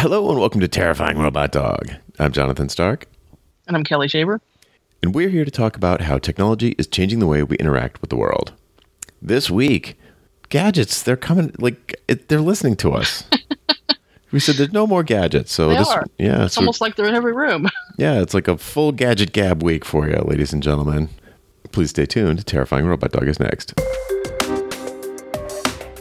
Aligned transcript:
Hello 0.00 0.30
and 0.30 0.38
welcome 0.38 0.60
to 0.60 0.68
Terrifying 0.68 1.18
Robot 1.18 1.52
Dog. 1.52 1.90
I'm 2.18 2.32
Jonathan 2.32 2.68
Stark, 2.68 3.06
And 3.66 3.76
I'm 3.76 3.84
Kelly 3.84 4.08
Shaver. 4.08 4.40
and 5.02 5.14
we're 5.14 5.28
here 5.28 5.44
to 5.44 5.50
talk 5.50 5.76
about 5.76 6.00
how 6.02 6.18
technology 6.18 6.74
is 6.78 6.86
changing 6.86 7.18
the 7.18 7.26
way 7.26 7.42
we 7.42 7.56
interact 7.56 8.00
with 8.00 8.10
the 8.10 8.16
world. 8.16 8.52
This 9.22 9.50
week, 9.50 9.98
gadgets, 10.48 11.02
they're 11.02 11.16
coming, 11.16 11.52
like, 11.58 12.00
it, 12.08 12.28
they're 12.28 12.40
listening 12.40 12.76
to 12.76 12.92
us. 12.92 13.24
we 14.32 14.40
said 14.40 14.54
there's 14.56 14.72
no 14.72 14.86
more 14.86 15.02
gadgets. 15.02 15.52
So 15.52 15.68
They 15.68 15.76
this, 15.76 15.88
are. 15.88 16.04
yeah, 16.18 16.44
It's 16.46 16.54
so- 16.54 16.60
almost 16.62 16.80
like 16.80 16.96
they're 16.96 17.06
in 17.08 17.14
every 17.14 17.32
room. 17.32 17.68
yeah, 17.98 18.20
it's 18.20 18.34
like 18.34 18.48
a 18.48 18.56
full 18.58 18.92
gadget 18.92 19.32
gab 19.32 19.62
week 19.62 19.84
for 19.84 20.08
you, 20.08 20.16
ladies 20.26 20.52
and 20.52 20.62
gentlemen. 20.62 21.08
Please 21.72 21.90
stay 21.90 22.06
tuned. 22.06 22.46
Terrifying 22.46 22.86
Robot 22.86 23.12
Dog 23.12 23.28
is 23.28 23.38
next. 23.38 23.74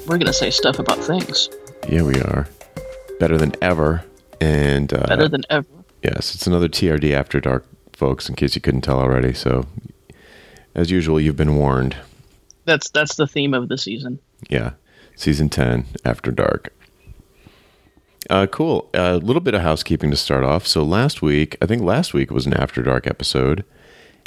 We're 0.07 0.17
going 0.17 0.25
to 0.25 0.33
say 0.33 0.49
stuff 0.49 0.79
about 0.79 0.97
things 1.03 1.49
Yeah, 1.87 2.01
we 2.01 2.19
are. 2.21 2.47
Better 3.19 3.37
than 3.37 3.53
ever. 3.61 4.03
And 4.41 4.93
uh, 4.93 5.05
better 5.07 5.27
than 5.27 5.43
ever. 5.49 5.67
Yes, 6.03 6.33
it's 6.33 6.47
another 6.47 6.69
TRD 6.69 7.11
After 7.13 7.39
Dark, 7.41 7.65
folks, 7.93 8.29
in 8.29 8.35
case 8.35 8.55
you 8.55 8.61
couldn't 8.61 8.81
tell 8.81 8.99
already. 8.99 9.33
So, 9.33 9.65
as 10.73 10.89
usual, 10.89 11.19
you've 11.19 11.35
been 11.35 11.55
warned. 11.57 11.97
That's 12.65 12.89
that's 12.89 13.15
the 13.15 13.27
theme 13.27 13.53
of 13.53 13.67
the 13.67 13.77
season. 13.77 14.19
Yeah, 14.49 14.71
season 15.15 15.49
10, 15.49 15.85
After 16.05 16.31
Dark. 16.31 16.73
Uh, 18.29 18.47
cool. 18.47 18.89
A 18.93 19.17
little 19.17 19.41
bit 19.41 19.53
of 19.55 19.61
housekeeping 19.61 20.11
to 20.11 20.17
start 20.17 20.43
off. 20.43 20.65
So, 20.67 20.83
last 20.83 21.21
week, 21.21 21.57
I 21.61 21.65
think 21.65 21.81
last 21.81 22.13
week 22.13 22.31
was 22.31 22.45
an 22.45 22.53
After 22.53 22.81
Dark 22.81 23.07
episode. 23.07 23.65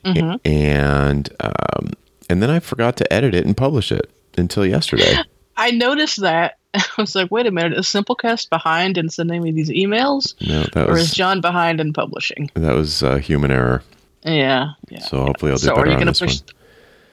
A- 0.04 0.38
And, 0.44 1.30
um, 1.40 1.92
and 2.28 2.42
then 2.42 2.50
I 2.50 2.58
forgot 2.60 2.96
to 2.96 3.10
edit 3.12 3.34
it 3.34 3.46
and 3.46 3.56
publish 3.56 3.90
it 3.92 4.10
until 4.36 4.66
yesterday. 4.66 5.16
I 5.56 5.70
noticed 5.70 6.20
that. 6.20 6.58
I 6.74 6.82
was 6.98 7.14
like, 7.14 7.30
wait 7.30 7.46
a 7.46 7.50
minute, 7.50 7.78
is 7.78 7.86
Simplecast 7.86 8.48
behind 8.50 8.96
in 8.98 9.08
sending 9.10 9.42
me 9.42 9.50
these 9.52 9.70
emails? 9.70 10.34
no, 10.46 10.64
that 10.72 10.88
Or 10.88 10.96
is 10.96 11.12
John 11.12 11.40
behind 11.40 11.80
in 11.80 11.92
publishing? 11.92 12.50
that 12.54 12.74
was 12.74 13.02
uh, 13.02 13.16
human 13.16 13.50
error. 13.50 13.82
Yeah. 14.24 14.72
yeah. 14.88 15.00
So, 15.00 15.24
hopefully, 15.24 15.50
I'll 15.52 15.58
do 15.58 15.66
So 15.66 15.74
are 15.74 15.86
you 15.86 15.92
on 15.92 15.98
gonna 15.98 16.10
this 16.12 16.20
push 16.20 16.40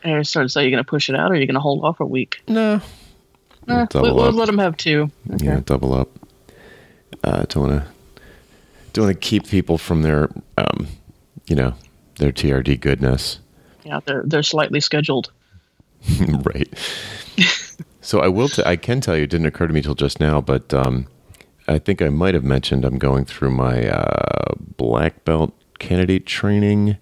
one. 0.04 0.24
Started 0.24 0.48
to 0.48 0.50
say 0.54 0.62
you're 0.62 0.72
going 0.72 0.84
to 0.84 0.90
push 0.90 1.10
it 1.10 1.16
out 1.16 1.30
or 1.32 1.34
are 1.34 1.38
you 1.38 1.46
going 1.46 1.56
to 1.56 1.60
hold 1.60 1.84
off 1.84 2.00
a 2.00 2.06
week? 2.06 2.42
No. 2.48 2.82
Eh, 3.68 3.86
Double 3.90 4.16
we'll, 4.16 4.16
we'll 4.16 4.32
let 4.32 4.46
them 4.46 4.58
have 4.58 4.78
two. 4.78 5.12
Okay. 5.34 5.46
Yeah, 5.46 5.60
double 5.66 5.94
up. 5.94 6.08
Uh, 7.24 7.44
don't 7.50 7.68
want 7.70 7.84
to 7.84 7.88
don't 8.94 9.06
want 9.06 9.22
to 9.22 9.28
keep 9.28 9.48
people 9.48 9.78
from 9.78 10.04
their 10.04 10.30
um, 10.58 10.88
you 11.48 11.56
know 11.56 11.74
their 12.18 12.32
TRD 12.32 12.80
goodness, 12.80 13.40
Yeah, 13.84 14.00
they're 14.06 14.24
they're 14.26 14.44
slightly 14.44 14.80
scheduled. 14.80 15.32
right? 16.44 16.70
so 18.10 18.22
I 18.22 18.28
will. 18.28 18.50
T- 18.50 18.64
I 18.66 18.76
can 18.76 19.02
tell 19.02 19.16
you. 19.16 19.26
It 19.26 19.30
didn't 19.30 19.46
occur 19.46 19.68
to 19.68 19.74
me 19.74 19.84
till 19.84 19.94
just 19.94 20.20
now, 20.20 20.42
but 20.42 20.74
um, 20.74 21.06
I 21.68 21.78
think 21.78 22.02
I 22.02 22.10
might 22.10 22.34
have 22.34 22.44
mentioned 22.44 22.84
I'm 22.84 22.98
going 22.98 23.24
through 23.24 23.52
my 23.52 23.88
uh, 23.88 24.56
black 24.78 25.24
belt 25.26 25.54
candidate 25.78 26.26
training, 26.26 26.98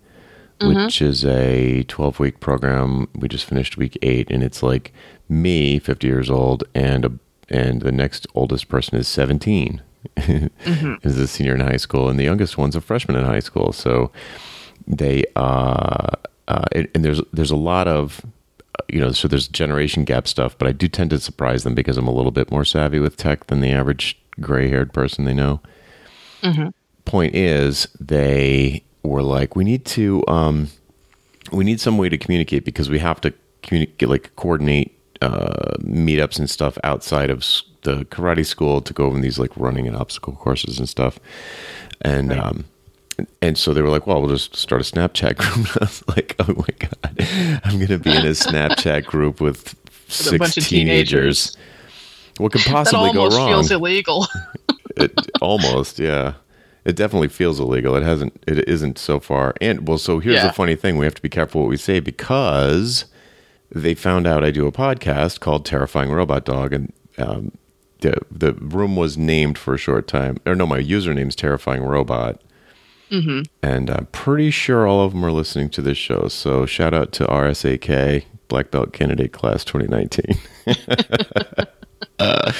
which 0.60 1.02
is 1.02 1.24
a 1.24 1.84
12 1.84 2.20
week 2.20 2.42
program. 2.42 3.08
We 3.16 3.30
just 3.30 3.46
finished 3.46 3.78
week 3.78 3.98
eight, 4.02 4.30
and 4.30 4.44
it's 4.44 4.62
like 4.62 4.92
me, 5.30 5.80
50 5.80 6.06
years 6.06 6.30
old, 6.30 6.66
and 6.76 7.06
a, 7.06 7.12
and 7.50 7.82
the 7.82 7.94
next 7.94 8.28
oldest 8.36 8.68
person 8.68 8.98
is 8.98 9.08
17. 9.08 9.82
is 10.18 11.18
a 11.18 11.28
senior 11.28 11.56
in 11.56 11.62
high 11.62 11.78
school, 11.78 12.10
and 12.10 12.20
the 12.20 12.26
youngest 12.26 12.58
one's 12.58 12.76
a 12.76 12.82
freshman 12.82 13.16
in 13.16 13.24
high 13.24 13.40
school. 13.40 13.72
So 13.72 14.12
they 14.86 15.24
uh, 15.38 16.10
uh 16.50 16.66
and, 16.74 16.90
and 16.94 17.06
there's 17.06 17.22
there's 17.32 17.52
a 17.52 17.56
lot 17.56 17.88
of 17.88 18.26
you 18.90 19.00
know 19.00 19.12
so 19.12 19.28
there's 19.28 19.48
generation 19.48 20.04
gap 20.04 20.28
stuff, 20.28 20.58
but 20.58 20.68
I 20.68 20.72
do 20.72 20.88
tend 20.88 21.10
to 21.12 21.20
surprise 21.20 21.64
them 21.64 21.76
because 21.76 21.98
I'm 21.98 22.08
a 22.08 22.14
little 22.14 22.32
bit 22.32 22.52
more 22.52 22.66
savvy 22.66 23.00
with 23.00 23.18
tech 23.18 23.48
than 23.48 23.62
the 23.62 23.72
average 23.72 24.18
gray 24.40 24.70
haired 24.70 24.94
person 24.94 25.26
they 25.26 25.34
know. 25.34 25.62
Point 27.06 27.36
is, 27.36 27.88
they 28.00 28.84
were 29.04 29.24
like, 29.24 29.56
we 29.56 29.64
need 29.64 29.86
to 29.86 30.24
um 30.28 30.70
we 31.52 31.64
need 31.64 31.80
some 31.80 31.98
way 31.98 32.10
to 32.10 32.18
communicate 32.18 32.66
because 32.66 32.90
we 32.90 33.00
have 33.00 33.22
to 33.22 33.34
communicate 33.64 34.10
like 34.10 34.36
coordinate 34.36 34.94
uh 35.22 35.76
meetups 35.80 36.38
and 36.38 36.50
stuff 36.50 36.78
outside 36.84 37.30
of 37.30 37.40
the 37.84 38.06
karate 38.06 38.46
school 38.46 38.82
to 38.82 38.94
go 38.94 39.06
over 39.06 39.20
these 39.20 39.40
like 39.40 39.52
running 39.56 39.88
and 39.88 39.96
obstacle 39.96 40.34
courses 40.34 40.78
and 40.80 40.90
stuff. 40.90 41.20
And 42.02 42.32
um 42.34 42.66
and 43.42 43.58
so 43.58 43.74
they 43.74 43.82
were 43.82 43.90
like 43.90 44.06
well 44.08 44.22
we'll 44.22 44.30
just 44.30 44.56
start 44.56 44.82
a 44.82 44.84
snapchat 44.84 45.38
group 45.38 45.68
i 45.78 45.86
was 45.86 46.04
like 46.10 46.36
oh 46.40 46.54
my 46.56 46.88
god 46.88 47.62
i'm 47.66 47.80
gonna 47.80 47.98
be 47.98 48.12
in 48.12 48.26
a 48.26 48.32
snapchat 48.32 49.06
group 49.14 49.42
with 49.42 49.76
six 50.08 50.38
bunch 50.38 50.58
of 50.58 50.64
teenagers. 50.66 51.56
teenagers. 51.56 51.58
what 52.38 52.52
could 52.52 52.62
possibly 52.66 53.12
go 53.14 53.20
almost 53.22 53.38
wrong 53.38 53.50
feels 53.50 53.72
illegal. 53.72 54.28
it, 54.96 55.12
almost 55.42 56.00
yeah 56.00 56.34
it 56.86 56.96
definitely 56.96 57.28
feels 57.28 57.60
illegal 57.60 57.96
it 57.96 58.04
hasn't 58.04 58.34
it 58.48 58.68
isn't 58.70 58.98
so 58.98 59.20
far 59.20 59.54
and 59.62 59.88
well 59.88 59.98
so 59.98 60.20
here's 60.20 60.36
Yeah. 60.36 60.48
the 60.48 60.54
funny 60.54 60.76
thing 60.76 60.98
we 60.98 61.06
have 61.06 61.16
to 61.16 61.22
be 61.22 61.30
careful 61.30 61.62
what 61.62 61.70
we 61.70 61.78
say 61.78 62.00
because 62.00 63.06
they 63.72 63.94
found 63.96 64.26
out 64.28 64.44
i 64.44 64.52
do 64.52 64.66
a 64.68 64.72
podcast 64.72 65.40
called 65.40 65.66
terrifying 65.66 66.12
robot 66.12 66.46
dog 66.46 66.72
and 66.74 66.94
um, 67.18 67.52
the 68.02 68.16
the 68.32 68.54
room 68.54 68.96
was 68.96 69.18
named 69.18 69.58
for 69.58 69.74
a 69.74 69.78
short 69.78 70.08
time 70.08 70.38
or 70.46 70.54
no 70.56 70.66
my 70.68 70.80
username's 70.82 71.36
terrifying 71.36 71.82
robot 71.84 72.40
Mm-hmm. 73.12 73.42
and 73.64 73.90
i'm 73.90 74.08
pretty 74.08 74.52
sure 74.52 74.86
all 74.88 75.02
of 75.06 75.14
them 75.14 75.24
are 75.24 75.32
listening 75.32 75.70
to 75.72 75.82
this 75.82 75.98
show 75.98 76.28
so 76.28 76.66
shout 76.66 76.94
out 76.94 77.12
to 77.14 77.26
rsak 77.26 78.26
black 78.50 78.70
belt 78.72 78.92
candidate 78.94 79.32
class 79.34 79.64
2019 79.64 80.38
Uh, 82.20 82.52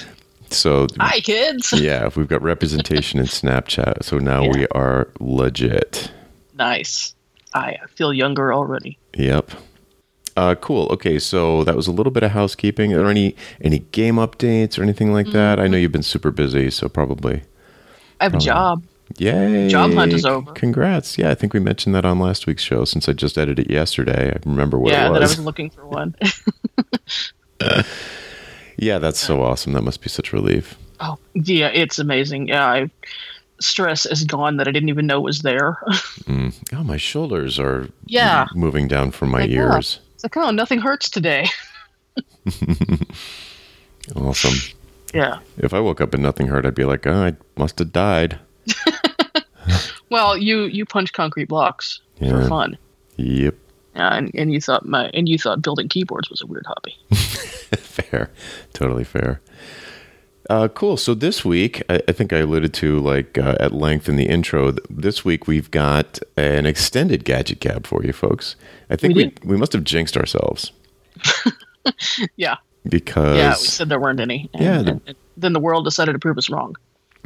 so 0.50 0.86
Hi, 0.98 1.20
kids. 1.20 1.72
yeah, 1.72 2.08
we've 2.16 2.28
got 2.28 2.42
representation 2.42 3.18
in 3.18 3.26
Snapchat, 3.26 4.04
so 4.04 4.18
now 4.18 4.42
Yeah. 4.44 4.50
we 4.52 4.66
are 4.68 5.08
legit. 5.20 6.10
Nice. 6.54 7.14
I 7.54 7.76
feel 7.94 8.12
younger 8.12 8.52
already. 8.52 8.98
Yep. 9.16 9.50
Uh, 10.36 10.54
cool. 10.56 10.86
Okay, 10.92 11.18
so 11.18 11.64
that 11.64 11.74
was 11.76 11.86
a 11.86 11.92
little 11.92 12.10
bit 12.12 12.22
of 12.22 12.32
housekeeping. 12.32 12.92
Are 12.92 12.98
there 12.98 13.10
any 13.10 13.34
any 13.62 13.78
game 13.80 14.16
updates 14.16 14.78
or 14.78 14.82
anything 14.82 15.12
like 15.12 15.28
that? 15.28 15.58
I 15.58 15.66
know 15.66 15.78
you've 15.78 15.92
been 15.92 16.02
super 16.02 16.30
busy, 16.30 16.70
so 16.70 16.88
probably. 16.90 17.42
I 18.20 18.24
have 18.24 18.34
a 18.34 18.38
job. 18.38 18.84
Yay! 19.18 19.68
Job 19.68 19.92
hunt 19.94 20.12
is 20.12 20.24
over. 20.24 20.52
Congrats! 20.52 21.16
Yeah, 21.16 21.30
I 21.30 21.34
think 21.34 21.54
we 21.54 21.60
mentioned 21.60 21.94
that 21.94 22.04
on 22.04 22.18
last 22.18 22.46
week's 22.46 22.62
show. 22.62 22.84
Since 22.84 23.08
I 23.08 23.12
just 23.12 23.38
edited 23.38 23.66
it 23.66 23.72
yesterday, 23.72 24.32
I 24.34 24.38
remember 24.48 24.78
what 24.78 24.92
yeah, 24.92 25.08
it 25.08 25.12
that 25.12 25.16
I 25.18 25.20
was. 25.20 25.36
was 25.36 25.44
looking 25.44 25.70
for 25.70 25.86
one. 25.86 26.14
yeah, 28.76 28.98
that's 28.98 29.18
so 29.20 29.42
awesome. 29.42 29.72
That 29.72 29.82
must 29.82 30.02
be 30.02 30.08
such 30.08 30.32
relief. 30.32 30.76
oh, 31.00 31.18
yeah, 31.34 31.68
it's 31.68 31.98
amazing. 31.98 32.48
Yeah, 32.48 32.66
I 32.66 32.90
stress 33.60 34.04
is 34.06 34.24
gone 34.24 34.58
that 34.58 34.68
I 34.68 34.70
didn't 34.72 34.90
even 34.90 35.06
know 35.06 35.20
was 35.20 35.42
there. 35.42 35.78
Mm. 36.26 36.52
Oh, 36.74 36.82
my 36.82 36.96
shoulders 36.96 37.56
are 37.60 37.88
Yeah. 38.06 38.46
moving 38.54 38.88
down 38.88 39.12
from 39.12 39.30
my 39.30 39.42
Like, 39.42 39.50
yeah. 39.50 39.74
ears. 39.76 40.00
It's 40.14 40.24
like, 40.24 40.36
oh, 40.36 40.50
nothing 40.50 40.80
hurts 40.80 41.08
today. 41.08 41.46
Awesome. 44.16 44.54
Yeah. 45.14 45.38
If 45.58 45.72
I 45.72 45.78
woke 45.80 46.00
up 46.00 46.14
and 46.14 46.22
nothing 46.22 46.48
hurt, 46.48 46.66
I'd 46.66 46.74
be 46.74 46.84
like, 46.84 47.06
oh, 47.06 47.12
I 47.26 47.36
must 47.56 47.78
have 47.78 47.92
died. 47.92 48.38
Well, 50.10 50.36
you 50.36 50.64
you 50.64 50.84
punch 50.84 51.12
concrete 51.12 51.48
blocks 51.48 52.00
Yeah. 52.20 52.30
for 52.42 52.48
fun. 52.48 52.78
Yep. 53.16 53.54
Yeah, 53.94 54.14
and, 54.14 54.30
and 54.34 54.52
you 54.52 54.60
thought 54.60 54.84
my 54.86 55.10
and 55.14 55.28
you 55.28 55.38
thought 55.38 55.62
building 55.62 55.88
keyboards 55.88 56.28
was 56.30 56.42
a 56.42 56.46
weird 56.46 56.66
hobby. 56.66 56.94
fair. 57.76 58.30
Totally 58.72 59.04
fair. 59.04 59.40
Uh, 60.48 60.68
cool. 60.68 60.96
So 60.96 61.12
this 61.14 61.44
week, 61.44 61.82
I, 61.88 62.00
I 62.06 62.12
think 62.12 62.32
I 62.32 62.36
alluded 62.38 62.72
to 62.74 63.00
like 63.00 63.36
uh, 63.36 63.56
at 63.58 63.72
length 63.72 64.08
in 64.08 64.14
the 64.16 64.26
intro. 64.26 64.72
This 64.88 65.24
week 65.24 65.48
we've 65.48 65.70
got 65.72 66.20
an 66.36 66.66
extended 66.66 67.24
gadget 67.24 67.58
gab 67.58 67.86
for 67.86 68.04
you 68.04 68.12
folks. 68.12 68.54
I 68.90 68.96
think 68.96 69.16
We 69.16 69.24
we 69.42 69.52
we, 69.52 69.56
must 69.56 69.72
have 69.72 69.82
jinxed 69.82 70.16
ourselves 70.16 70.70
Yeah. 72.36 72.56
because 72.88 73.36
Yeah, 73.38 73.50
we 73.50 73.56
said 73.56 73.88
there 73.88 73.98
weren't 74.00 74.20
any. 74.20 74.48
And, 74.54 74.62
Yeah, 74.62 74.82
the- 74.82 74.90
and- 74.92 75.00
and 75.06 75.16
then 75.36 75.52
the 75.52 75.60
world 75.60 75.84
decided 75.84 76.12
to 76.12 76.18
prove 76.18 76.38
us 76.38 76.48
wrong. 76.48 76.76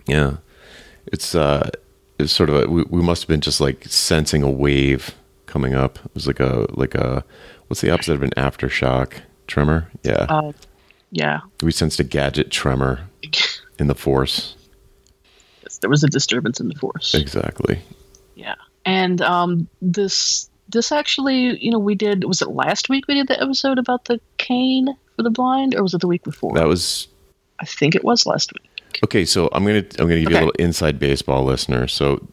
Yeah. 0.07 0.37
It's 1.06 1.35
uh 1.35 1.69
it's 2.20 2.32
sort 2.32 2.50
of 2.50 2.56
a 2.56 2.69
we, 2.69 2.82
we 2.84 3.02
must 3.02 3.22
have 3.22 3.28
been 3.28 3.40
just 3.40 3.61
like 3.61 3.84
sensing 3.87 4.43
a 4.43 4.50
wave 4.50 5.14
coming 5.46 5.75
up. 5.75 5.99
It 6.05 6.14
was 6.14 6.26
like 6.26 6.40
a 6.40 6.67
like 6.70 6.94
a 6.94 7.25
what's 7.69 7.81
the 7.81 7.90
opposite 7.90 8.14
of 8.14 8.22
an 8.22 8.31
aftershock? 8.37 9.14
Tremor? 9.46 9.90
Yeah. 10.05 10.26
Uh, 10.28 10.52
yeah. 11.11 11.40
we 11.62 11.72
sensed 11.72 11.99
a 11.99 12.05
gadget 12.05 12.50
tremor 12.50 13.00
in 13.78 13.88
the 13.88 13.96
force. 13.96 14.55
Yes, 15.64 15.78
there 15.78 15.90
was 15.90 16.05
a 16.05 16.08
disturbance 16.08 16.61
in 16.61 16.69
the 16.69 16.76
force. 16.76 17.14
Exactly. 17.14 17.81
Yeah. 18.37 18.55
And 18.84 19.20
um, 19.20 19.69
this 19.82 20.49
this 20.69 20.93
actually, 20.93 21.62
you 21.62 21.70
know, 21.70 21.78
we 21.78 21.94
did. 21.94 22.25
Was 22.25 22.43
it 22.43 22.50
last 22.50 22.88
week 22.88 23.08
we 23.08 23.14
did 23.14 23.26
the 23.26 23.43
episode 23.43 23.78
about 23.78 24.05
the 24.05 24.20
cane 24.38 24.96
for 25.16 25.23
the 25.23 25.31
blind, 25.31 25.75
or 25.75 25.82
was 25.82 25.94
it 25.94 26.00
the 26.00 26.08
week 26.08 26.23
before? 26.23 26.55
That 26.55 26.69
was 26.69 27.08
I 27.61 27.66
think 27.66 27.94
it 27.94 28.05
was 28.05 28.26
last 28.26 28.52
week. 28.52 28.69
Okay, 29.04 29.25
so 29.25 29.48
I'm 29.52 29.64
gonna 29.64 29.78
I'm 29.98 30.08
gonna 30.08 30.20
give 30.20 30.31
you 30.31 30.37
a 30.37 30.40
little 30.46 30.50
inside 30.58 30.98
baseball 30.98 31.44
listener. 31.44 31.87
So, 31.88 32.26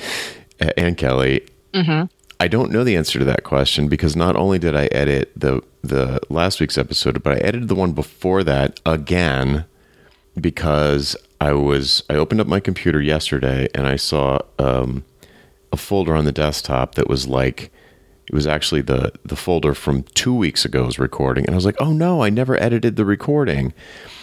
and 0.76 0.96
Kelly, 0.96 1.46
Mm-hmm. 1.72 2.06
I 2.40 2.48
don't 2.48 2.72
know 2.72 2.84
the 2.84 2.96
answer 2.96 3.18
to 3.18 3.24
that 3.26 3.44
question 3.44 3.88
because 3.88 4.16
not 4.16 4.34
only 4.34 4.58
did 4.58 4.74
I 4.74 4.86
edit 4.86 5.30
the 5.36 5.62
the 5.82 6.20
last 6.30 6.58
week's 6.60 6.78
episode, 6.78 7.22
but 7.22 7.34
I 7.34 7.36
edited 7.36 7.68
the 7.68 7.74
one 7.74 7.92
before 7.92 8.42
that 8.44 8.80
again 8.86 9.66
because 10.40 11.16
I 11.40 11.52
was 11.52 12.02
I 12.08 12.14
opened 12.14 12.40
up 12.40 12.46
my 12.46 12.60
computer 12.60 13.00
yesterday 13.00 13.68
and 13.74 13.86
I 13.86 13.96
saw 13.96 14.38
um, 14.58 15.04
a 15.72 15.76
folder 15.76 16.14
on 16.16 16.24
the 16.24 16.32
desktop 16.32 16.94
that 16.94 17.08
was 17.08 17.28
like 17.28 17.70
it 18.26 18.34
was 18.34 18.46
actually 18.46 18.80
the 18.80 19.12
the 19.24 19.36
folder 19.36 19.74
from 19.74 20.04
two 20.14 20.34
weeks 20.34 20.64
ago's 20.64 20.98
recording, 20.98 21.44
and 21.44 21.54
I 21.54 21.56
was 21.56 21.66
like, 21.66 21.76
oh 21.80 21.92
no, 21.92 22.22
I 22.22 22.30
never 22.30 22.60
edited 22.60 22.96
the 22.96 23.04
recording, 23.04 23.74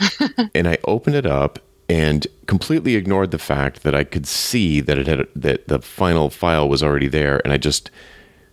and 0.56 0.68
I 0.68 0.80
opened 0.86 1.16
it 1.16 1.26
up 1.26 1.60
and 1.90 2.28
completely 2.48 2.96
ignored 2.96 3.32
the 3.32 3.38
fact 3.38 3.84
that 3.84 3.96
I 3.96 4.04
could 4.04 4.28
see 4.28 4.82
that 4.82 4.98
it 4.98 5.08
had 5.08 5.28
that 5.36 5.68
the 5.68 5.80
final 5.82 6.30
file 6.30 6.68
was 6.68 6.84
already 6.84 7.08
there, 7.08 7.42
and 7.44 7.54
I 7.54 7.58
just 7.58 7.90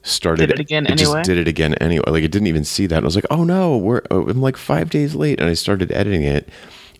started 0.03 0.49
Did 0.49 0.59
it 0.59 0.61
again 0.61 0.87
it 0.87 0.93
anyway? 0.93 1.15
Just 1.19 1.27
did 1.27 1.39
it 1.39 1.49
again 1.49 1.75
anyway. 1.75 2.05
Like 2.07 2.25
it 2.25 2.31
didn't 2.31 2.49
even 2.49 2.65
see 2.65 2.87
that. 2.87 2.97
And 2.99 3.05
I 3.05 3.07
was 3.07 3.17
like, 3.17 3.27
oh 3.31 3.45
no, 3.45 3.77
we're 3.77 4.03
oh, 4.11 4.29
I'm 4.29 4.41
like 4.41 4.57
five 4.57 4.91
days 4.91 5.15
late, 5.15 5.41
and 5.41 5.49
I 5.49 5.55
started 5.55 5.91
editing 5.93 6.23
it. 6.23 6.49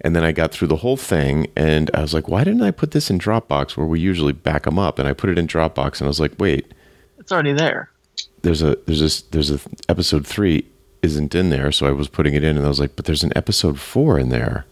And 0.01 0.15
then 0.15 0.25
I 0.25 0.33
got 0.33 0.51
through 0.51 0.69
the 0.69 0.77
whole 0.77 0.97
thing, 0.99 1.47
and 1.57 1.91
I 1.95 2.03
was 2.03 2.13
like, 2.13 2.29
"Why 2.29 2.45
didn't 2.45 2.63
I 2.63 2.73
put 2.73 2.91
this 2.91 3.09
in 3.11 3.19
Dropbox 3.19 3.77
where 3.77 3.87
we 3.87 4.01
usually 4.01 4.33
back 4.33 4.65
them 4.65 4.79
up?" 4.79 4.99
And 4.99 5.09
I 5.09 5.13
put 5.15 5.31
it 5.31 5.39
in 5.39 5.47
Dropbox, 5.47 5.99
and 6.01 6.03
I 6.03 6.09
was 6.09 6.21
like, 6.21 6.33
"Wait, 6.39 6.75
It's 7.19 7.33
already 7.33 7.53
there. 7.53 7.91
there's 8.43 8.61
a 8.61 8.77
there's 8.87 9.01
this 9.01 9.23
there's 9.23 9.51
a 9.51 9.61
episode 9.89 10.27
three 10.27 10.67
isn't 11.03 11.35
in 11.35 11.49
there, 11.51 11.71
so 11.73 11.87
I 11.87 11.93
was 11.93 12.09
putting 12.09 12.35
it 12.35 12.43
in, 12.45 12.57
and 12.57 12.67
I 12.67 12.69
was 12.69 12.81
like, 12.81 12.97
but 12.97 13.05
there's 13.07 13.23
an 13.23 13.33
episode 13.37 13.79
four 13.79 14.19
in 14.19 14.29
there. 14.31 14.67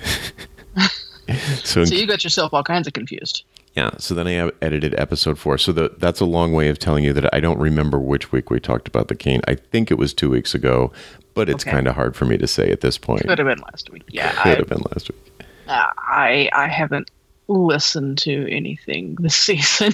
so, 1.64 1.84
So 1.84 1.94
you 1.94 2.06
got 2.06 2.22
yourself 2.24 2.52
all 2.54 2.62
kinds 2.64 2.86
of 2.86 2.92
confused. 2.92 3.44
yeah, 3.74 3.90
so 3.98 4.14
then 4.14 4.26
I 4.26 4.50
edited 4.62 4.94
episode 4.98 5.38
four. 5.38 5.58
So 5.58 5.72
the, 5.72 5.94
that's 5.98 6.20
a 6.20 6.24
long 6.24 6.52
way 6.52 6.68
of 6.68 6.78
telling 6.78 7.04
you 7.04 7.12
that 7.14 7.34
I 7.34 7.40
don't 7.40 7.58
remember 7.58 7.98
which 7.98 8.32
week 8.32 8.50
we 8.50 8.60
talked 8.60 8.88
about 8.88 9.08
the 9.08 9.14
cane. 9.14 9.40
I 9.48 9.54
think 9.56 9.90
it 9.90 9.98
was 9.98 10.14
two 10.14 10.30
weeks 10.30 10.54
ago, 10.54 10.92
but 11.34 11.48
it's 11.48 11.64
Okay. 11.64 11.72
kind 11.72 11.86
of 11.88 11.94
hard 11.94 12.16
for 12.16 12.24
me 12.24 12.36
to 12.38 12.46
say 12.46 12.70
at 12.70 12.80
this 12.80 12.96
point. 12.98 13.26
Could 13.26 13.38
have 13.38 13.46
been 13.46 13.60
last 13.60 13.90
week. 13.90 14.04
Yeah, 14.08 14.30
Could 14.42 14.52
I, 14.52 14.56
have 14.56 14.68
been 14.68 14.82
last 14.92 15.10
week. 15.10 15.44
uh, 15.68 15.86
I 15.98 16.48
I 16.52 16.68
haven't 16.68 17.10
listened 17.48 18.18
to 18.18 18.48
anything 18.50 19.16
this 19.20 19.36
season. 19.48 19.92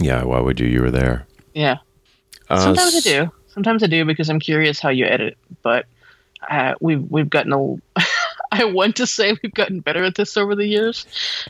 Yeah, 0.00 0.24
why 0.24 0.40
would 0.40 0.58
you? 0.60 0.66
You 0.66 0.82
were 0.82 0.90
there. 0.90 1.26
yeah, 1.54 1.78
Uh, 2.48 2.58
sometimes 2.60 2.96
I 2.96 3.00
do. 3.00 3.30
Sometimes 3.48 3.82
I 3.84 3.86
do 3.86 4.04
because 4.04 4.28
I'm 4.28 4.40
curious 4.40 4.80
how 4.80 4.88
you 4.88 5.04
edit. 5.06 5.38
But 5.62 5.86
uh, 6.50 6.74
we've 6.80 7.02
we've 7.10 7.30
gotten 7.30 7.52
a. 7.52 7.76
I 8.54 8.64
want 8.64 8.96
to 8.96 9.06
say 9.06 9.36
we've 9.42 9.54
gotten 9.54 9.80
better 9.80 10.04
at 10.04 10.14
this 10.14 10.36
over 10.36 10.54
the 10.54 10.66
years, 10.66 11.06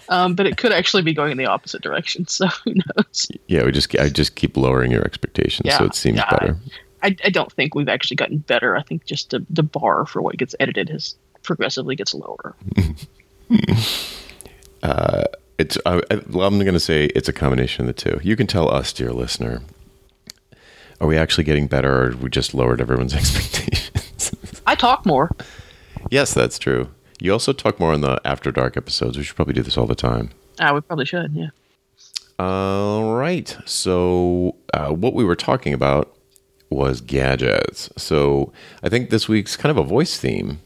um, 0.08 0.34
but 0.34 0.46
it 0.46 0.56
could 0.56 0.72
actually 0.72 1.02
be 1.02 1.12
going 1.12 1.32
in 1.32 1.38
the 1.38 1.46
opposite 1.46 1.82
direction. 1.82 2.26
So 2.34 2.48
who 2.48 2.74
knows? 2.74 3.30
Yeah, 3.46 3.64
we 3.64 3.70
just 3.70 3.96
I 3.96 4.08
just 4.08 4.34
keep 4.34 4.56
lowering 4.56 4.90
your 4.90 5.04
expectations, 5.04 5.72
so 5.72 5.84
it 5.84 5.94
seems 5.94 6.16
yeah, 6.16 6.30
better. 6.30 6.56
I, 7.02 7.14
I 7.24 7.30
don't 7.30 7.52
think 7.52 7.76
we've 7.76 7.88
actually 7.88 8.16
gotten 8.16 8.38
better. 8.38 8.76
I 8.76 8.82
think 8.82 9.04
just 9.04 9.30
the, 9.30 9.46
the 9.50 9.62
bar 9.62 10.04
for 10.04 10.20
what 10.20 10.36
gets 10.36 10.54
edited 10.58 10.88
has 10.88 11.14
progressively 11.42 11.94
gets 11.94 12.12
lower. 12.12 12.56
It's 15.56 15.78
I, 15.86 16.00
I'm 16.10 16.28
going 16.30 16.72
to 16.72 16.80
say 16.80 17.06
it's 17.06 17.28
a 17.28 17.32
combination 17.32 17.88
of 17.88 17.94
the 17.94 18.10
two. 18.10 18.20
You 18.22 18.36
can 18.36 18.46
tell 18.46 18.68
us, 18.68 18.92
dear 18.92 19.12
listener, 19.12 19.62
are 21.00 21.06
we 21.06 21.16
actually 21.16 21.44
getting 21.44 21.68
better, 21.68 22.08
or 22.08 22.16
we 22.16 22.28
just 22.28 22.54
lowered 22.54 22.80
everyone's 22.80 23.14
expectations? 23.14 24.34
I 24.66 24.74
talk 24.74 25.06
more. 25.06 25.30
Yes, 26.10 26.34
that's 26.34 26.58
true. 26.58 26.88
You 27.20 27.32
also 27.32 27.52
talk 27.52 27.78
more 27.80 27.92
on 27.92 28.00
the 28.00 28.20
After 28.24 28.50
Dark 28.50 28.76
episodes. 28.76 29.16
We 29.16 29.24
should 29.24 29.36
probably 29.36 29.54
do 29.54 29.62
this 29.62 29.78
all 29.78 29.86
the 29.86 29.94
time. 29.94 30.30
Ah, 30.60 30.74
we 30.74 30.80
probably 30.80 31.06
should. 31.06 31.32
Yeah. 31.32 31.50
All 32.38 33.14
right. 33.14 33.56
So, 33.64 34.56
uh, 34.72 34.90
what 34.90 35.14
we 35.14 35.24
were 35.24 35.36
talking 35.36 35.72
about 35.72 36.14
was 36.70 37.00
gadgets. 37.00 37.88
So, 37.96 38.52
I 38.82 38.88
think 38.88 39.10
this 39.10 39.28
week's 39.28 39.56
kind 39.56 39.70
of 39.70 39.78
a 39.78 39.88
voice 39.88 40.18
theme. 40.18 40.60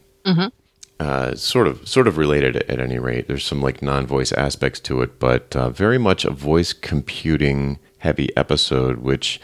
Uh, 0.99 1.33
sort 1.33 1.65
of, 1.65 1.87
sort 1.87 2.07
of 2.07 2.17
related 2.17 2.57
at 2.57 2.79
any 2.79 2.99
rate. 2.99 3.27
There's 3.27 3.45
some 3.45 3.61
like 3.61 3.81
non-voice 3.81 4.33
aspects 4.33 4.81
to 4.81 5.01
it, 5.01 5.17
but 5.17 5.55
uh, 5.55 5.69
very 5.69 5.97
much 5.97 6.25
a 6.25 6.29
voice 6.29 6.73
computing 6.73 7.79
heavy 7.99 8.35
episode. 8.35 8.97
Which 8.97 9.39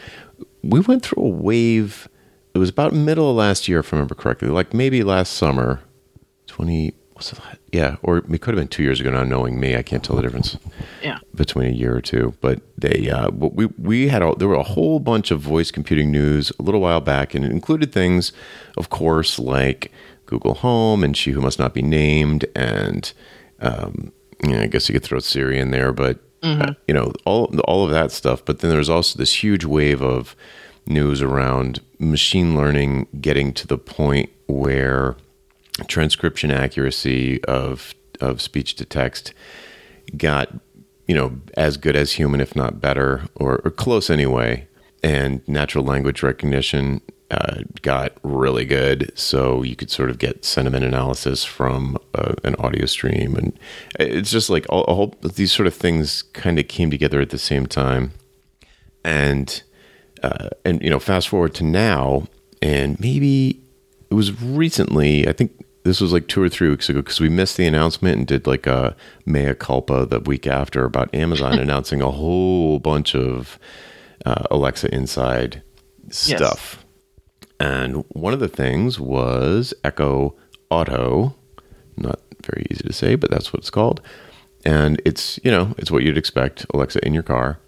we 0.62 0.80
went 0.80 1.02
through 1.02 1.24
a 1.24 1.28
wave. 1.28 2.08
It 2.56 2.58
was 2.58 2.70
about 2.70 2.94
middle 2.94 3.28
of 3.30 3.36
last 3.36 3.68
year, 3.68 3.80
if 3.80 3.92
I 3.92 3.96
remember 3.98 4.14
correctly, 4.14 4.48
like 4.48 4.72
maybe 4.72 5.04
last 5.04 5.34
summer, 5.34 5.80
twenty. 6.46 6.94
Was 7.14 7.32
it? 7.32 7.38
Yeah, 7.72 7.96
or 8.02 8.18
it 8.18 8.24
could 8.40 8.54
have 8.54 8.56
been 8.56 8.68
two 8.68 8.82
years 8.82 8.98
ago. 9.00 9.10
Now, 9.10 9.24
knowing 9.24 9.60
me, 9.60 9.76
I 9.76 9.82
can't 9.82 10.02
tell 10.04 10.16
the 10.16 10.22
difference 10.22 10.56
Yeah. 11.02 11.18
between 11.34 11.66
a 11.68 11.74
year 11.74 11.94
or 11.96 12.00
two. 12.02 12.34
But 12.42 12.60
they, 12.78 13.10
uh, 13.10 13.30
we 13.30 13.66
we 13.78 14.08
had 14.08 14.22
a, 14.22 14.34
there 14.38 14.48
were 14.48 14.54
a 14.54 14.62
whole 14.62 15.00
bunch 15.00 15.30
of 15.30 15.40
voice 15.40 15.70
computing 15.70 16.10
news 16.10 16.50
a 16.58 16.62
little 16.62 16.80
while 16.80 17.00
back, 17.00 17.34
and 17.34 17.44
it 17.44 17.50
included 17.52 17.92
things, 17.92 18.32
of 18.78 18.88
course, 18.90 19.38
like 19.38 19.92
Google 20.26 20.54
Home 20.54 21.04
and 21.04 21.14
She 21.16 21.32
Who 21.32 21.40
Must 21.42 21.58
Not 21.58 21.74
Be 21.74 21.82
Named, 21.82 22.44
and 22.54 23.12
um, 23.60 24.12
you 24.42 24.50
know, 24.50 24.60
I 24.62 24.66
guess 24.66 24.88
you 24.88 24.94
could 24.94 25.02
throw 25.04 25.18
Siri 25.18 25.58
in 25.58 25.70
there, 25.72 25.92
but 25.92 26.20
uh, 26.42 26.72
you 26.88 26.92
know 26.94 27.12
all 27.26 27.46
all 27.66 27.84
of 27.84 27.90
that 27.90 28.12
stuff. 28.12 28.44
But 28.44 28.60
then 28.60 28.68
there 28.70 28.78
was 28.78 28.90
also 28.90 29.18
this 29.18 29.42
huge 29.42 29.64
wave 29.64 30.02
of 30.02 30.36
news 30.86 31.22
around 31.22 31.80
machine 31.98 32.56
learning 32.56 33.06
getting 33.20 33.52
to 33.52 33.66
the 33.66 33.78
point 33.78 34.30
where 34.46 35.16
transcription 35.88 36.50
accuracy 36.50 37.42
of 37.44 37.94
of 38.20 38.40
speech 38.40 38.74
to 38.76 38.84
text 38.84 39.34
got 40.16 40.52
you 41.06 41.14
know 41.14 41.38
as 41.54 41.76
good 41.76 41.96
as 41.96 42.12
human 42.12 42.40
if 42.40 42.56
not 42.56 42.80
better 42.80 43.24
or, 43.34 43.60
or 43.64 43.70
close 43.70 44.10
anyway. 44.10 44.66
And 45.02 45.46
natural 45.46 45.84
language 45.84 46.22
recognition 46.22 47.00
uh, 47.30 47.62
got 47.82 48.12
really 48.22 48.64
good. 48.64 49.12
So 49.14 49.62
you 49.62 49.76
could 49.76 49.90
sort 49.90 50.10
of 50.10 50.18
get 50.18 50.44
sentiment 50.44 50.84
analysis 50.84 51.44
from 51.44 51.98
uh, 52.14 52.34
an 52.44 52.54
audio 52.56 52.86
stream. 52.86 53.34
And 53.36 53.58
it's 53.98 54.30
just 54.30 54.50
like 54.50 54.66
all, 54.68 54.84
a 54.84 54.94
whole 54.94 55.14
these 55.22 55.52
sort 55.52 55.66
of 55.66 55.74
things 55.74 56.22
kind 56.22 56.58
of 56.58 56.68
came 56.68 56.90
together 56.90 57.20
at 57.20 57.30
the 57.30 57.38
same 57.38 57.66
time. 57.66 58.12
And 59.04 59.62
uh, 60.26 60.48
and 60.64 60.82
you 60.82 60.90
know 60.90 61.00
fast 61.00 61.28
forward 61.28 61.54
to 61.54 61.64
now 61.64 62.26
and 62.62 62.98
maybe 63.00 63.60
it 64.10 64.14
was 64.14 64.40
recently 64.42 65.28
i 65.28 65.32
think 65.32 65.52
this 65.84 66.00
was 66.00 66.12
like 66.12 66.26
two 66.26 66.42
or 66.42 66.48
three 66.48 66.68
weeks 66.68 66.88
ago 66.88 67.00
because 67.00 67.20
we 67.20 67.28
missed 67.28 67.56
the 67.56 67.66
announcement 67.66 68.18
and 68.18 68.26
did 68.26 68.46
like 68.46 68.66
a 68.66 68.96
mea 69.24 69.54
culpa 69.54 70.04
the 70.06 70.20
week 70.20 70.46
after 70.46 70.84
about 70.84 71.14
amazon 71.14 71.58
announcing 71.58 72.00
a 72.00 72.10
whole 72.10 72.78
bunch 72.78 73.14
of 73.14 73.58
uh, 74.24 74.44
alexa 74.50 74.92
inside 74.94 75.62
stuff. 76.10 76.84
And 77.58 78.04
one 78.08 78.32
of 78.32 78.40
the 78.40 78.48
things 78.48 79.00
was 79.00 79.72
echo 79.84 80.34
auto 80.70 81.34
not 81.96 82.20
very 82.44 82.66
easy 82.70 82.82
to 82.82 82.92
say 82.92 83.14
but 83.14 83.30
that's 83.30 83.52
what 83.52 83.60
it's 83.60 83.70
called. 83.70 84.00
And 84.64 85.00
it's 85.04 85.38
you 85.44 85.50
know 85.50 85.74
it's 85.78 85.90
what 85.90 86.02
you'd 86.02 86.18
expect 86.18 86.66
alexa 86.74 87.04
in 87.06 87.14
your 87.14 87.22
car. 87.22 87.58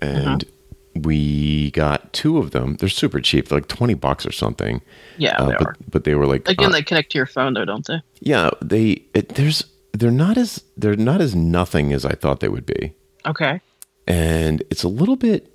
And 0.00 0.44
we 0.94 1.70
got 1.70 2.12
two 2.12 2.38
of 2.38 2.50
them 2.50 2.74
they're 2.76 2.88
super 2.88 3.20
cheap 3.20 3.48
they're 3.48 3.58
like 3.58 3.68
20 3.68 3.94
bucks 3.94 4.26
or 4.26 4.32
something 4.32 4.80
Yeah, 5.18 5.36
uh, 5.38 5.46
they 5.46 5.52
but 5.58 5.66
are. 5.66 5.76
but 5.90 6.04
they 6.04 6.14
were 6.14 6.26
like 6.26 6.48
Again, 6.48 6.70
uh, 6.70 6.72
they 6.72 6.82
connect 6.82 7.12
to 7.12 7.18
your 7.18 7.26
phone, 7.26 7.54
though, 7.54 7.64
don't 7.64 7.86
they? 7.86 8.02
yeah 8.20 8.50
they 8.60 9.04
it, 9.14 9.30
there's 9.36 9.64
they're 9.92 10.10
not 10.10 10.36
as 10.36 10.62
they're 10.76 10.96
not 10.96 11.20
as 11.20 11.34
nothing 11.34 11.92
as 11.92 12.04
i 12.04 12.12
thought 12.12 12.40
they 12.40 12.48
would 12.48 12.66
be 12.66 12.92
Okay. 13.26 13.60
and 14.06 14.62
it's 14.70 14.82
a 14.82 14.88
little 14.88 15.16
bit 15.16 15.52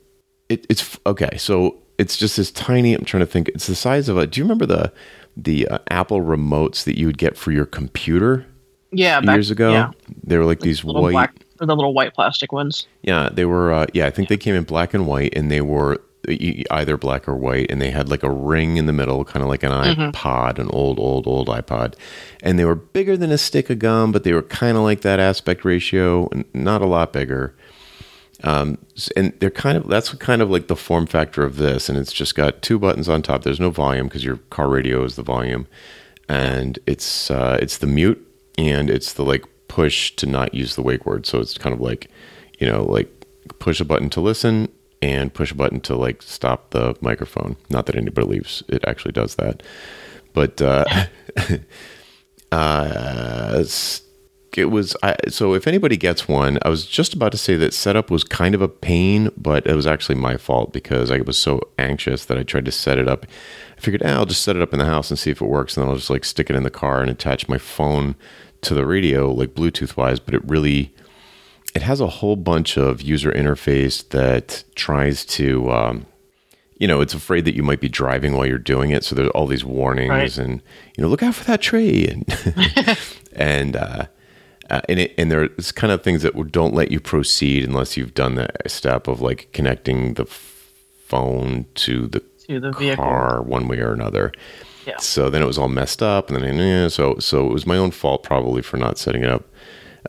it, 0.50 0.65
it's 0.70 0.98
okay 1.06 1.36
so 1.38 1.82
it's 1.98 2.15
just 2.18 2.38
this 2.38 2.51
tiny 2.51 2.94
i'm 2.94 3.04
trying 3.06 3.22
to 3.22 3.25
think 3.32 3.50
it's 3.50 3.68
the 3.68 3.75
size 3.75 4.08
of 4.10 4.18
a 4.18 4.25
do 4.27 4.39
you 4.39 4.44
remember 4.46 4.65
the 4.65 4.92
the 5.36 5.68
uh, 5.68 5.80
apple 5.89 6.22
remotes 6.22 6.84
that 6.86 6.98
you 6.98 7.08
would 7.08 7.18
get 7.18 7.36
for 7.38 7.51
your 7.51 7.65
computer 7.65 8.46
Yeah, 8.92 9.20
back, 9.22 9.36
years 9.36 9.51
ago 9.51 9.72
Yeah, 9.72 9.92
they 10.24 10.38
were 10.38 10.46
like 10.46 10.60
these 10.62 10.84
white 10.84 11.12
black 11.12 11.36
the 11.58 11.76
little 11.76 11.94
white 11.94 12.14
plastic 12.14 12.52
ones. 12.52 12.88
Yeah, 13.02 13.30
they 13.32 13.46
were. 13.46 13.74
Uh, 13.74 13.86
yeah, 13.94 14.08
I 14.08 14.10
think 14.10 14.30
they 14.30 14.38
came 14.38 14.56
in 14.56 14.64
black 14.64 14.94
and 14.94 15.08
white, 15.08 15.34
and 15.36 15.52
they 15.52 15.62
were 15.62 16.02
either 16.28 16.98
black 16.98 17.28
or 17.28 17.36
white, 17.36 17.70
and 17.70 17.82
they 17.82 17.92
had 17.92 18.10
like 18.10 18.24
a 18.24 18.30
ring 18.30 18.78
in 18.78 18.86
the 18.86 18.94
middle, 18.94 19.24
kind 19.26 19.44
of 19.44 19.50
like 19.50 19.64
an 19.64 19.72
iPod, 19.72 20.60
an 20.60 20.70
old, 20.72 21.00
old, 21.00 21.28
old 21.28 21.48
iPod, 21.48 21.96
and 22.42 22.58
they 22.58 22.66
were 22.66 22.76
bigger 22.76 23.16
than 23.16 23.32
a 23.32 23.38
stick 23.38 23.70
of 23.70 23.80
gum, 23.80 24.12
but 24.12 24.24
they 24.24 24.34
were 24.34 24.42
kind 24.42 24.78
of 24.78 24.84
like 24.84 25.02
that 25.02 25.20
aspect 25.20 25.64
ratio, 25.66 26.28
and 26.32 26.46
not 26.54 26.82
a 26.82 26.88
lot 26.88 27.14
bigger. 27.14 27.56
Um, 28.44 28.78
and 29.16 29.34
they're 29.40 29.50
kind 29.50 29.78
of 29.78 29.88
that's 29.88 30.14
kind 30.16 30.42
of 30.42 30.50
like 30.50 30.68
the 30.68 30.76
form 30.76 31.06
factor 31.08 31.44
of 31.44 31.58
this, 31.58 31.90
and 31.90 31.98
it's 31.98 32.14
just 32.14 32.36
got 32.36 32.62
two 32.62 32.80
buttons 32.80 33.08
on 33.08 33.22
top. 33.22 33.44
There's 33.44 33.60
no 33.60 33.70
volume 33.70 34.08
because 34.08 34.26
your 34.26 34.38
car 34.50 34.68
radio 34.68 35.04
is 35.04 35.16
the 35.16 35.24
volume, 35.24 35.68
and 36.28 36.80
it's 36.86 37.32
uh, 37.32 37.58
it's 37.62 37.78
the 37.78 37.88
mute 37.88 38.22
and 38.58 38.90
it's 38.90 39.14
the 39.14 39.24
like 39.24 39.44
push 39.68 40.16
to 40.16 40.26
not 40.26 40.54
use 40.54 40.76
the 40.76 40.82
wake 40.82 41.06
word. 41.06 41.26
So 41.26 41.40
it's 41.40 41.58
kind 41.58 41.74
of 41.74 41.82
like 41.82 42.10
you 42.60 42.68
know 42.68 42.84
like 42.84 43.10
push 43.60 43.80
a 43.80 43.86
button 43.86 44.10
to 44.12 44.22
listen 44.22 44.70
and 45.02 45.34
push 45.34 45.52
a 45.52 45.56
button 45.56 45.82
to 45.82 45.96
like 45.96 46.22
stop 46.22 46.72
the 46.72 46.96
microphone. 47.02 47.58
Not 47.70 47.86
that 47.86 47.96
anybody 47.96 48.28
believes 48.28 48.64
it 48.68 48.84
actually 48.88 49.12
does 49.12 49.36
that, 49.36 49.64
but 50.34 50.62
uh, 50.62 50.86
uh, 52.52 53.64
it 54.58 54.72
was 54.72 54.96
I, 55.04 55.16
so 55.30 55.54
if 55.54 55.68
anybody 55.68 55.98
gets 55.98 56.28
one 56.28 56.58
i 56.62 56.70
was 56.70 56.86
just 56.86 57.14
about 57.14 57.32
to 57.32 57.38
say 57.38 57.56
that 57.58 57.74
setup 57.74 58.10
was 58.10 58.24
kind 58.24 58.56
of 58.56 58.62
a 58.62 58.68
pain 58.68 59.30
but 59.38 59.66
it 59.68 59.76
was 59.76 59.88
actually 59.88 60.16
my 60.16 60.38
fault 60.38 60.74
because 60.74 61.12
i 61.12 61.20
was 61.22 61.38
so 61.38 61.62
anxious 61.78 62.26
that 62.26 62.38
i 62.38 62.44
tried 62.44 62.66
to 62.66 62.72
set 62.72 62.98
it 62.98 63.08
up 63.08 63.26
i 63.78 63.82
figured 63.82 64.04
eh, 64.04 64.14
i'll 64.14 64.26
just 64.26 64.44
set 64.44 64.56
it 64.56 64.62
up 64.62 64.74
in 64.74 64.80
the 64.80 64.86
house 64.86 65.10
and 65.10 65.20
see 65.20 65.32
if 65.32 65.42
it 65.42 65.46
works 65.46 65.76
and 65.76 65.84
then 65.84 65.90
i'll 65.90 65.98
just 65.98 66.10
like 66.10 66.26
stick 66.26 66.50
it 66.50 66.56
in 66.56 66.64
the 66.64 66.70
car 66.70 67.02
and 67.02 67.12
attach 67.12 67.50
my 67.50 67.58
phone 67.58 68.16
to 68.66 68.74
the 68.74 68.86
radio, 68.86 69.32
like 69.32 69.54
Bluetooth 69.56 69.96
wise, 69.98 70.20
but 70.20 70.34
it 70.34 70.44
really 70.48 70.94
it 71.74 71.82
has 71.82 72.00
a 72.00 72.08
whole 72.08 72.36
bunch 72.36 72.78
of 72.78 73.02
user 73.02 73.32
interface 73.32 74.08
that 74.10 74.64
tries 74.76 75.26
to 75.26 75.70
um, 75.72 76.06
you 76.78 76.88
know 76.88 77.02
it's 77.02 77.14
afraid 77.14 77.46
that 77.46 77.56
you 77.56 77.64
might 77.64 77.82
be 77.82 77.90
driving 77.90 78.34
while 78.34 78.46
you're 78.46 78.58
doing 78.58 78.92
it 78.92 79.04
so 79.04 79.14
there's 79.16 79.30
all 79.30 79.48
these 79.48 79.66
warnings 79.66 80.10
Right. 80.10 80.38
and 80.38 80.62
you 80.98 81.02
know 81.04 81.08
look 81.10 81.24
out 81.24 81.36
for 81.36 81.44
that 81.46 81.62
tree 81.62 82.08
and 82.08 82.24
and 83.34 83.76
uh, 83.76 84.06
uh, 84.70 84.82
and 84.90 85.00
it, 85.00 85.14
and 85.18 85.30
there's 85.32 85.72
kind 85.74 85.92
of 85.94 86.02
things 86.04 86.22
that 86.24 86.34
don't 86.52 86.74
let 86.74 86.92
you 86.92 87.00
proceed 87.00 87.64
unless 87.66 87.98
you've 87.98 88.14
done 88.14 88.36
the 88.36 88.48
step 88.68 89.08
of 89.08 89.20
like 89.22 89.50
connecting 89.54 90.14
the 90.16 90.26
phone 90.26 91.66
to 91.76 92.08
the 92.08 92.20
To 92.48 92.60
the 92.60 92.72
vehicle. 92.72 93.04
car 93.04 93.42
one 93.42 93.68
way 93.68 93.80
or 93.80 93.92
another. 93.94 94.32
Yeah. 94.86 94.98
So 94.98 95.30
then 95.30 95.42
it 95.42 95.46
was 95.46 95.58
all 95.58 95.68
messed 95.68 96.04
up, 96.04 96.30
and 96.30 96.44
then 96.44 96.89
so 96.89 97.18
so 97.20 97.48
it 97.48 97.54
was 97.54 97.65
my 97.65 97.77
own 97.77 97.92
fault 97.92 98.24
probably 98.24 98.62
for 98.62 98.77
not 98.77 98.98
setting 98.98 99.24
it 99.24 99.30
up 99.30 99.46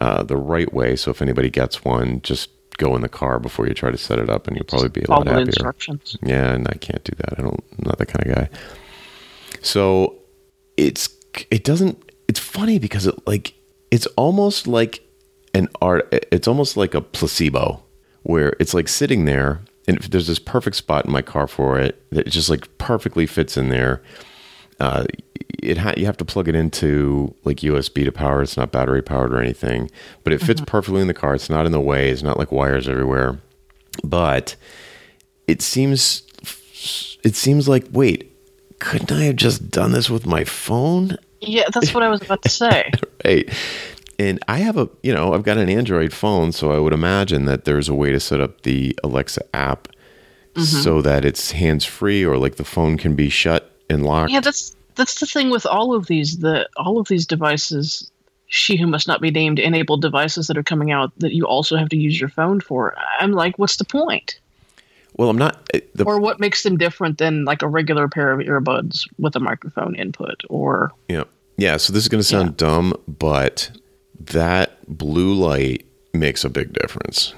uh, 0.01 0.23
the 0.23 0.37
right 0.37 0.73
way. 0.73 0.97
So 0.97 1.11
if 1.11 1.23
anybody 1.23 1.51
gets 1.51 1.85
one, 1.85 2.21
just 2.23 2.51
go 2.77 2.95
in 2.95 3.03
the 3.03 3.09
car 3.09 3.39
before 3.39 3.67
you 3.67 3.75
try 3.75 3.91
to 3.91 3.99
set 3.99 4.19
it 4.19 4.29
up, 4.29 4.47
and 4.47 4.57
you'll 4.57 4.65
probably 4.65 4.89
be 4.89 5.03
a 5.03 5.11
lot 5.11 5.27
happier. 5.27 5.47
instructions. 5.47 6.17
Yeah, 6.23 6.53
and 6.53 6.69
I 6.69 6.75
can't 6.75 7.03
do 7.05 7.13
that. 7.19 7.39
I 7.39 7.43
don't. 7.43 7.65
I'm 7.79 7.85
not 7.85 7.99
that 7.99 8.07
kind 8.07 8.27
of 8.27 8.35
guy. 8.35 8.49
So 9.63 10.17
it's 10.77 11.09
it 11.51 11.65
doesn't. 11.65 12.03
It's 12.29 12.41
funny 12.41 12.79
because 12.79 13.07
it 13.07 13.27
like 13.27 13.55
it's 13.91 14.07
almost 14.17 14.67
like 14.67 15.03
an 15.55 15.69
art. 15.81 16.09
It's 16.13 16.49
almost 16.49 16.77
like 16.77 16.95
a 16.95 17.01
placebo 17.01 17.83
where 18.23 18.55
it's 18.61 18.75
like 18.75 18.89
sitting 18.89 19.25
there, 19.25 19.63
and 19.89 19.97
if 19.97 20.11
there's 20.11 20.27
this 20.27 20.39
perfect 20.39 20.77
spot 20.77 21.07
in 21.07 21.13
my 21.13 21.23
car 21.23 21.47
for 21.47 21.79
it 21.79 22.03
that 22.11 22.27
just 22.29 22.51
like 22.51 22.79
perfectly 22.79 23.27
fits 23.27 23.57
in 23.57 23.69
there. 23.69 24.03
Uh, 24.79 25.05
it 25.63 25.79
ha- 25.79 25.95
you 25.97 26.07
have 26.07 26.17
to 26.19 26.25
plug 26.25 26.49
it 26.49 26.55
into 26.55 27.35
like 27.45 27.59
USB 27.59 28.05
to 28.05 28.13
power. 28.13 28.43
It's 28.43 28.57
not 28.57 28.73
battery 28.73 29.03
powered 29.03 29.33
or 29.33 29.41
anything, 29.41 29.91
but 30.25 30.33
it 30.33 30.41
fits 30.41 30.61
perfectly 30.67 31.01
in 31.01 31.09
the 31.09 31.15
car. 31.15 31.35
It's 31.35 31.51
not 31.51 31.67
in 31.67 31.73
the 31.73 31.81
way. 31.81 32.11
It's 32.11 32.23
not 32.23 32.39
like 32.39 32.53
wires 32.53 32.89
everywhere. 32.89 33.39
But 34.05 34.57
it 35.47 35.63
seems 35.63 36.23
it 37.23 37.35
seems 37.35 37.69
like 37.69 37.87
wait, 37.91 38.33
couldn't 38.79 39.11
I 39.13 39.25
have 39.25 39.37
just 39.37 39.71
done 39.71 39.93
this 39.93 40.11
with 40.11 40.27
my 40.27 40.45
phone? 40.45 41.17
Yeah, 41.41 41.69
that's 41.73 41.95
what 41.95 42.03
I 42.03 42.09
was 42.09 42.23
about 42.23 42.43
to 42.43 42.49
say. 42.49 42.91
Right. 43.25 43.49
And 44.21 44.39
I 44.47 44.59
have 44.59 44.77
a, 44.77 44.89
you 45.03 45.13
know, 45.13 45.35
I've 45.35 45.43
got 45.43 45.59
an 45.59 45.69
Android 45.69 46.13
phone, 46.13 46.53
so 46.53 46.71
I 46.71 46.79
would 46.79 46.93
imagine 46.93 47.47
that 47.47 47.65
there's 47.65 47.89
a 47.89 47.95
way 47.95 48.13
to 48.13 48.21
set 48.21 48.41
up 48.41 48.61
the 48.61 48.97
Alexa 49.03 49.43
app 49.53 49.89
so 50.63 51.03
that 51.03 51.25
it's 51.25 51.51
hands 51.51 51.85
free 51.85 52.25
or 52.25 52.39
like 52.39 52.55
the 52.55 52.65
phone 52.65 52.99
can 52.99 53.17
be 53.17 53.29
shut 53.29 53.76
and 53.89 54.05
locked. 54.05 54.31
Yeah, 54.31 54.41
that's 54.41 54.75
that's 54.95 55.21
the 55.21 55.27
thing 55.27 55.51
with 55.51 55.67
all 55.67 55.95
of 55.95 56.07
these. 56.07 56.39
The 56.39 56.69
all 56.77 56.99
of 56.99 57.09
these 57.09 57.27
devices, 57.27 58.11
she 58.47 58.77
who 58.77 58.87
must 58.87 59.09
not 59.09 59.21
be 59.21 59.31
named, 59.31 59.59
enabled 59.59 60.03
devices 60.03 60.47
that 60.49 60.57
are 60.57 60.63
coming 60.63 60.91
out 60.91 61.13
that 61.19 61.35
you 61.35 61.47
also 61.47 61.77
have 61.77 61.89
to 61.91 61.97
use 61.97 62.21
your 62.21 62.31
phone 62.31 62.61
for. 62.61 62.95
I'm 63.21 63.33
like, 63.33 63.59
what's 63.59 63.77
the 63.77 63.85
point? 63.85 64.39
Well, 65.17 65.31
I'm 65.31 65.39
not 65.39 65.69
eh, 65.73 65.81
the 65.95 66.05
Or 66.05 66.21
what 66.21 66.41
makes 66.41 66.63
them 66.63 66.77
different 66.77 67.19
than 67.19 67.45
like 67.45 67.63
a 67.63 67.69
regular 67.69 68.09
pair 68.09 68.33
of 68.33 68.41
earbuds 68.41 69.09
with 69.19 69.35
a 69.37 69.41
microphone 69.41 69.95
input? 69.95 70.43
Or 70.49 70.93
Yeah. 71.09 71.25
Yeah. 71.57 71.79
So 71.79 71.93
this 71.93 72.03
is 72.03 72.09
going 72.09 72.21
to 72.21 72.25
sound 72.25 72.57
dumb, 72.57 72.95
but 73.07 73.71
that 74.21 74.79
blue 74.87 75.35
light 75.35 75.87
makes 76.13 76.45
a 76.45 76.51
big 76.51 76.73
difference. 76.75 77.35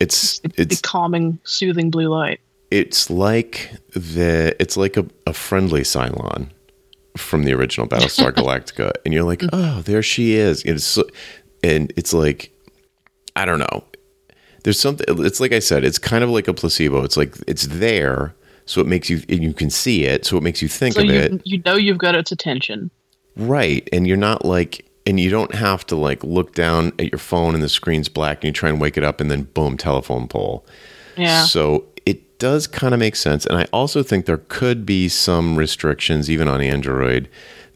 It's 0.00 0.40
the, 0.40 0.52
it's 0.56 0.80
the 0.80 0.86
calming, 0.86 1.38
soothing 1.44 1.90
blue 1.90 2.08
light. 2.08 2.40
It's 2.70 3.10
like 3.10 3.70
the 3.92 4.54
it's 4.60 4.76
like 4.76 4.96
a, 4.96 5.06
a 5.26 5.32
friendly 5.32 5.82
Cylon 5.82 6.48
from 7.16 7.44
the 7.44 7.52
original 7.54 7.86
Battlestar 7.88 8.32
Galactica, 8.32 8.92
and 9.04 9.14
you're 9.14 9.24
like, 9.24 9.42
oh, 9.52 9.82
there 9.82 10.02
she 10.02 10.34
is. 10.34 10.62
And 10.64 10.76
it's 10.76 10.84
so- 10.84 11.08
and 11.62 11.92
it's 11.96 12.12
like, 12.12 12.52
I 13.34 13.44
don't 13.44 13.58
know. 13.58 13.84
There's 14.64 14.78
something. 14.80 15.06
It's 15.24 15.40
like 15.40 15.52
I 15.52 15.58
said. 15.60 15.84
It's 15.84 15.98
kind 15.98 16.22
of 16.24 16.30
like 16.30 16.48
a 16.48 16.54
placebo. 16.54 17.02
It's 17.04 17.16
like 17.16 17.34
it's 17.46 17.66
there, 17.68 18.34
so 18.66 18.80
it 18.80 18.86
makes 18.86 19.08
you 19.08 19.22
and 19.28 19.42
you 19.42 19.52
can 19.52 19.70
see 19.70 20.04
it, 20.04 20.24
so 20.26 20.36
it 20.36 20.42
makes 20.42 20.60
you 20.60 20.68
think 20.68 20.94
So 20.96 21.00
of 21.02 21.06
you 21.06 21.14
it. 21.14 21.42
you 21.44 21.62
know 21.64 21.74
you've 21.76 21.98
got 21.98 22.14
its 22.14 22.32
attention. 22.32 22.90
Right. 23.36 23.88
And 23.92 24.06
you're 24.06 24.16
not 24.16 24.44
like, 24.46 24.84
and 25.06 25.20
you 25.20 25.28
don't 25.30 25.54
have 25.54 25.86
to 25.88 25.96
like 25.96 26.24
look 26.24 26.54
down 26.54 26.92
at 26.98 27.12
your 27.12 27.18
phone 27.18 27.54
and 27.54 27.62
the 27.62 27.68
screen's 27.68 28.08
black 28.08 28.38
and 28.38 28.44
you 28.44 28.52
try 28.52 28.68
and 28.70 28.80
wake 28.80 28.96
it 28.96 29.04
up 29.04 29.20
and 29.20 29.30
then 29.30 29.42
boom, 29.42 29.76
telephone 29.76 30.26
pole. 30.26 30.64
Yeah. 31.18 31.44
So 31.44 31.84
does 32.38 32.66
kind 32.66 32.92
of 32.94 33.00
make 33.00 33.16
sense. 33.16 33.46
And 33.46 33.58
I 33.58 33.66
also 33.72 34.02
think 34.02 34.26
there 34.26 34.42
could 34.48 34.84
be 34.86 35.08
some 35.08 35.56
restrictions, 35.56 36.30
even 36.30 36.48
on 36.48 36.60
Android, 36.60 37.28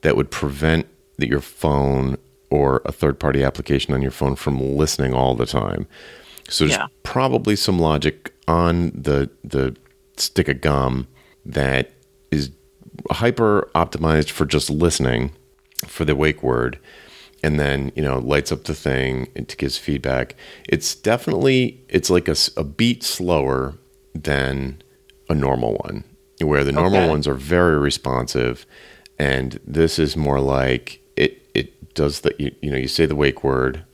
that 0.02 0.16
would 0.16 0.30
prevent 0.30 0.86
that 1.18 1.28
your 1.28 1.40
phone 1.40 2.16
or 2.50 2.82
a 2.84 2.92
third 2.92 3.18
party 3.20 3.44
application 3.44 3.94
on 3.94 4.02
your 4.02 4.10
phone 4.10 4.34
from 4.36 4.76
listening 4.76 5.14
all 5.14 5.34
the 5.34 5.46
time. 5.46 5.86
So 6.48 6.64
there's 6.64 6.76
Yeah. 6.78 6.86
probably 7.02 7.54
some 7.56 7.78
logic 7.78 8.32
on 8.48 8.90
the 8.94 9.30
the 9.44 9.76
stick 10.16 10.48
of 10.48 10.60
gum 10.60 11.06
that 11.46 11.92
is 12.30 12.50
hyper 13.10 13.70
optimized 13.74 14.30
for 14.30 14.44
just 14.44 14.68
listening 14.68 15.30
for 15.86 16.04
the 16.04 16.14
wake 16.16 16.42
word 16.42 16.78
and 17.42 17.58
then 17.58 17.90
you 17.94 18.02
know 18.02 18.18
lights 18.18 18.52
up 18.52 18.64
the 18.64 18.74
thing 18.74 19.28
it 19.34 19.54
gives 19.56 19.78
feedback 19.78 20.34
it's 20.68 20.94
definitely 20.94 21.80
it's 21.88 22.10
like 22.10 22.28
a 22.28 22.64
beat 22.64 23.02
slower 23.02 23.74
than 24.14 24.82
a 25.28 25.34
normal 25.34 25.74
one 25.84 26.04
where 26.42 26.64
the 26.64 26.72
normal 26.72 27.00
Okay. 27.00 27.08
ones 27.08 27.28
are 27.28 27.34
very 27.34 27.78
responsive 27.78 28.66
and 29.18 29.60
this 29.66 29.98
is 29.98 30.16
more 30.16 30.40
like 30.40 31.00
it 31.16 31.46
it 31.54 31.94
does 31.94 32.20
the 32.20 32.34
you, 32.38 32.54
you 32.62 32.70
know 32.70 32.76
you 32.78 32.88
say 32.88 33.06
the 33.06 33.14
wake 33.14 33.44
word 33.44 33.84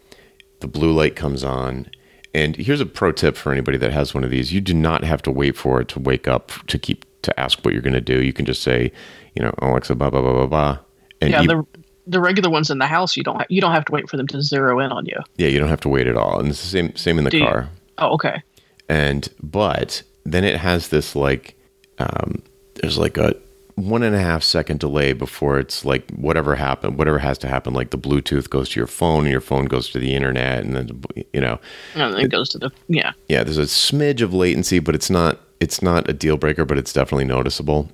the 0.60 0.68
blue 0.68 0.92
light 0.92 1.16
comes 1.16 1.42
on 1.44 1.86
and 2.34 2.56
here's 2.56 2.80
a 2.80 2.86
pro 2.86 3.10
tip 3.12 3.36
for 3.36 3.50
anybody 3.52 3.76
that 3.78 3.92
has 3.92 4.14
one 4.14 4.22
of 4.24 4.30
these 4.30 4.52
you 4.52 4.60
do 4.60 4.72
not 4.74 5.02
have 5.04 5.20
to 5.22 5.30
wait 5.30 5.56
for 5.56 5.80
it 5.80 5.88
to 5.88 5.98
wake 6.00 6.26
up 6.28 6.50
to 6.68 6.78
keep 6.78 7.04
to 7.22 7.38
ask 7.40 7.58
what 7.64 7.72
you're 7.74 7.82
going 7.82 7.92
to 7.92 8.00
do 8.00 8.22
you 8.22 8.32
can 8.32 8.46
just 8.46 8.62
say 8.62 8.90
you 9.34 9.42
know 9.42 9.52
alexa 9.58 9.94
blah 9.94 10.08
blah 10.08 10.22
blah 10.22 10.32
blah 10.32 10.46
blah 10.46 10.78
and 11.20 11.30
yeah, 11.32 11.42
you- 11.42 11.48
the 11.48 11.66
the 12.08 12.20
regular 12.20 12.48
ones 12.48 12.70
in 12.70 12.78
the 12.78 12.86
house, 12.86 13.16
you 13.16 13.24
don't 13.24 13.34
ha- 13.38 13.46
you 13.48 13.60
don't 13.60 13.72
have 13.72 13.84
to 13.86 13.90
wait 13.90 14.08
for 14.08 14.16
them 14.16 14.28
to 14.28 14.40
zero 14.40 14.78
in 14.78 14.92
on 14.92 15.04
you. 15.06 15.16
yeah 15.38 15.48
you 15.48 15.58
don't 15.58 15.68
have 15.70 15.80
to 15.80 15.88
wait 15.88 16.06
at 16.06 16.16
all 16.16 16.38
and 16.38 16.48
it's 16.50 16.60
the 16.62 16.68
same 16.68 16.94
same 16.94 17.18
in 17.18 17.24
the 17.24 17.30
Do 17.30 17.38
you? 17.38 17.44
car 17.44 17.68
Oh, 17.98 18.14
okay. 18.14 18.42
And 18.88 19.28
but 19.42 20.02
then 20.24 20.44
it 20.44 20.56
has 20.56 20.88
this 20.88 21.16
like 21.16 21.56
um 21.98 22.42
there's 22.74 22.98
like 22.98 23.16
a 23.16 23.34
one 23.76 24.02
and 24.02 24.16
a 24.16 24.18
half 24.18 24.42
second 24.42 24.80
delay 24.80 25.12
before 25.12 25.58
it's 25.58 25.84
like 25.84 26.10
whatever 26.12 26.54
happened 26.54 26.96
whatever 26.98 27.18
has 27.18 27.36
to 27.36 27.46
happen 27.46 27.74
like 27.74 27.90
the 27.90 27.98
bluetooth 27.98 28.48
goes 28.48 28.70
to 28.70 28.80
your 28.80 28.86
phone 28.86 29.24
and 29.24 29.30
your 29.30 29.40
phone 29.40 29.66
goes 29.66 29.90
to 29.90 29.98
the 29.98 30.14
internet 30.14 30.64
and 30.64 30.74
then 30.74 31.02
you 31.32 31.40
know. 31.40 31.60
And 31.94 32.14
then 32.14 32.20
it 32.20 32.30
goes 32.30 32.48
to 32.50 32.58
the 32.58 32.70
yeah. 32.88 33.12
yeah 33.28 33.44
there's 33.44 33.58
a 33.58 33.62
smidge 33.62 34.22
of 34.22 34.32
latency 34.32 34.78
but 34.78 34.94
it's 34.94 35.10
not 35.10 35.40
it's 35.60 35.82
not 35.82 36.08
a 36.08 36.14
deal 36.14 36.38
breaker 36.38 36.64
but 36.64 36.78
it's 36.78 36.92
definitely 36.92 37.26
noticeable. 37.26 37.90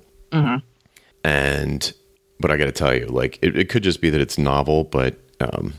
And 1.25 1.93
but 2.39 2.51
i 2.51 2.57
gotta 2.57 2.71
tell 2.71 2.93
you 2.93 3.05
like 3.07 3.39
it, 3.41 3.57
it 3.57 3.69
could 3.69 3.83
just 3.83 4.01
be 4.01 4.09
that 4.09 4.19
it's 4.19 4.37
novel 4.37 4.83
but 4.83 5.15
um 5.39 5.73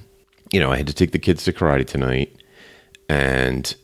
you 0.50 0.61
know 0.61 0.71
i 0.71 0.76
had 0.76 0.87
to 0.87 0.94
take 0.94 1.12
the 1.12 1.18
kids 1.18 1.44
to 1.44 1.52
karate 1.52 1.87
tonight 1.87 2.35
and 3.09 3.75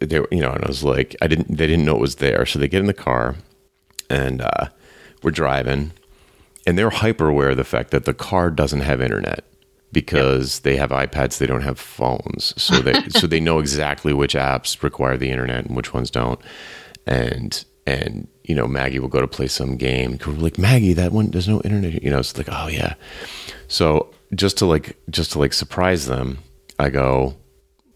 they 0.00 0.20
were 0.20 0.28
you 0.30 0.40
know 0.40 0.52
and 0.52 0.64
i 0.64 0.68
was 0.68 0.84
like 0.84 1.16
i 1.22 1.26
didn't 1.26 1.48
they 1.48 1.66
didn't 1.66 1.84
know 1.84 1.96
it 1.96 2.00
was 2.00 2.16
there 2.16 2.44
so 2.44 2.58
they 2.58 2.68
get 2.68 2.80
in 2.80 2.86
the 2.86 2.94
car 2.94 3.36
and 4.10 4.40
uh 4.40 4.66
we're 5.22 5.30
driving 5.30 5.92
and 6.66 6.76
they're 6.76 6.90
hyper 6.90 7.28
aware 7.28 7.50
of 7.50 7.56
the 7.56 7.64
fact 7.64 7.90
that 7.92 8.04
the 8.04 8.14
car 8.14 8.50
doesn't 8.50 8.80
have 8.80 9.00
internet 9.00 9.44
because 9.92 10.60
they 10.60 10.76
have 10.76 10.90
iPads, 10.90 11.38
they 11.38 11.46
don't 11.46 11.62
have 11.62 11.78
phones, 11.78 12.52
so 12.60 12.80
they 12.80 12.92
so 13.08 13.26
they 13.26 13.40
know 13.40 13.58
exactly 13.58 14.12
which 14.12 14.34
apps 14.34 14.82
require 14.82 15.16
the 15.16 15.30
internet 15.30 15.64
and 15.64 15.76
which 15.76 15.94
ones 15.94 16.10
don't. 16.10 16.40
And 17.06 17.64
and 17.86 18.28
you 18.44 18.54
know 18.54 18.66
Maggie 18.66 18.98
will 18.98 19.08
go 19.08 19.20
to 19.20 19.28
play 19.28 19.46
some 19.46 19.76
game. 19.76 20.18
We're 20.26 20.34
like 20.34 20.58
Maggie, 20.58 20.92
that 20.94 21.12
one 21.12 21.30
there's 21.30 21.48
no 21.48 21.60
internet. 21.62 22.02
You 22.02 22.10
know, 22.10 22.18
it's 22.18 22.36
like 22.36 22.48
oh 22.50 22.66
yeah. 22.66 22.94
So 23.68 24.12
just 24.34 24.58
to 24.58 24.66
like 24.66 24.98
just 25.08 25.32
to 25.32 25.38
like 25.38 25.52
surprise 25.52 26.06
them, 26.06 26.40
I 26.78 26.90
go, 26.90 27.36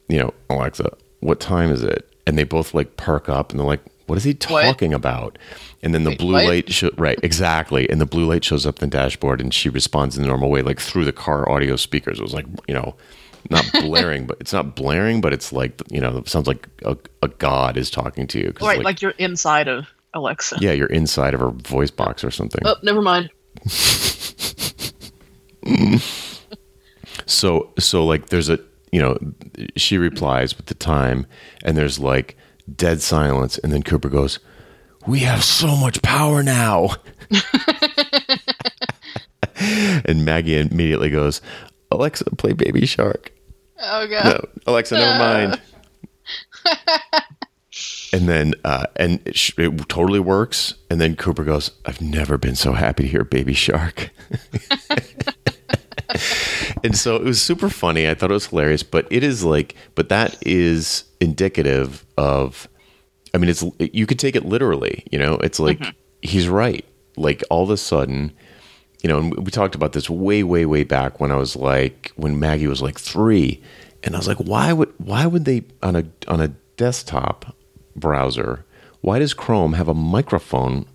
you 0.09 0.19
know, 0.19 0.33
Alexa, 0.49 0.97
what 1.21 1.41
time 1.41 1.71
is 1.71 1.83
it? 1.83 2.07
And 2.27 2.39
they 2.39 2.45
both 2.45 2.75
like 2.75 2.97
perk 2.97 3.29
up 3.29 3.51
and 3.51 3.59
they're 3.59 3.67
like, 3.67 3.81
what 4.07 4.19
is 4.19 4.25
he 4.25 4.33
What? 4.49 4.63
talking 4.65 4.93
about? 4.93 5.39
And 5.83 5.95
then 5.95 6.05
the 6.05 6.17
blue 6.17 6.35
what? 6.35 6.45
light, 6.45 6.73
sho- 6.73 6.91
right, 6.99 7.19
exactly. 7.23 7.89
And 7.89 8.01
the 8.01 8.07
blue 8.07 8.27
light 8.27 8.45
shows 8.45 8.67
up 8.67 8.83
in 8.83 8.91
the 8.91 8.97
dashboard 8.97 9.41
and 9.41 9.55
she 9.55 9.69
responds 9.69 10.17
in 10.17 10.23
the 10.23 10.29
normal 10.29 10.51
way, 10.51 10.63
like 10.63 10.81
through 10.81 11.05
the 11.05 11.13
car 11.13 11.49
audio 11.49 11.77
speakers. 11.77 12.19
It 12.19 12.23
was 12.23 12.35
like, 12.35 12.47
you 12.67 12.75
know, 12.75 12.95
not 13.51 13.65
blaring, 13.81 14.27
but 14.27 14.37
it's 14.41 14.53
not 14.53 14.77
blaring, 14.77 15.21
but 15.21 15.33
it's 15.33 15.53
like, 15.53 15.81
you 15.91 16.01
know, 16.01 16.19
it 16.19 16.29
sounds 16.29 16.47
like 16.47 16.69
a, 16.85 16.97
a 17.23 17.29
god 17.29 17.77
is 17.77 17.91
talking 17.91 18.27
to 18.29 18.39
you. 18.39 18.53
Right, 18.61 18.83
like, 18.83 19.01
you're 19.01 19.13
inside 19.13 19.69
of 19.69 19.87
Alexa. 20.13 20.59
yeah, 20.61 20.73
you're 20.73 20.89
inside 20.89 21.35
of 21.35 21.41
her 21.41 21.51
voice 21.51 21.91
box 21.91 22.25
or 22.25 22.31
something. 22.31 22.61
Oh, 22.65 22.77
never 22.83 23.03
mind. 23.03 23.31
So 27.27 27.73
so 27.79 28.05
like 28.05 28.27
there's 28.27 28.49
a 28.49 28.59
you 28.93 29.01
know 29.01 29.19
she 29.77 29.99
replies 29.99 30.57
with 30.57 30.67
the 30.67 30.75
time 30.75 31.27
and 31.65 31.77
there's 31.77 31.99
like 31.99 32.37
dead 32.75 33.03
silence 33.03 33.59
and 33.59 33.73
then 33.73 33.83
Cooper 33.83 34.09
goes, 34.09 34.39
"We 35.07 35.21
have 35.21 35.45
so 35.45 35.77
much 35.77 36.03
power 36.03 36.43
now." 36.43 36.91
and 40.05 40.25
Maggie 40.25 40.59
immediately 40.59 41.11
goes, 41.11 41.41
Alexa, 41.91 42.25
play 42.37 42.53
Baby 42.53 42.87
Shark. 42.87 43.33
Oh 43.83 44.07
god. 44.07 44.25
No, 44.25 44.45
Alexa, 44.67 44.95
never 44.95 45.19
mind. 45.19 45.61
and 48.13 48.29
then, 48.29 48.55
uh, 48.65 48.87
and 48.97 49.21
it, 49.25 49.37
sh- 49.37 49.53
it 49.59 49.89
totally 49.89 50.21
works. 50.21 50.75
And 50.91 51.01
then 51.01 51.17
Cooper 51.17 51.45
goes, 51.45 51.73
"I've 51.87 52.01
never 52.01 52.39
been 52.39 52.57
so 52.57 52.73
happy 52.73 53.05
to 53.05 53.09
hear 53.09 53.25
Baby 53.25 53.55
Shark." 53.55 54.11
and 56.85 56.97
so 56.97 57.17
it 57.17 57.25
was 57.25 57.41
super 57.41 57.69
funny. 57.69 58.09
I 58.09 58.15
thought 58.15 58.31
it 58.31 58.35
was 58.35 58.47
hilarious, 58.47 58.83
but 58.83 59.07
it 59.11 59.23
is 59.23 59.45
like, 59.45 59.75
but 59.95 60.09
that 60.09 60.37
is 60.47 61.05
indicative 61.21 62.05
of. 62.17 62.69
I 63.33 63.39
mean, 63.39 63.49
it's 63.49 63.65
you 63.79 64.07
could 64.07 64.19
take 64.19 64.35
it 64.35 64.45
literally. 64.45 65.05
You 65.13 65.19
know, 65.19 65.35
it's 65.37 65.61
like 65.61 65.79
mm-hmm. 65.79 65.91
he's 66.23 66.49
right. 66.49 66.85
Like 67.17 67.43
all 67.51 67.63
of 67.63 67.71
a 67.71 67.77
sudden, 67.77 68.33
you 69.03 69.09
know, 69.09 69.19
and 69.19 69.37
we 69.37 69.51
talked 69.51 69.75
about 69.75 69.93
this 69.93 70.11
way, 70.11 70.43
way, 70.43 70.67
way 70.67 70.85
back 70.85 71.21
when 71.21 71.31
I 71.31 71.37
was 71.37 71.55
like 71.57 72.13
when 72.17 72.41
Maggie 72.41 72.67
was 72.67 72.83
like 72.83 72.99
three, 72.99 73.63
and 74.03 74.15
I 74.15 74.19
was 74.19 74.29
like, 74.29 74.39
why 74.39 74.73
would 74.73 74.93
why 74.99 75.27
would 75.27 75.45
they 75.45 75.65
on 75.83 75.97
a 75.97 76.05
on 76.29 76.41
a 76.41 76.49
desktop 76.77 77.57
browser? 77.95 78.65
Why 79.01 79.19
does 79.19 79.33
Chrome 79.33 79.75
have 79.75 79.89
a 79.89 79.95
microphone 79.95 80.87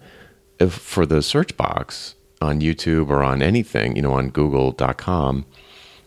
if, 0.59 0.73
for 0.73 1.05
the 1.05 1.21
search 1.21 1.57
box 1.57 2.15
on 2.41 2.61
YouTube 2.61 3.09
or 3.09 3.23
on 3.23 3.41
anything, 3.41 3.95
you 3.95 4.01
know, 4.01 4.13
on 4.13 4.29
Google.com, 4.29 5.45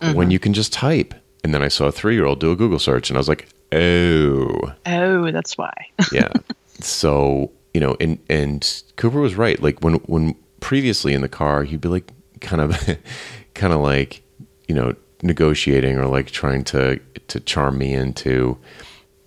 when 0.01 0.15
mm-hmm. 0.15 0.31
you 0.31 0.39
can 0.39 0.53
just 0.55 0.73
type? 0.73 1.15
And 1.45 1.55
then 1.55 1.63
I 1.63 1.69
saw 1.69 1.87
a 1.87 1.93
three 1.93 2.15
year 2.15 2.27
old 2.27 2.41
do 2.41 2.51
a 2.53 2.57
Google 2.57 2.79
search, 2.79 3.11
and 3.11 3.17
I 3.17 3.21
was 3.21 3.29
like, 3.29 3.49
oh, 3.73 4.73
Oh, 4.87 5.31
that's 5.31 5.57
why. 5.57 5.73
yeah. 6.13 6.33
So 6.81 7.51
you 7.75 7.81
know, 7.81 7.97
and 8.01 8.19
and 8.29 8.83
Cooper 8.97 9.21
was 9.21 9.35
right. 9.35 9.61
Like 9.61 9.81
when 9.81 9.95
when 10.07 10.35
previously 10.61 11.15
in 11.15 11.21
the 11.21 11.29
car, 11.29 11.65
he'd 11.65 11.81
be 11.81 11.89
like 11.89 12.11
kind 12.41 12.61
of 12.63 12.99
kind 13.55 13.73
of 13.73 13.81
like 13.81 14.23
you 14.67 14.75
know 14.75 14.95
negotiating 15.23 15.99
or 15.99 16.07
like 16.07 16.31
trying 16.31 16.65
to 16.65 16.99
to 17.29 17.41
charm 17.41 17.79
me 17.79 17.95
into. 17.95 18.59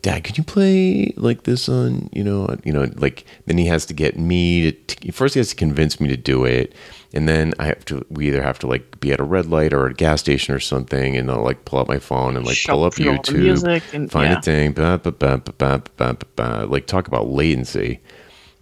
Dad, 0.02 0.24
could 0.24 0.36
you 0.36 0.44
play 0.44 1.14
like 1.16 1.44
this 1.44 1.70
on 1.70 2.10
you 2.12 2.24
know 2.24 2.56
you 2.64 2.74
know 2.74 2.92
like 2.96 3.24
then 3.46 3.58
he 3.58 3.68
has 3.68 3.86
to 3.86 3.94
get 3.94 4.18
me 4.18 4.72
to 4.72 5.12
first 5.12 5.36
he 5.36 5.40
has 5.40 5.50
to 5.50 5.56
convince 5.56 6.00
me 6.00 6.08
to 6.08 6.18
do 6.18 6.44
it 6.44 6.74
and 7.14 7.28
then 7.28 7.54
I 7.60 7.66
have 7.66 7.84
to 7.86 8.06
we 8.10 8.28
either 8.28 8.42
have 8.42 8.60
to 8.60 8.68
like 8.68 9.00
be 9.00 9.12
at 9.12 9.20
a 9.20 9.24
red 9.24 9.46
light 9.48 9.74
or 9.74 9.86
a 9.88 9.94
gas 9.94 10.20
station 10.22 10.54
or 10.54 10.60
something 10.60 11.18
and 11.18 11.30
I'll 11.30 11.44
like 11.44 11.66
pull 11.66 11.80
up 11.80 11.88
my 11.88 12.00
phone 12.00 12.38
and 12.38 12.46
like 12.46 12.58
pull 12.66 12.84
up 12.84 12.94
Shuffle 12.94 13.10
all 13.12 13.16
the 13.22 13.22
YouTube 13.32 13.40
music 13.44 13.84
and- 13.94 14.12
find 14.12 14.32
yeah. 14.32 14.40
a 14.40 14.42
thing 14.42 14.72
bah, 14.74 14.98
bah, 14.98 15.12
bah, 15.12 15.38
bah, 15.38 15.54
bah, 15.58 15.80
bah, 15.98 16.14
bah, 16.14 16.28
bah. 16.36 16.66
like 16.70 16.88
talk 16.88 17.08
about 17.08 17.28
latency 17.28 18.00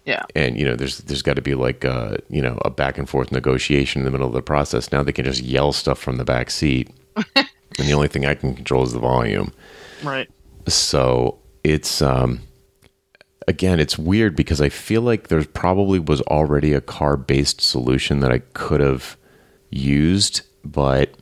Yeah. 0.06 0.24
and 0.36 0.58
you 0.58 0.66
know 0.66 0.76
there's 0.76 1.00
there's 1.00 1.22
got 1.22 1.36
to 1.36 1.42
be 1.44 1.54
like 1.56 1.86
uh 1.86 2.18
you 2.30 2.42
know 2.42 2.58
a 2.66 2.70
back 2.70 2.98
and 2.98 3.08
forth 3.08 3.32
negotiation 3.32 4.02
in 4.02 4.06
the 4.06 4.12
middle 4.12 4.28
of 4.28 4.34
the 4.34 4.42
process 4.42 4.92
now 4.92 5.04
they 5.04 5.12
can 5.12 5.26
just 5.26 5.42
yell 5.44 5.72
stuff 5.72 6.00
from 6.00 6.18
the 6.18 6.26
back 6.26 6.50
seat 6.50 6.90
and 7.36 7.48
the 7.88 7.94
only 7.94 8.08
thing 8.08 8.26
i 8.26 8.34
can 8.34 8.56
control 8.56 8.84
is 8.84 8.94
the 8.94 9.00
volume 9.00 9.52
Right. 10.04 10.28
so 10.68 11.38
it's 11.64 12.02
um 12.02 12.40
again 13.48 13.80
it's 13.80 13.98
weird 13.98 14.36
because 14.36 14.62
i 14.62 14.70
feel 14.70 15.02
like 15.02 15.28
there's 15.28 15.48
probably 15.48 16.00
was 16.00 16.22
already 16.24 16.74
a 16.74 16.82
car 16.82 17.18
based 17.18 17.62
solution 17.62 18.20
that 18.20 18.32
i 18.32 18.40
could 18.54 18.82
have 18.82 19.18
used 19.70 20.42
but 20.64 21.14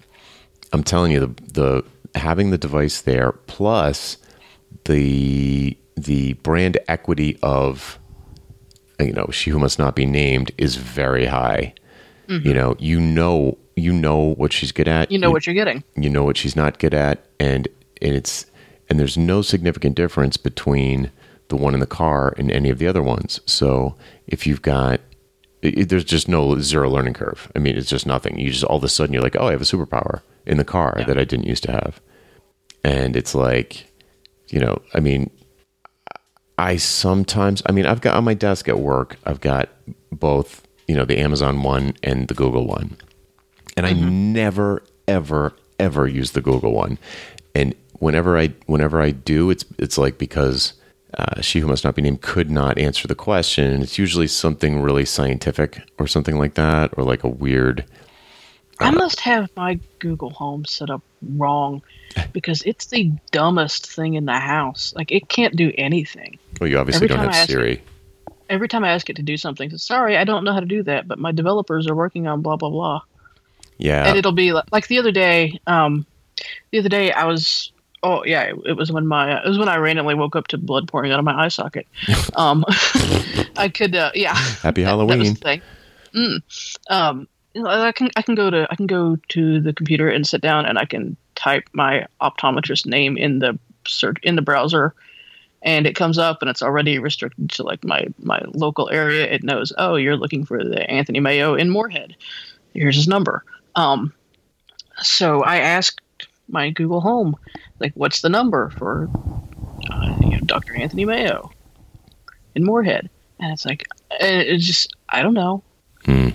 i'm 0.74 0.84
telling 0.84 1.12
you 1.12 1.20
the 1.20 1.44
the 1.54 1.86
having 2.16 2.50
the 2.50 2.58
device 2.58 3.02
there 3.02 3.32
plus 3.32 4.18
the 4.86 5.78
the 5.96 6.34
brand 6.34 6.78
equity 6.88 7.38
of 7.42 8.00
you 9.00 9.14
know 9.14 9.28
she 9.32 9.50
who 9.50 9.60
must 9.60 9.80
not 9.80 9.96
be 9.96 10.06
named 10.06 10.52
is 10.58 10.76
very 10.76 11.26
high. 11.26 11.74
You 12.28 12.40
mm-hmm. 12.40 12.54
know 12.54 12.76
you 12.80 13.00
know 13.00 13.58
you 13.76 13.94
know 13.94 14.34
what 14.36 14.52
she's 14.54 14.72
good 14.72 14.88
at. 14.88 15.12
You 15.12 15.20
know 15.20 15.32
what 15.32 15.46
you're 15.46 15.56
getting. 15.56 15.84
you 15.96 16.10
know 16.10 16.24
what 16.24 16.38
she's 16.38 16.56
not 16.56 16.80
good 16.80 16.94
at 16.94 17.26
and 17.40 17.68
and 18.02 18.16
it's 18.16 18.46
and 18.90 19.00
there's 19.00 19.18
no 19.18 19.42
significant 19.42 19.96
difference 19.96 20.38
between 20.38 21.12
the 21.50 21.56
one 21.56 21.74
in 21.74 21.80
the 21.80 21.86
car 21.86 22.34
and 22.38 22.52
any 22.52 22.70
of 22.70 22.78
the 22.78 22.88
other 22.88 23.04
ones. 23.04 23.40
So 23.46 23.96
if 24.28 24.46
you've 24.46 24.62
got 24.62 25.02
it, 25.62 25.90
there's 25.90 26.04
just 26.04 26.28
no 26.28 26.60
zero 26.60 26.90
learning 26.90 27.14
curve. 27.14 27.52
I 27.56 27.60
mean 27.60 27.78
it's 27.78 27.90
just 27.90 28.06
nothing. 28.06 28.38
You 28.38 28.52
just 28.52 28.64
all 28.64 28.78
of 28.78 28.84
a 28.84 28.90
sudden 28.90 29.14
you're 29.14 29.24
like 29.24 29.36
oh 29.40 29.48
i 29.48 29.52
have 29.52 29.62
a 29.62 29.66
superpower 29.66 30.22
in 30.46 30.58
the 30.58 30.66
car 30.66 31.04
that 31.06 31.18
i 31.18 31.24
didn't 31.24 31.48
used 31.48 31.64
to 31.64 31.72
have. 31.72 32.02
And 32.84 33.16
it's 33.16 33.36
like 33.36 33.92
you 34.50 34.60
know 34.60 34.82
i 34.94 35.00
mean 35.02 35.30
i 36.58 36.78
sometimes 36.78 37.62
i 37.66 37.72
mean 37.74 37.86
i've 37.86 38.00
got 38.00 38.16
on 38.16 38.24
my 38.24 38.34
desk 38.34 38.70
at 38.70 38.80
work 38.80 39.18
i've 39.26 39.42
got 39.42 39.68
both 40.10 40.66
you 40.88 40.96
know 40.96 41.04
the 41.04 41.18
amazon 41.18 41.64
one 41.64 41.94
and 42.02 42.30
the 42.30 42.34
google 42.34 42.66
one. 42.66 42.96
And 43.78 43.86
I 43.86 43.94
mm-hmm. 43.94 44.34
never, 44.34 44.84
ever, 45.08 45.54
ever 45.80 46.08
use 46.08 46.32
the 46.32 46.42
Google 46.42 46.74
one. 46.74 46.98
And 47.54 47.76
whenever 48.00 48.36
I, 48.38 48.48
whenever 48.66 49.00
I 49.00 49.12
do, 49.12 49.52
it's 49.52 49.64
it's 49.78 50.00
like 50.00 50.18
because 50.18 50.74
uh, 51.14 51.42
she 51.42 51.60
who 51.60 51.68
must 51.68 51.84
not 51.84 51.96
be 51.96 52.02
named 52.02 52.22
could 52.22 52.50
not 52.50 52.78
answer 52.78 53.08
the 53.08 53.16
question, 53.16 53.82
it's 53.82 53.98
usually 53.98 54.28
something 54.28 54.82
really 54.82 55.06
scientific 55.06 55.82
or 55.98 56.08
something 56.08 56.38
like 56.38 56.56
that, 56.56 56.94
or 56.98 57.04
like 57.04 57.24
a 57.24 57.30
weird. 57.30 57.86
I 58.80 58.92
must 58.92 59.20
have 59.22 59.50
my 59.56 59.80
Google 60.00 60.30
Home 60.32 60.64
set 60.66 60.90
up 60.90 61.02
wrong 61.22 61.82
because 62.34 62.62
it's 62.64 62.88
the 62.88 63.12
dumbest 63.32 63.92
thing 63.92 64.14
in 64.14 64.26
the 64.26 64.40
house. 64.40 64.94
Like 64.96 65.12
it 65.12 65.30
can't 65.30 65.56
do 65.56 65.72
anything. 65.78 66.38
Well, 66.60 66.70
you 66.70 66.78
obviously 66.78 67.06
Every 67.06 67.16
don't 67.16 67.34
have 67.34 67.48
Siri. 67.48 67.82
Every 68.50 68.68
time 68.68 68.84
I 68.84 68.90
ask 68.90 69.10
it 69.10 69.16
to 69.18 69.24
do 69.24 69.36
something, 69.36 69.68
it 69.68 69.72
says, 69.72 69.84
sorry, 69.84 70.16
I 70.16 70.24
don't 70.24 70.44
know 70.44 70.54
how 70.54 70.62
to 70.62 70.66
do 70.66 70.84
that, 70.84 71.08
but 71.08 71.20
my 71.20 71.34
developers 71.34 71.88
are 71.88 71.96
working 71.96 72.28
on 72.28 72.42
blah 72.42 72.56
blah 72.56 72.70
blah. 72.70 73.02
Yeah, 73.78 74.08
and 74.08 74.18
it'll 74.18 74.32
be 74.32 74.54
like, 74.54 74.66
like 74.72 74.88
the 74.88 75.00
other 75.00 75.12
day 75.12 75.60
um 75.68 76.06
the 76.72 76.80
other 76.80 76.90
day 76.90 77.12
i 77.12 77.26
was 77.26 77.72
oh 78.08 78.24
yeah 78.24 78.44
it, 78.44 78.56
it 78.66 78.74
was 78.74 78.92
when 78.92 79.06
my 79.06 79.44
it 79.44 79.48
was 79.48 79.58
when 79.58 79.70
i 79.70 79.76
randomly 79.76 80.16
woke 80.16 80.36
up 80.36 80.48
to 80.48 80.58
blood 80.58 80.88
pouring 80.88 81.12
out 81.12 81.20
of 81.20 81.26
my 81.26 81.46
eye 81.46 81.50
socket. 81.50 81.88
Um 82.36 82.64
i 83.58 83.70
could 83.74 83.96
uh, 83.96 84.12
yeah. 84.14 84.36
Happy 84.36 84.84
that 84.84 84.90
Halloween. 84.90 85.34
the 85.34 85.40
thing. 85.40 85.62
Mm. 86.14 86.42
um 86.90 87.28
i 87.66 87.92
can 87.92 88.10
i 88.16 88.22
can 88.22 88.36
go 88.36 88.50
to 88.50 88.68
i 88.70 88.76
can 88.76 88.88
go 88.88 89.18
to 89.30 89.60
the 89.60 89.74
computer 89.74 90.10
and 90.10 90.26
sit 90.26 90.42
down 90.42 90.66
and 90.66 90.78
i 90.78 90.86
can 90.86 91.18
type 91.36 91.64
my 91.74 92.06
optometrist 92.22 92.86
name 92.86 93.18
in 93.18 93.40
the 93.40 93.58
search 93.86 94.18
in 94.24 94.36
the 94.36 94.42
browser 94.42 94.94
and 95.64 95.88
it 95.88 95.96
comes 95.96 96.18
up 96.18 96.42
and 96.42 96.50
it's 96.50 96.62
already 96.62 97.00
restricted 97.00 97.50
to 97.50 97.64
like 97.64 97.84
my 97.84 98.08
my 98.20 98.42
local 98.54 98.90
area. 98.90 99.26
It 99.26 99.44
knows 99.44 99.74
oh 99.78 99.96
you're 99.96 100.18
looking 100.18 100.46
for 100.46 100.64
the 100.64 100.90
anthony 100.90 101.20
mayo 101.20 101.56
in 101.56 101.70
moorhead. 101.70 102.16
Here's 102.74 102.96
his 102.96 103.08
number. 103.08 103.44
Um, 103.76 104.14
so 105.02 105.44
I 105.44 105.58
asked 105.58 106.02
my 106.48 106.70
Google 106.70 107.02
Home, 107.02 107.36
like, 107.80 107.94
what's 107.96 108.22
the 108.22 108.30
number 108.30 108.70
for 108.72 109.10
uh, 109.90 110.18
you 110.22 110.32
know, 110.32 110.40
Dr. 110.46 110.76
Anthony 110.76 111.06
Mayo 111.06 111.52
in 112.56 112.64
Moorhead? 112.64 113.10
And 113.40 113.54
it's 113.54 113.66
like, 113.66 113.86
it's 114.12 114.66
just, 114.66 114.96
I 115.10 115.22
don't 115.22 115.34
know. 115.34 115.64
Hmm. 116.06 116.30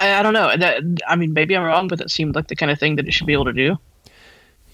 I, 0.00 0.14
I 0.14 0.22
don't 0.22 0.32
know. 0.32 0.56
That 0.56 0.82
I 1.06 1.16
mean, 1.16 1.32
maybe 1.32 1.56
I'm 1.56 1.64
wrong, 1.64 1.88
but 1.88 1.98
that 1.98 2.10
seemed 2.10 2.34
like 2.34 2.48
the 2.48 2.56
kind 2.56 2.70
of 2.70 2.78
thing 2.78 2.96
that 2.96 3.06
it 3.06 3.12
should 3.12 3.26
be 3.26 3.32
able 3.32 3.46
to 3.46 3.52
do. 3.52 3.76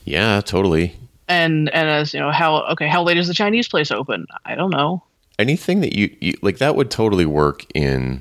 Yeah, 0.04 0.40
totally. 0.40 0.96
And 1.28 1.72
and 1.72 1.88
as 1.88 2.12
you 2.12 2.20
know, 2.20 2.30
how 2.30 2.62
okay, 2.72 2.88
how 2.88 3.02
late 3.02 3.16
is 3.16 3.28
the 3.28 3.34
Chinese 3.34 3.68
place 3.68 3.90
open? 3.90 4.26
I 4.44 4.54
don't 4.54 4.70
know. 4.70 5.02
Anything 5.38 5.80
that 5.80 5.96
you, 5.96 6.14
you 6.20 6.34
like 6.42 6.58
that 6.58 6.76
would 6.76 6.90
totally 6.90 7.26
work 7.26 7.64
in 7.74 8.20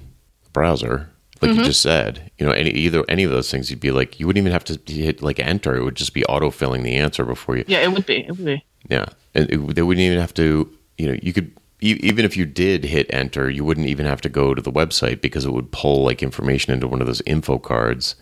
browser, 0.53 1.09
like 1.41 1.51
Mm-hmm. 1.51 1.59
you 1.59 1.65
just 1.65 1.81
said. 1.81 2.31
You 2.37 2.45
know, 2.45 2.51
any 2.51 2.69
either 2.71 3.03
any 3.09 3.23
of 3.23 3.31
those 3.31 3.49
things, 3.49 3.69
you'd 3.69 3.79
be 3.79 3.91
like, 3.91 4.19
you 4.19 4.27
wouldn't 4.27 4.41
even 4.41 4.51
have 4.51 4.63
to 4.65 4.79
hit 4.91 5.21
like 5.21 5.39
enter. 5.39 5.75
It 5.75 5.83
would 5.83 5.95
just 5.95 6.13
be 6.13 6.23
auto 6.25 6.49
filling 6.51 6.83
the 6.83 6.95
answer 6.95 7.25
before 7.25 7.57
you. 7.57 7.63
Yeah, 7.67 7.79
it 7.79 7.91
would 7.91 8.05
be. 8.05 8.25
It 8.25 8.31
would 8.31 8.45
be. 8.45 8.63
Yeah, 8.89 9.05
and 9.35 9.49
it, 9.49 9.75
they 9.75 9.81
wouldn't 9.81 10.03
even 10.03 10.19
have 10.19 10.33
to. 10.35 10.69
You 10.97 11.07
know, 11.07 11.19
you 11.21 11.33
could 11.33 11.51
even 11.81 12.25
if 12.25 12.37
you 12.37 12.45
did 12.45 12.83
hit 12.83 13.07
enter, 13.11 13.49
you 13.49 13.65
wouldn't 13.65 13.87
even 13.87 14.05
have 14.05 14.21
to 14.21 14.29
go 14.29 14.53
to 14.53 14.61
the 14.61 14.71
website 14.71 15.19
because 15.19 15.45
it 15.45 15.51
would 15.51 15.71
pull 15.71 16.03
like 16.03 16.21
information 16.21 16.71
into 16.73 16.87
one 16.87 17.01
of 17.01 17.07
those 17.07 17.21
info 17.25 17.57
cards. 17.57 18.15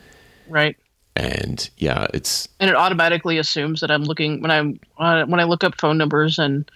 Right. 0.48 0.78
And 1.18 1.70
yeah, 1.78 2.08
it's 2.14 2.48
and 2.62 2.70
it 2.70 2.76
automatically 2.78 3.38
assumes 3.38 3.82
that 3.82 3.92
I'm 3.92 4.04
looking 4.04 4.42
when 4.42 4.52
I'm 4.52 4.80
uh, 4.98 5.26
when 5.26 5.42
I 5.42 5.44
look 5.44 5.66
up 5.66 5.76
phone 5.80 5.98
numbers 5.98 6.40
and 6.40 6.70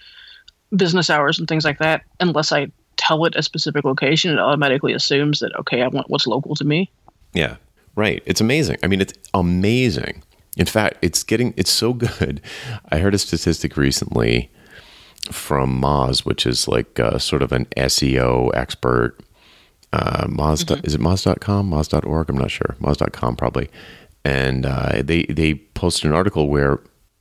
business 0.76 1.08
hours 1.08 1.38
and 1.38 1.48
things 1.48 1.64
like 1.64 1.78
that. 1.78 2.02
Unless 2.20 2.52
I 2.52 2.66
tell 2.96 3.24
it 3.24 3.34
a 3.36 3.42
specific 3.42 3.84
location, 3.84 4.32
it 4.32 4.38
automatically 4.38 4.92
assumes 4.92 5.40
that 5.40 5.54
okay, 5.56 5.82
I 5.82 5.88
want 5.88 6.10
what's 6.10 6.26
local 6.26 6.54
to 6.56 6.64
me. 6.64 6.90
Yeah, 7.32 7.56
right. 7.96 8.22
It's 8.26 8.40
amazing. 8.40 8.78
I 8.82 8.86
mean, 8.86 9.00
it's 9.00 9.14
amazing. 9.32 10.22
In 10.56 10.66
fact, 10.66 10.98
it's 11.02 11.22
getting 11.22 11.54
it's 11.56 11.70
so 11.70 11.92
good. 11.92 12.40
I 12.90 12.98
heard 12.98 13.14
a 13.14 13.18
statistic 13.18 13.76
recently 13.76 14.50
from 15.30 15.80
Moz, 15.80 16.24
which 16.24 16.46
is 16.46 16.68
like 16.68 17.00
uh, 17.00 17.18
sort 17.18 17.42
of 17.42 17.52
an 17.52 17.66
SEO 17.76 18.50
expert. 18.54 19.18
Uh, 19.92 20.26
Moz 20.26 20.84
is 20.84 20.94
it 20.94 21.00
Moz.com, 21.00 21.70
Moz.org? 21.70 22.28
I'm 22.28 22.38
not 22.38 22.50
sure. 22.50 22.76
Moz.com 22.80 23.36
probably. 23.36 23.70
And 24.24 24.66
uh, 24.66 25.02
they 25.02 25.24
they 25.24 25.54
posted 25.54 26.10
an 26.10 26.16
article 26.16 26.48
where 26.48 26.80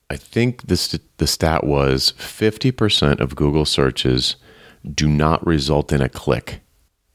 I 0.10 0.16
think 0.16 0.68
the 0.68 0.78
st- 0.78 1.18
the 1.18 1.28
stat 1.28 1.64
was 1.64 2.14
50% 2.18 3.20
of 3.20 3.36
Google 3.36 3.66
searches 3.66 4.36
do 4.94 5.08
not 5.08 5.46
result 5.46 5.92
in 5.92 6.02
a 6.02 6.10
click 6.10 6.62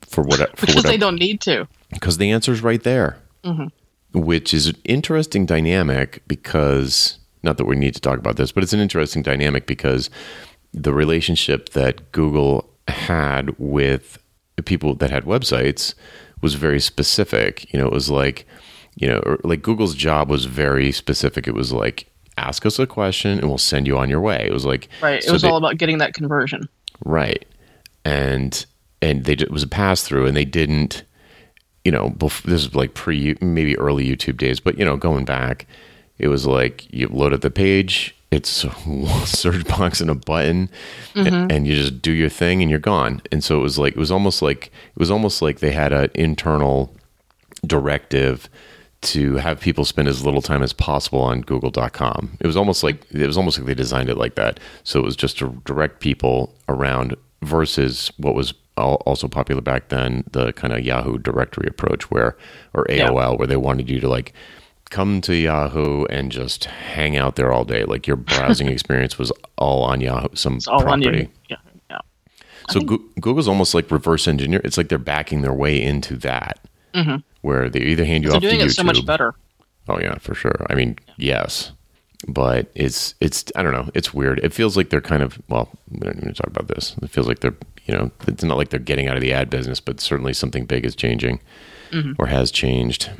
for 0.02 0.22
what 0.22 0.38
for 0.58 0.66
Because 0.66 0.76
whatever 0.76 0.92
they 0.92 0.96
don't 0.98 1.16
need 1.16 1.40
to. 1.42 1.66
because 1.90 2.18
the 2.18 2.30
answer 2.30 2.52
is 2.52 2.62
right 2.62 2.82
there. 2.82 3.18
Mm-hmm. 3.44 4.18
which 4.18 4.52
is 4.52 4.66
an 4.66 4.76
interesting 4.84 5.46
dynamic 5.46 6.22
because 6.26 7.18
not 7.44 7.56
that 7.56 7.66
we 7.66 7.76
need 7.76 7.94
to 7.94 8.00
talk 8.00 8.18
about 8.18 8.36
this, 8.36 8.50
but 8.50 8.62
it's 8.64 8.72
an 8.72 8.80
interesting 8.80 9.22
dynamic 9.22 9.66
because 9.66 10.10
the 10.74 10.92
relationship 10.92 11.68
that 11.70 12.10
Google 12.12 12.68
had 12.88 13.54
with 13.58 14.18
people 14.64 14.94
that 14.96 15.10
had 15.10 15.24
websites 15.24 15.94
was 16.42 16.54
very 16.54 16.80
specific. 16.80 17.72
You 17.72 17.78
know, 17.78 17.86
it 17.86 17.92
was 17.92 18.10
like, 18.10 18.44
you 18.96 19.06
know, 19.06 19.22
like 19.44 19.62
Google's 19.62 19.94
job 19.94 20.28
was 20.28 20.46
very 20.46 20.90
specific. 20.90 21.46
It 21.46 21.54
was 21.54 21.72
like, 21.72 22.10
ask 22.36 22.66
us 22.66 22.78
a 22.80 22.86
question 22.88 23.38
and 23.38 23.48
we'll 23.48 23.56
send 23.58 23.86
you 23.86 23.96
on 23.96 24.10
your 24.10 24.20
way. 24.20 24.44
It 24.46 24.52
was 24.52 24.64
like, 24.66 24.88
right. 25.00 25.18
It 25.18 25.24
so 25.24 25.32
was 25.34 25.42
they- 25.42 25.48
all 25.48 25.58
about 25.58 25.76
getting 25.78 25.98
that 25.98 26.12
conversion. 26.14 26.68
Right. 27.04 27.44
And 28.08 28.66
and 29.02 29.24
they 29.24 29.34
it 29.34 29.50
was 29.50 29.62
a 29.62 29.68
pass 29.68 30.02
through 30.02 30.26
and 30.26 30.36
they 30.36 30.44
didn't 30.44 31.04
you 31.84 31.92
know, 31.92 32.10
bef- 32.10 32.42
this 32.42 32.66
is 32.66 32.74
like 32.74 32.92
pre 32.92 33.34
maybe 33.40 33.78
early 33.78 34.06
YouTube 34.06 34.36
days, 34.36 34.60
but 34.60 34.78
you 34.78 34.84
know, 34.84 34.98
going 34.98 35.24
back, 35.24 35.66
it 36.18 36.28
was 36.28 36.46
like 36.46 36.92
you 36.92 37.08
load 37.08 37.32
up 37.32 37.40
the 37.40 37.50
page, 37.50 38.14
it's 38.30 38.64
a 38.64 38.70
search 39.24 39.66
box 39.66 40.00
and 40.02 40.10
a 40.10 40.14
button 40.14 40.68
and, 41.14 41.26
mm-hmm. 41.26 41.50
and 41.50 41.66
you 41.66 41.74
just 41.74 42.02
do 42.02 42.12
your 42.12 42.28
thing 42.28 42.60
and 42.60 42.70
you're 42.70 42.78
gone. 42.78 43.22
And 43.32 43.42
so 43.42 43.58
it 43.58 43.62
was 43.62 43.78
like 43.78 43.94
it 43.94 43.98
was 43.98 44.10
almost 44.10 44.42
like 44.42 44.66
it 44.66 44.98
was 44.98 45.10
almost 45.10 45.40
like 45.40 45.60
they 45.60 45.70
had 45.70 45.92
an 45.92 46.10
internal 46.14 46.94
directive 47.66 48.48
to 49.00 49.36
have 49.36 49.60
people 49.60 49.86
spend 49.86 50.08
as 50.08 50.24
little 50.24 50.42
time 50.42 50.62
as 50.62 50.72
possible 50.72 51.20
on 51.20 51.40
google.com. 51.40 52.36
It 52.40 52.46
was 52.46 52.56
almost 52.56 52.82
like 52.82 53.06
it 53.12 53.26
was 53.26 53.38
almost 53.38 53.58
like 53.58 53.66
they 53.66 53.74
designed 53.74 54.10
it 54.10 54.18
like 54.18 54.34
that. 54.34 54.60
So 54.84 54.98
it 54.98 55.04
was 55.04 55.16
just 55.16 55.38
to 55.38 55.62
direct 55.64 56.00
people 56.00 56.54
around 56.68 57.16
versus 57.42 58.10
what 58.16 58.34
was 58.34 58.54
also 58.76 59.26
popular 59.26 59.60
back 59.60 59.88
then, 59.88 60.22
the 60.30 60.52
kind 60.52 60.72
of 60.72 60.80
Yahoo 60.80 61.18
directory 61.18 61.66
approach 61.68 62.10
where 62.10 62.36
or 62.74 62.84
AOL 62.84 63.36
where 63.38 63.46
they 63.48 63.56
wanted 63.56 63.90
you 63.90 63.98
to 64.00 64.08
like 64.08 64.32
come 64.90 65.20
to 65.20 65.34
Yahoo 65.34 66.04
and 66.06 66.30
just 66.32 66.64
hang 66.66 67.16
out 67.16 67.36
there 67.36 67.52
all 67.52 67.64
day. 67.64 67.84
Like 67.84 68.06
your 68.06 68.16
browsing 68.16 68.68
experience 68.76 69.18
was 69.18 69.32
all 69.56 69.82
on 69.82 70.00
Yahoo 70.00 70.28
some 70.34 70.56
It's 70.56 70.68
all 70.68 70.80
property. 70.80 71.08
on 71.08 71.14
you. 71.14 71.28
Yeah. 71.50 71.56
Yeah. 71.90 71.98
So 72.70 72.80
Goo- 72.80 73.10
Google's 73.20 73.48
almost 73.48 73.74
like 73.74 73.90
reverse 73.90 74.28
engineer. 74.28 74.60
It's 74.64 74.76
like 74.76 74.88
they're 74.88 74.98
backing 74.98 75.42
their 75.42 75.52
way 75.54 75.82
into 75.82 76.16
that, 76.18 76.60
mm-hmm. 76.94 77.16
where 77.42 77.68
they 77.68 77.80
either 77.80 78.04
hand 78.04 78.24
you 78.24 78.30
They're 78.30 78.36
off 78.36 78.42
to 78.42 78.48
doing 78.50 78.60
YouTube. 78.60 78.70
it 78.70 78.74
so 78.74 78.84
much 78.84 79.04
better. 79.04 79.34
Oh 79.88 79.98
yeah, 79.98 80.18
for 80.18 80.34
sure. 80.34 80.66
I 80.70 80.74
mean, 80.74 80.96
yes, 81.16 81.72
but 82.26 82.70
it's 82.74 83.14
it's 83.20 83.44
I 83.54 83.62
don't 83.62 83.72
know. 83.72 83.90
It's 83.94 84.12
weird. 84.12 84.40
It 84.42 84.52
feels 84.52 84.76
like 84.76 84.90
they're 84.90 85.00
kind 85.00 85.22
of 85.22 85.40
well. 85.48 85.68
We 85.90 86.00
don't 86.00 86.18
even 86.18 86.34
talk 86.34 86.48
about 86.48 86.68
this. 86.68 86.96
It 87.02 87.10
feels 87.10 87.28
like 87.28 87.40
they're 87.40 87.54
you 87.86 87.94
know 87.94 88.10
it's 88.26 88.42
not 88.42 88.56
like 88.56 88.70
they're 88.70 88.80
getting 88.80 89.08
out 89.08 89.16
of 89.16 89.22
the 89.22 89.32
ad 89.32 89.50
business, 89.50 89.80
but 89.80 90.00
certainly 90.00 90.32
something 90.32 90.64
big 90.66 90.84
is 90.84 90.96
changing 90.96 91.40
or 92.18 92.26
has 92.26 92.50
changed. 92.50 93.10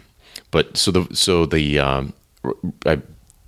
But 0.50 0.76
so 0.76 0.90
the 0.90 1.14
so 1.14 1.46
the 1.46 1.78
um, 1.78 2.12
I, 2.86 3.00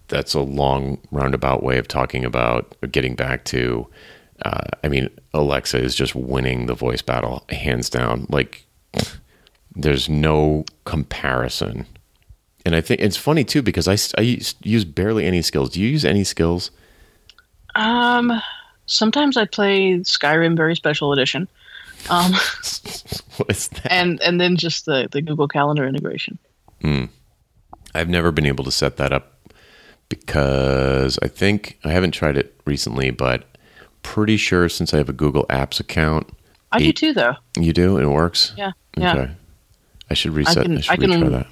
that's 0.09 0.35
a 0.35 0.41
long 0.41 0.99
roundabout 1.11 1.63
way 1.63 1.79
of 1.79 1.89
talking 1.89 2.25
about 2.25 2.77
getting 2.93 3.15
back 3.15 3.45
to. 3.47 3.87
Uh, 4.45 4.65
I 4.83 4.89
mean, 4.89 5.11
Alexa 5.35 5.79
is 5.79 5.95
just 5.95 6.15
winning 6.15 6.65
the 6.67 6.75
voice 6.75 7.03
battle 7.03 7.45
hands 7.51 7.91
down. 7.91 8.27
Like, 8.31 8.65
there's 9.77 10.09
no 10.09 10.65
comparison. 10.87 11.87
And 12.67 12.75
I 12.75 12.81
think 12.81 13.01
it's 13.01 13.17
funny 13.17 13.45
too 13.45 13.63
because 13.63 13.89
I 13.89 14.21
use, 14.21 14.55
use 14.63 14.85
barely 14.85 15.25
any 15.27 15.41
skills. 15.43 15.71
Do 15.71 15.81
you 15.81 15.89
use 15.89 16.05
any 16.05 16.25
skills? 16.25 16.71
Um, 17.75 18.33
sometimes 18.87 19.37
I 19.37 19.45
play 19.47 19.95
Skyrim 20.01 20.57
Very 20.57 20.75
Special 20.77 21.13
Edition, 21.13 21.49
um, 22.11 22.33
what 23.37 23.51
is 23.51 23.69
that? 23.69 23.91
and 23.91 24.21
and 24.23 24.41
then 24.41 24.57
just 24.57 24.87
the 24.87 25.09
the 25.11 25.23
Google 25.23 25.49
Calendar 25.49 25.87
integration. 25.87 26.39
I've 27.95 28.09
never 28.09 28.31
been 28.33 28.47
able 28.47 28.65
to 28.65 28.71
set 28.71 28.97
that 28.99 29.13
up 29.13 29.37
because 30.09 31.19
I 31.23 31.29
think 31.29 31.79
I 31.85 31.91
haven't 31.91 32.13
tried 32.13 32.37
it 32.37 32.61
recently, 32.67 33.11
but 33.11 33.45
pretty 34.03 34.37
sure 34.37 34.69
since 34.69 34.93
I 34.95 34.99
have 34.99 35.09
a 35.09 35.13
Google 35.13 35.45
Apps 35.51 35.81
account, 35.81 36.29
I 36.73 36.79
do 36.79 36.93
too, 36.93 37.13
though. 37.13 37.35
you 37.59 37.73
do 37.73 37.97
and 37.97 38.07
it 38.07 38.11
works. 38.11 38.53
Yeah, 38.57 38.73
yeah. 38.97 39.13
Okay. 39.15 39.31
I 40.11 40.15
should 40.15 40.33
reset. 40.33 40.59
I, 40.59 40.63
can- 40.63 40.81
should 40.81 40.93
I 40.93 40.97
can- 40.97 41.11
retry 41.11 41.31
that. 41.31 41.47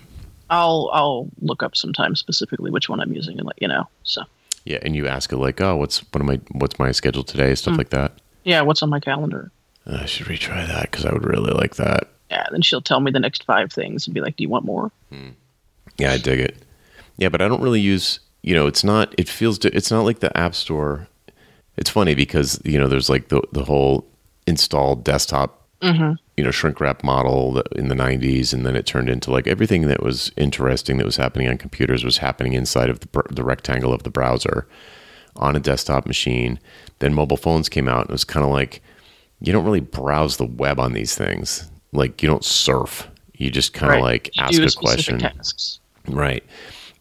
I'll 0.51 0.91
I'll 0.93 1.29
look 1.41 1.63
up 1.63 1.77
sometime 1.77 2.17
specifically 2.17 2.71
which 2.71 2.89
one 2.89 3.01
I'm 3.01 3.13
using 3.13 3.39
and 3.39 3.47
let 3.47 3.61
you 3.61 3.69
know. 3.69 3.89
So 4.05 4.23
Yeah, 4.65 4.79
and 4.83 4.95
you 4.97 5.07
ask 5.07 5.33
it 5.33 5.37
like, 5.37 5.61
"Oh, 5.61 5.77
what's 5.77 5.99
what 6.13 6.21
am 6.23 6.31
I? 6.31 6.41
What's 6.53 6.79
my 6.79 6.93
schedule 6.93 7.25
today?" 7.25 7.55
Stuff 7.55 7.75
Hmm. 7.75 7.79
like 7.79 7.91
that. 7.91 8.13
yeah, 8.45 8.63
what's 8.63 8.83
on 8.83 8.91
my 8.91 9.01
calendar? 9.01 9.51
I 9.87 10.05
should 10.07 10.27
retry 10.27 10.67
that 10.67 10.91
because 10.91 11.05
I 11.07 11.13
would 11.13 11.25
really 11.27 11.53
like 11.53 11.77
that. 11.77 12.09
Yeah, 12.31 12.47
then 12.51 12.61
she'll 12.63 12.83
tell 12.83 13.01
me 13.01 13.11
the 13.11 13.21
next 13.21 13.45
five 13.45 13.73
things 13.73 14.07
and 14.07 14.15
be 14.15 14.21
like, 14.21 14.37
"Do 14.37 14.43
you 14.43 14.49
want 14.51 14.65
more?" 14.65 14.91
Yeah, 15.99 16.13
I 16.13 16.19
dig 16.19 16.41
it. 16.41 16.57
Yeah, 17.17 17.29
but 17.31 17.41
I 17.43 17.49
don't 17.49 17.63
really 17.63 17.81
use. 17.81 18.21
You 18.43 18.55
know, 18.55 18.67
it's 18.67 18.85
not. 18.85 19.15
It 19.19 19.29
feels. 19.29 19.59
It's 19.65 19.91
not 19.91 20.05
like 20.05 20.21
the 20.21 20.35
App 20.37 20.55
Store. 20.55 21.09
It's 21.77 21.91
funny 21.91 22.15
because 22.15 22.61
you 22.65 22.79
know 22.79 22.89
there's 22.89 23.09
like 23.11 23.29
the 23.29 23.43
the 23.53 23.65
whole 23.65 24.07
installed 24.47 25.05
desktop. 25.05 25.58
Mm-hmm. 25.83 26.15
You 26.37 26.45
know, 26.45 26.51
shrink 26.51 26.81
wrap 26.81 27.05
model 27.05 27.61
in 27.77 27.89
the 27.89 27.95
'90s, 27.95 28.53
and 28.53 28.67
then 28.67 28.75
it 28.77 28.85
turned 28.87 29.09
into 29.09 29.31
like 29.31 29.47
everything 29.47 29.83
that 29.89 30.03
was 30.03 30.33
interesting 30.37 30.97
that 30.99 31.07
was 31.07 31.17
happening 31.17 31.49
on 31.49 31.57
computers 31.59 32.05
was 32.05 32.19
happening 32.19 32.53
inside 32.55 32.91
of 32.91 33.01
the, 33.01 33.23
the 33.31 33.45
rectangle 33.45 33.93
of 33.93 34.03
the 34.03 34.11
browser 34.11 34.67
on 35.37 35.55
a 35.55 35.61
desktop 35.61 36.05
machine. 36.07 36.59
Then 36.99 37.15
mobile 37.15 37.37
phones 37.37 37.69
came 37.69 37.89
out, 37.89 38.03
and 38.03 38.11
it 38.11 38.13
was 38.13 38.25
kind 38.25 38.45
of 38.45 38.51
like 38.51 38.83
you 39.41 39.53
don't 39.53 39.65
really 39.65 39.81
browse 39.81 40.37
the 40.37 40.47
web 40.47 40.81
on 40.81 40.95
these 40.95 41.15
things. 41.15 41.71
Like 41.93 42.23
you 42.23 42.29
don't 42.29 42.45
surf. 42.45 43.09
You 43.35 43.51
just 43.51 43.73
kind 43.73 43.93
of 43.93 43.97
Right. 43.99 44.03
like 44.03 44.31
You 44.37 44.65
ask 44.65 44.77
a 44.77 44.81
question. 44.81 45.19
tasks. 45.21 45.79
Right. 46.09 46.43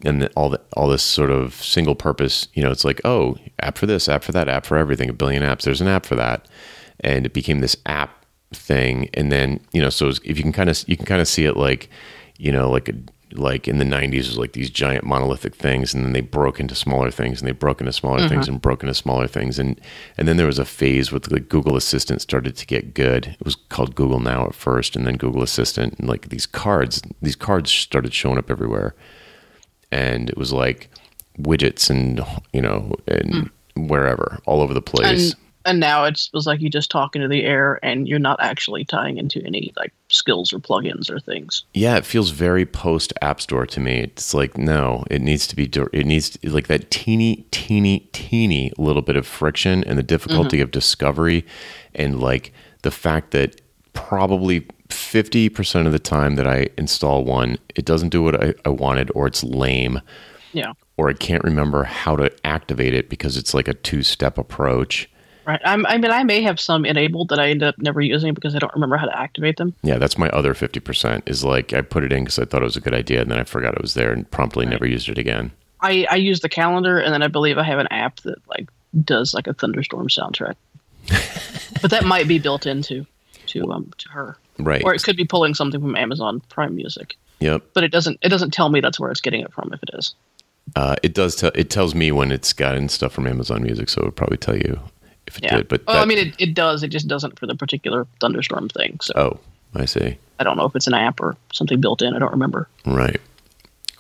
And 0.06 0.30
all 0.36 0.50
the, 0.50 0.62
all 0.74 0.88
this 0.88 1.02
sort 1.02 1.32
of 1.32 1.56
single 1.56 1.96
purpose, 1.96 2.48
you 2.54 2.62
know, 2.62 2.70
it's 2.70 2.86
like, 2.86 3.02
oh, 3.04 3.38
app 3.62 3.80
for 3.80 3.88
this, 3.88 4.08
app 4.08 4.24
for 4.24 4.32
that, 4.34 4.48
app 4.48 4.64
for 4.68 4.78
everything, 4.78 5.10
a 5.10 5.14
billion 5.14 5.42
apps. 5.42 5.64
There's 5.64 5.82
an 5.82 5.88
app 5.88 6.06
for 6.06 6.14
that, 6.16 6.48
and 7.00 7.26
it 7.26 7.34
became 7.34 7.60
this 7.62 7.76
app 7.88 8.17
thing. 8.54 9.10
And 9.14 9.32
then, 9.32 9.60
you 9.72 9.82
know, 9.82 9.90
so 9.90 10.10
if 10.10 10.38
you 10.38 10.44
can 10.44 10.54
kind 10.54 10.70
of 10.70 10.84
you 10.88 10.98
can 10.98 11.06
kind 11.06 11.22
of 11.22 11.28
see 11.28 11.46
it 11.46 11.58
like, 11.58 11.90
you 12.38 12.52
know, 12.52 12.70
like 12.70 12.90
a 12.90 12.94
like 13.34 13.68
in 13.68 13.78
the 13.78 13.84
90s 13.84 14.14
it 14.14 14.18
was 14.18 14.38
like 14.38 14.54
these 14.54 14.70
giant 14.70 15.04
monolithic 15.04 15.54
things 15.54 15.94
and 15.94 16.06
then 16.06 16.14
they 16.14 16.22
broke 16.22 16.62
into 16.62 16.74
smaller 16.74 17.12
things 17.12 17.42
and 17.42 17.48
they 17.48 17.52
broke 17.52 17.82
into 17.82 17.92
smaller 17.92 18.26
things 18.28 18.46
mm-hmm. 18.46 18.54
and 18.54 18.62
broke 18.62 18.84
into 18.84 18.94
smaller 18.94 19.28
things. 19.28 19.60
And 19.60 19.80
and 20.18 20.28
then 20.28 20.38
there 20.38 20.48
was 20.48 20.60
a 20.60 20.66
phase 20.66 21.12
with 21.12 21.24
the 21.24 21.40
google 21.40 21.76
assistant 21.76 22.22
started 22.22 22.56
to 22.56 22.66
get 22.66 22.94
good. 22.94 23.28
It 23.28 23.46
was 23.46 23.56
called 23.56 23.96
google 23.96 24.20
now 24.20 24.46
at 24.46 24.56
first 24.56 24.96
and 24.96 25.06
then 25.06 25.18
google 25.18 25.44
assistant 25.44 25.96
and 26.00 26.08
like 26.08 26.30
these 26.30 26.46
cards 26.46 27.02
these 27.22 27.36
cards 27.36 27.70
started 27.72 28.14
showing 28.14 28.38
up 28.38 28.50
everywhere. 28.50 28.96
And 29.92 30.30
it 30.30 30.38
was 30.38 30.54
like 30.54 30.90
widgets 31.38 31.90
and 31.90 32.26
you 32.54 32.62
know 32.62 32.94
and 33.08 33.52
mm. 33.76 33.88
wherever 33.90 34.40
all 34.46 34.62
over 34.62 34.74
the 34.74 34.82
place. 34.82 35.34
And 35.34 35.42
and 35.68 35.82
now 35.82 36.06
it 36.06 36.18
feels 36.32 36.48
like 36.48 36.62
you 36.62 36.70
just 36.70 36.90
talk 36.90 37.16
into 37.16 37.28
the 37.28 37.44
air 37.44 37.78
and 37.84 38.08
you're 38.08 38.18
not 38.18 38.42
actually 38.42 38.86
tying 38.86 39.18
into 39.18 39.44
any 39.46 39.74
like 39.76 39.94
skills 40.10 40.54
or 40.54 40.60
plugins 40.60 41.10
or 41.10 41.20
things. 41.20 41.66
yeah 41.74 41.98
it 41.98 42.06
feels 42.06 42.30
very 42.32 42.66
post 42.66 43.14
app 43.22 43.42
store 43.42 43.66
to 43.66 43.80
me 43.80 44.00
it's 44.00 44.34
like 44.34 44.58
no 44.58 45.04
it 45.12 45.22
needs 45.22 45.46
to 45.46 45.56
be 45.56 45.70
it 45.94 46.06
needs 46.06 46.32
to, 46.32 46.50
like 46.50 46.68
that 46.68 46.90
teeny 46.90 47.46
teeny 47.52 48.00
teeny 48.14 48.72
little 48.78 49.02
bit 49.02 49.18
of 49.18 49.28
friction 49.28 49.84
and 49.84 50.00
the 50.00 50.04
difficulty 50.04 50.58
mm-hmm. 50.58 50.64
of 50.64 50.72
discovery 50.72 51.46
and 51.94 52.20
like 52.20 52.54
the 52.84 52.92
fact 52.92 53.32
that 53.32 53.62
probably 53.94 54.62
50% 54.88 55.86
of 55.86 55.92
the 55.92 56.00
time 56.00 56.36
that 56.36 56.48
i 56.48 56.70
install 56.78 57.26
one 57.26 57.58
it 57.76 57.84
doesn't 57.84 58.10
do 58.10 58.24
what 58.24 58.42
i, 58.42 58.54
I 58.66 58.70
wanted 58.70 59.12
or 59.14 59.28
it's 59.28 59.44
lame 59.44 60.00
Yeah. 60.54 60.72
or 60.96 61.10
i 61.10 61.14
can't 61.14 61.44
remember 61.44 61.84
how 61.84 62.16
to 62.16 62.32
activate 62.46 62.94
it 62.94 63.10
because 63.10 63.36
it's 63.36 63.54
like 63.54 63.68
a 63.68 63.74
two-step 63.74 64.38
approach 64.38 65.10
Right. 65.48 65.62
I'm, 65.64 65.86
I 65.86 65.98
mean, 65.98 66.12
I 66.12 66.26
may 66.26 66.42
have 66.42 66.60
some 66.60 66.86
enabled 66.86 67.30
that 67.30 67.40
I 67.40 67.48
end 67.50 67.64
up 67.64 67.78
never 67.78 68.02
using 68.02 68.34
because 68.34 68.54
I 68.54 68.60
don't 68.60 68.74
remember 68.74 68.98
how 68.98 69.06
to 69.06 69.18
activate 69.18 69.56
them. 69.56 69.74
Yeah, 69.82 69.98
that's 69.98 70.18
my 70.18 70.28
other 70.30 70.54
50% 70.54 71.22
is 71.26 71.46
like 71.46 71.72
I 71.72 71.80
put 71.80 72.04
it 72.04 72.12
in 72.12 72.26
because 72.26 72.38
I 72.38 72.44
thought 72.44 72.62
it 72.62 72.66
was 72.66 72.76
a 72.76 72.82
good 72.82 72.94
idea 72.94 73.22
and 73.22 73.32
then 73.32 73.40
I 73.40 73.46
forgot 73.46 73.74
it 73.74 73.82
was 73.82 73.94
there 73.94 74.12
and 74.12 74.30
promptly 74.30 74.66
never 74.66 74.86
used 74.86 75.08
it 75.08 75.18
again. 75.18 75.52
I, 75.80 76.06
I 76.12 76.16
use 76.18 76.42
the 76.42 76.50
calendar 76.50 77.00
and 77.00 77.14
then 77.14 77.24
I 77.24 77.28
believe 77.28 77.58
I 77.58 77.64
have 77.64 77.80
an 77.80 77.88
app 77.92 78.20
that 78.22 78.46
like 78.50 78.70
does 79.06 79.34
like 79.34 79.48
a 79.48 79.54
thunderstorm 79.54 80.10
soundtrack. 80.10 80.56
but 81.82 81.92
that 81.92 82.04
might 82.04 82.28
be 82.28 82.40
built 82.40 82.66
into 82.66 83.06
to 83.46 83.72
um 83.72 83.90
to 84.00 84.10
her. 84.10 84.38
Right. 84.60 84.84
Or 84.84 84.94
it 84.94 85.02
could 85.02 85.16
be 85.16 85.24
pulling 85.24 85.54
something 85.54 85.80
from 85.80 85.96
Amazon 85.96 86.42
Prime 86.50 86.76
Music. 86.76 87.16
Yep. 87.40 87.64
But 87.74 87.86
it 87.86 87.92
doesn't 87.94 88.20
it 88.22 88.28
doesn't 88.28 88.52
tell 88.52 88.68
me 88.68 88.82
that's 88.82 89.00
where 89.00 89.12
it's 89.12 89.22
getting 89.22 89.40
it 89.40 89.54
from 89.54 89.72
if 89.72 89.82
it 89.82 89.92
is. 89.94 90.14
Uh, 90.76 90.98
it 91.04 91.14
does 91.14 91.38
tell 91.38 91.52
it 91.56 91.70
tells 91.70 91.96
me 91.96 92.12
when 92.12 92.34
it's 92.34 92.52
gotten 92.52 92.90
stuff 92.90 93.14
from 93.14 93.28
Amazon 93.28 93.64
Music, 93.64 93.88
so 93.88 94.02
it 94.02 94.06
would 94.06 94.18
probably 94.18 94.36
tell 94.36 94.58
you 94.58 94.78
if 95.28 95.38
it 95.38 95.44
Yeah. 95.46 95.58
did. 95.58 95.68
But 95.68 95.86
well, 95.88 96.02
I 96.02 96.06
mean 96.06 96.18
it, 96.18 96.36
it 96.40 96.54
does, 96.54 96.84
it 96.84 96.88
just 96.90 97.08
doesn't 97.08 97.38
for 97.38 97.46
the 97.48 97.56
particular 97.56 98.08
thunderstorm 98.20 98.70
thing. 98.70 99.00
So 99.02 99.14
oh, 99.16 99.40
I 99.76 99.86
see. 99.86 100.18
I 100.40 100.44
don't 100.44 100.58
know 100.58 100.66
if 100.66 100.76
it's 100.76 100.88
an 100.88 100.94
app 100.94 101.20
or 101.20 101.36
something 101.54 101.80
built 101.82 102.02
in. 102.02 102.14
I 102.16 102.20
don't 102.20 102.32
remember. 102.32 102.68
Right. 102.86 103.20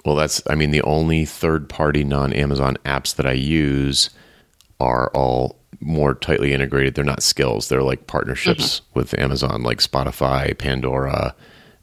Well, 0.05 0.15
that's 0.15 0.41
I 0.49 0.55
mean 0.55 0.71
the 0.71 0.81
only 0.83 1.25
third-party 1.25 2.03
non-Amazon 2.05 2.77
apps 2.85 3.15
that 3.15 3.25
I 3.25 3.33
use 3.33 4.09
are 4.79 5.09
all 5.11 5.57
more 5.81 6.13
tightly 6.15 6.53
integrated. 6.53 6.95
They're 6.95 7.03
not 7.03 7.21
skills. 7.21 7.67
They're 7.69 7.83
like 7.83 8.07
partnerships 8.07 8.81
with 8.93 9.17
Amazon, 9.19 9.63
like 9.63 9.79
Spotify, 9.79 10.57
Pandora, 10.57 11.35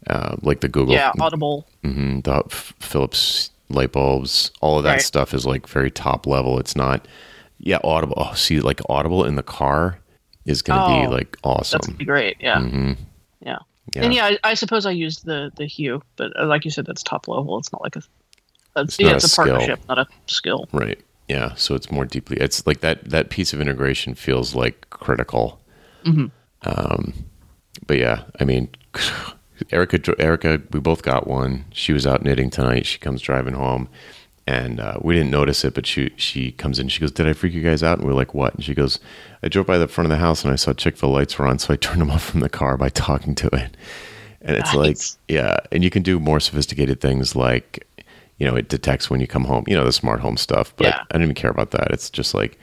uh, 0.08 0.36
like 0.42 0.60
the 0.60 0.68
Google, 0.68 0.94
Yeah, 0.94 1.12
Audible. 1.20 1.66
hmm 1.82 2.20
the 2.20 2.42
Philips 2.48 3.50
light 3.68 3.92
bulbs, 3.92 4.50
all 4.60 4.78
of 4.78 4.84
that 4.84 4.92
Right. 4.92 5.02
stuff 5.02 5.34
is 5.34 5.44
like 5.46 5.66
very 5.66 5.90
top 5.90 6.26
level. 6.26 6.58
It's 6.58 6.74
not, 6.76 7.06
yeah, 7.64 7.78
Audible. 7.82 8.14
Oh, 8.16 8.32
see, 8.34 8.60
like 8.60 8.80
Audible 8.88 9.24
in 9.24 9.34
the 9.36 9.42
car 9.42 9.98
is 10.46 10.62
going 10.62 10.78
to 10.80 10.86
be 10.86 11.06
Oh, 11.06 11.10
like 11.10 11.30
That's 11.32 11.40
awesome. 11.44 11.80
gonna 11.80 11.98
be 11.98 12.04
great. 12.04 12.36
Yeah, 12.40 12.60
hmm 12.60 12.92
yeah. 13.40 13.58
Yeah. 13.94 14.02
And 14.04 14.14
yeah, 14.14 14.24
I, 14.26 14.38
I 14.44 14.54
suppose 14.54 14.86
I 14.86 14.90
used 14.92 15.24
the 15.26 15.50
the 15.56 15.66
Hue, 15.66 16.00
but 16.16 16.32
uh, 16.40 16.46
like 16.46 16.64
you 16.64 16.70
said, 16.70 16.86
that's 16.86 17.02
top 17.02 17.28
level. 17.28 17.58
It's 17.58 17.72
not 17.72 17.82
like 17.82 17.96
a. 17.96 18.02
It's, 18.76 18.94
It's 18.94 19.00
yeah, 19.00 19.14
it's 19.14 19.24
a 19.24 19.28
skill. 19.28 19.44
partnership, 19.46 19.80
not 19.88 19.98
a 19.98 20.06
skill. 20.26 20.68
Right. 20.72 20.98
Yeah. 21.28 21.54
So 21.54 21.74
it's 21.74 21.90
more 21.90 22.04
deeply. 22.06 22.36
It's 22.38 22.66
like 22.66 22.80
that. 22.80 23.08
That 23.10 23.28
piece 23.30 23.52
of 23.52 23.60
integration 23.60 24.14
feels 24.14 24.54
like 24.54 24.88
critical. 24.90 25.60
Mhm. 26.04 26.30
Um, 26.62 27.12
but 27.86 27.98
yeah, 27.98 28.24
I 28.40 28.44
mean, 28.44 28.68
Erica. 29.70 29.98
Erica. 30.18 30.62
We 30.72 30.80
both 30.80 31.02
got 31.02 31.26
one. 31.26 31.66
She 31.72 31.92
was 31.92 32.06
out 32.06 32.22
knitting 32.22 32.50
tonight. 32.50 32.86
She 32.86 32.98
comes 32.98 33.20
driving 33.20 33.54
home, 33.54 33.88
and 34.46 34.80
uh, 34.80 34.98
we 35.00 35.14
didn't 35.14 35.30
notice 35.30 35.64
it. 35.64 35.74
But 35.74 35.86
she 35.86 36.12
she 36.16 36.52
comes 36.52 36.78
in. 36.78 36.88
She 36.88 37.00
goes, 37.00 37.12
"Did 37.12 37.26
I 37.26 37.32
freak 37.32 37.54
you 37.54 37.62
guys 37.62 37.82
out?" 37.82 37.98
And 37.98 38.06
we're 38.06 38.14
like, 38.14 38.34
"What?" 38.34 38.54
And 38.54 38.64
she 38.64 38.74
goes, 38.74 38.98
"I 39.42 39.48
drove 39.48 39.66
by 39.66 39.78
the 39.78 39.88
front 39.88 40.06
of 40.06 40.10
the 40.10 40.18
house 40.18 40.44
and 40.44 40.52
I 40.52 40.56
saw 40.56 40.72
Chick 40.72 40.96
Fil 40.96 41.10
lights 41.10 41.38
were 41.38 41.46
on, 41.46 41.58
so 41.58 41.72
I 41.72 41.76
turned 41.84 42.00
them 42.00 42.10
off 42.10 42.24
from 42.24 42.40
the 42.40 42.48
car 42.48 42.76
by 42.76 42.88
talking 42.88 43.34
to 43.36 43.48
it." 43.48 43.76
And 44.44 44.56
it's 44.58 44.74
like, 44.74 44.98
yeah, 45.26 45.56
and 45.72 45.82
you 45.82 45.88
can 45.88 46.02
do 46.02 46.20
more 46.20 46.38
sophisticated 46.38 47.00
things 47.00 47.34
like, 47.34 47.86
you 48.36 48.46
know, 48.46 48.54
it 48.54 48.68
detects 48.68 49.08
when 49.08 49.20
you 49.22 49.26
come 49.26 49.44
home. 49.44 49.64
You 49.66 49.74
know, 49.74 49.86
the 49.86 49.92
smart 49.92 50.20
home 50.20 50.36
stuff. 50.36 50.76
But 50.76 50.88
Yeah. 50.88 51.00
I 51.10 51.14
don't 51.14 51.22
even 51.22 51.34
care 51.34 51.50
about 51.50 51.70
that. 51.70 51.90
It's 51.90 52.10
just 52.10 52.34
like 52.34 52.58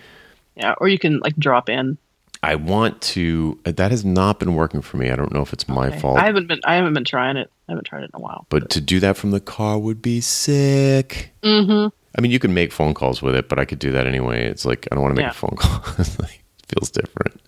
Yeah, 0.56 0.76
or 0.78 0.88
you 0.88 1.00
can 1.00 1.20
like 1.22 1.36
drop 1.38 1.70
in. 1.70 1.98
I 2.44 2.56
want 2.56 3.02
to. 3.02 3.60
That 3.64 3.92
has 3.92 4.04
not 4.04 4.40
been 4.40 4.56
working 4.56 4.82
for 4.82 4.98
me. 4.98 5.12
I 5.12 5.16
don't 5.16 5.32
know 5.32 5.42
if 5.42 5.54
it's 5.54 5.68
my 5.68 5.92
fault, 5.92 6.18
I 6.18 6.26
haven't 6.26 6.48
been. 6.48 6.60
I 6.66 6.76
haven't 6.76 6.94
been 6.94 7.04
trying 7.04 7.38
it. 7.38 7.52
I 7.72 7.74
haven't 7.74 7.86
tried 7.86 8.04
it 8.04 8.12
in 8.14 8.20
a 8.20 8.20
while. 8.20 8.46
but 8.50 8.70
to 8.72 8.82
do 8.82 9.00
that 9.00 9.16
from 9.16 9.32
the 9.32 9.40
car 9.40 9.80
would 9.80 10.02
be 10.02 10.20
sick. 10.20 11.32
Mm-hmm. 11.42 11.88
I 12.18 12.22
mean, 12.22 12.32
you 12.32 12.40
can 12.40 12.54
make 12.54 12.74
phone 12.74 12.94
calls 12.94 13.22
with 13.22 13.34
it, 13.34 13.48
but 13.48 13.60
I 13.60 13.64
could 13.66 13.80
do 13.80 13.92
that 13.94 14.06
anyway. 14.06 14.46
It's 14.46 14.66
like 14.66 14.88
I 14.92 14.96
don't 14.96 15.04
want 15.04 15.16
to 15.16 15.22
make 15.22 15.24
Yeah. 15.24 15.30
a 15.32 15.34
phone 15.34 15.56
call. 15.58 15.82
like, 16.20 16.44
it 16.60 16.66
feels 16.76 16.92
different. 16.92 17.40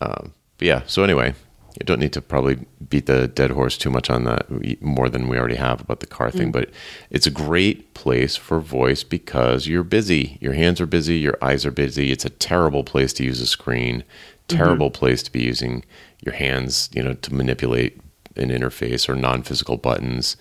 Um, 0.00 0.32
but 0.58 0.66
yeah. 0.66 0.82
So 0.86 1.04
anyway, 1.04 1.34
you 1.80 1.84
don't 1.84 2.00
need 2.00 2.12
to 2.14 2.20
probably 2.20 2.58
beat 2.88 3.06
the 3.06 3.28
dead 3.28 3.52
horse 3.52 3.78
too 3.78 3.90
much 3.90 4.10
on 4.10 4.24
that 4.24 4.46
more 4.82 5.08
than 5.08 5.28
we 5.28 5.38
already 5.38 5.54
have 5.54 5.80
about 5.80 6.00
the 6.00 6.06
car 6.08 6.30
thing. 6.32 6.50
But 6.50 6.70
it's 7.10 7.26
a 7.28 7.30
great 7.30 7.94
place 7.94 8.34
for 8.34 8.58
voice 8.60 9.04
because 9.04 9.68
you're 9.68 9.84
busy. 9.84 10.38
Your 10.40 10.54
hands 10.54 10.80
are 10.80 10.86
busy. 10.86 11.18
Your 11.18 11.38
eyes 11.40 11.64
are 11.64 11.70
busy. 11.70 12.10
It's 12.10 12.24
a 12.24 12.30
terrible 12.30 12.82
place 12.82 13.12
to 13.14 13.24
use 13.24 13.40
a 13.40 13.46
screen. 13.46 14.02
Terrible 14.48 14.90
place 14.90 15.22
to 15.22 15.32
be 15.32 15.42
using 15.42 15.84
your 16.24 16.34
hands. 16.34 16.90
You 16.92 17.02
know, 17.04 17.14
to 17.14 17.32
manipulate 17.34 18.00
an 18.36 18.50
interface 18.50 19.08
or 19.08 19.14
non-physical 19.14 19.76
buttons 19.76 20.36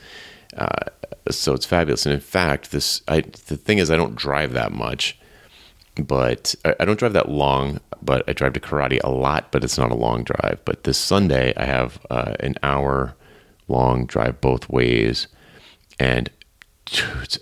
Uh, 0.56 0.68
so 1.30 1.54
it's 1.54 1.66
fabulous. 1.66 2.06
And 2.06 2.14
in 2.14 2.20
fact, 2.20 2.72
this 2.72 3.02
I, 3.08 3.22
the 3.22 3.58
thing 3.58 3.78
is, 3.78 3.90
I 3.90 3.98
don't 3.98 4.16
drive 4.16 4.54
that 4.54 4.72
much, 4.72 5.18
but 5.96 6.56
I, 6.66 6.76
I 6.80 6.86
don't 6.86 7.00
drive 7.00 7.14
that 7.14 7.30
long. 7.30 7.80
But 8.02 8.28
I 8.28 8.34
drive 8.34 8.54
to 8.54 8.60
karate 8.60 9.00
a 9.04 9.10
lot, 9.10 9.52
but 9.52 9.64
it's 9.64 9.78
not 9.78 9.92
a 9.92 9.96
long 9.96 10.24
drive. 10.24 10.60
But 10.66 10.84
this 10.84 10.98
Sunday, 10.98 11.54
I 11.56 11.64
have 11.64 12.00
uh, 12.10 12.34
an 12.42 12.56
hour 12.62 13.16
long 13.70 14.06
drive 14.06 14.42
both 14.42 14.70
ways, 14.70 15.28
and 16.00 16.30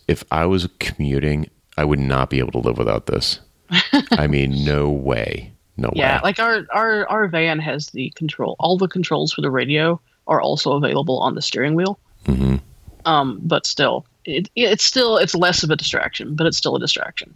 if 0.07 0.23
I 0.29 0.45
was 0.45 0.69
commuting, 0.79 1.49
I 1.77 1.83
would 1.83 1.99
not 1.99 2.29
be 2.29 2.37
able 2.37 2.51
to 2.51 2.59
live 2.59 2.77
without 2.77 3.07
this. 3.07 3.39
I 4.11 4.27
mean, 4.27 4.63
no 4.63 4.91
way, 4.91 5.51
no 5.77 5.87
way. 5.87 5.93
Yeah, 5.95 6.17
way. 6.17 6.21
like 6.23 6.39
our 6.39 6.67
our 6.71 7.07
our 7.09 7.27
van 7.27 7.57
has 7.57 7.87
the 7.87 8.11
control. 8.15 8.55
All 8.59 8.77
the 8.77 8.87
controls 8.87 9.33
for 9.33 9.41
the 9.41 9.49
radio 9.49 9.99
are 10.27 10.41
also 10.41 10.73
available 10.73 11.19
on 11.19 11.35
the 11.35 11.41
steering 11.41 11.75
wheel. 11.75 11.99
hmm 12.25 12.57
Um, 13.05 13.39
but 13.43 13.65
still, 13.65 14.05
it, 14.25 14.49
it's 14.55 14.83
still 14.83 15.17
it's 15.17 15.35
less 15.35 15.63
of 15.63 15.69
a 15.69 15.75
distraction, 15.75 16.35
but 16.35 16.47
it's 16.47 16.57
still 16.57 16.75
a 16.75 16.79
distraction. 16.79 17.35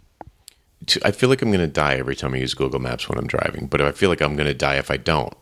I 1.04 1.10
feel 1.10 1.28
like 1.28 1.42
I'm 1.42 1.50
going 1.50 1.66
to 1.66 1.66
die 1.66 1.94
every 1.94 2.14
time 2.14 2.34
I 2.34 2.36
use 2.36 2.54
Google 2.54 2.78
Maps 2.78 3.08
when 3.08 3.18
I'm 3.18 3.26
driving, 3.26 3.66
but 3.66 3.80
I 3.80 3.90
feel 3.92 4.08
like 4.08 4.20
I'm 4.20 4.36
going 4.36 4.46
to 4.46 4.54
die 4.54 4.76
if 4.76 4.90
I 4.90 4.96
don't. 4.96 5.34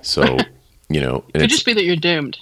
So, 0.00 0.38
you 0.88 1.00
know, 1.00 1.24
It 1.34 1.40
could 1.40 1.50
just 1.50 1.66
be 1.66 1.74
that 1.74 1.84
you're 1.84 1.96
doomed. 1.96 2.38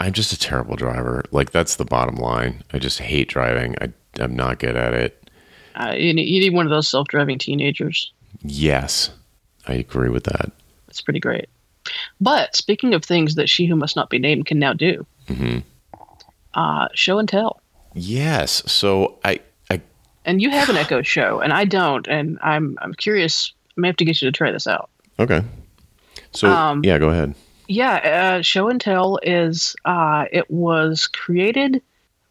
I'm 0.00 0.12
just 0.12 0.32
a 0.32 0.38
terrible 0.38 0.76
driver. 0.76 1.24
Like 1.32 1.50
that's 1.50 1.76
the 1.76 1.84
bottom 1.84 2.14
line. 2.16 2.62
I 2.72 2.78
just 2.78 3.00
hate 3.00 3.28
driving. 3.28 3.74
I 3.80 3.92
I'm 4.20 4.34
not 4.34 4.58
good 4.58 4.76
at 4.76 4.94
it. 4.94 5.30
Uh, 5.74 5.92
you, 5.96 6.12
need, 6.12 6.28
you 6.28 6.40
need 6.40 6.54
one 6.54 6.66
of 6.66 6.70
those 6.70 6.88
self-driving 6.88 7.38
teenagers. 7.38 8.12
Yes, 8.42 9.10
I 9.66 9.74
agree 9.74 10.08
with 10.08 10.24
that. 10.24 10.50
It's 10.88 11.00
pretty 11.00 11.20
great. 11.20 11.48
But 12.20 12.56
speaking 12.56 12.94
of 12.94 13.04
things 13.04 13.34
that 13.36 13.48
she 13.48 13.66
who 13.66 13.76
must 13.76 13.96
not 13.96 14.10
be 14.10 14.18
named 14.18 14.46
can 14.46 14.58
now 14.58 14.72
do, 14.72 15.06
hmm 15.28 15.58
uh, 16.54 16.88
show 16.94 17.18
and 17.18 17.28
tell. 17.28 17.60
Yes. 17.94 18.62
So 18.70 19.18
I 19.24 19.40
I 19.70 19.80
And 20.24 20.42
you 20.42 20.50
have 20.50 20.68
an 20.68 20.76
Echo 20.76 21.02
show, 21.02 21.40
and 21.40 21.52
I 21.52 21.64
don't. 21.64 22.06
And 22.08 22.38
I'm 22.42 22.76
I'm 22.80 22.94
curious. 22.94 23.52
I 23.76 23.80
may 23.80 23.88
have 23.88 23.96
to 23.96 24.04
get 24.04 24.20
you 24.20 24.28
to 24.28 24.32
try 24.32 24.50
this 24.50 24.66
out. 24.66 24.90
okay. 25.18 25.42
So 26.32 26.48
Um, 26.48 26.82
yeah, 26.84 26.98
go 26.98 27.10
ahead. 27.10 27.34
Yeah, 27.68 28.36
uh, 28.38 28.42
show 28.42 28.68
and 28.68 28.80
tell 28.80 29.18
is 29.22 29.76
uh, 29.84 30.24
it 30.32 30.50
was 30.50 31.06
created 31.06 31.82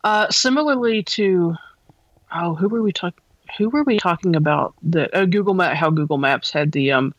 uh, 0.03 0.29
similarly 0.29 1.03
to 1.03 1.55
oh 2.33 2.55
who 2.55 2.67
were 2.67 2.81
we 2.81 2.91
talking 2.91 3.23
who 3.57 3.69
were 3.69 3.83
we 3.83 3.97
talking 3.97 4.35
about 4.35 4.73
that 4.83 5.13
uh, 5.15 5.25
Google 5.25 5.53
Map 5.53 5.75
how 5.75 5.89
Google 5.89 6.17
Maps 6.17 6.51
had 6.51 6.71
the 6.71 6.91
um 6.91 7.13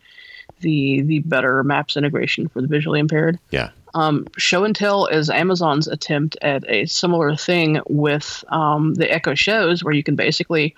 the 0.61 1.03
the 1.03 1.21
better 1.21 1.63
maps 1.65 1.97
integration 1.97 2.49
for 2.49 2.61
the 2.61 2.69
visually 2.69 3.01
impaired. 3.01 3.39
Yeah. 3.51 3.71
Um, 3.95 4.27
show 4.37 4.65
and 4.65 4.77
tell 4.77 5.07
is 5.07 5.31
Amazon's 5.31 5.89
attempt 5.89 6.37
at 6.43 6.69
a 6.69 6.87
similar 6.87 7.37
thing 7.37 7.81
with 7.89 8.45
um, 8.49 8.95
the 8.95 9.11
Echo 9.11 9.35
shows, 9.35 9.83
where 9.83 9.95
you 9.95 10.03
can 10.03 10.15
basically 10.15 10.75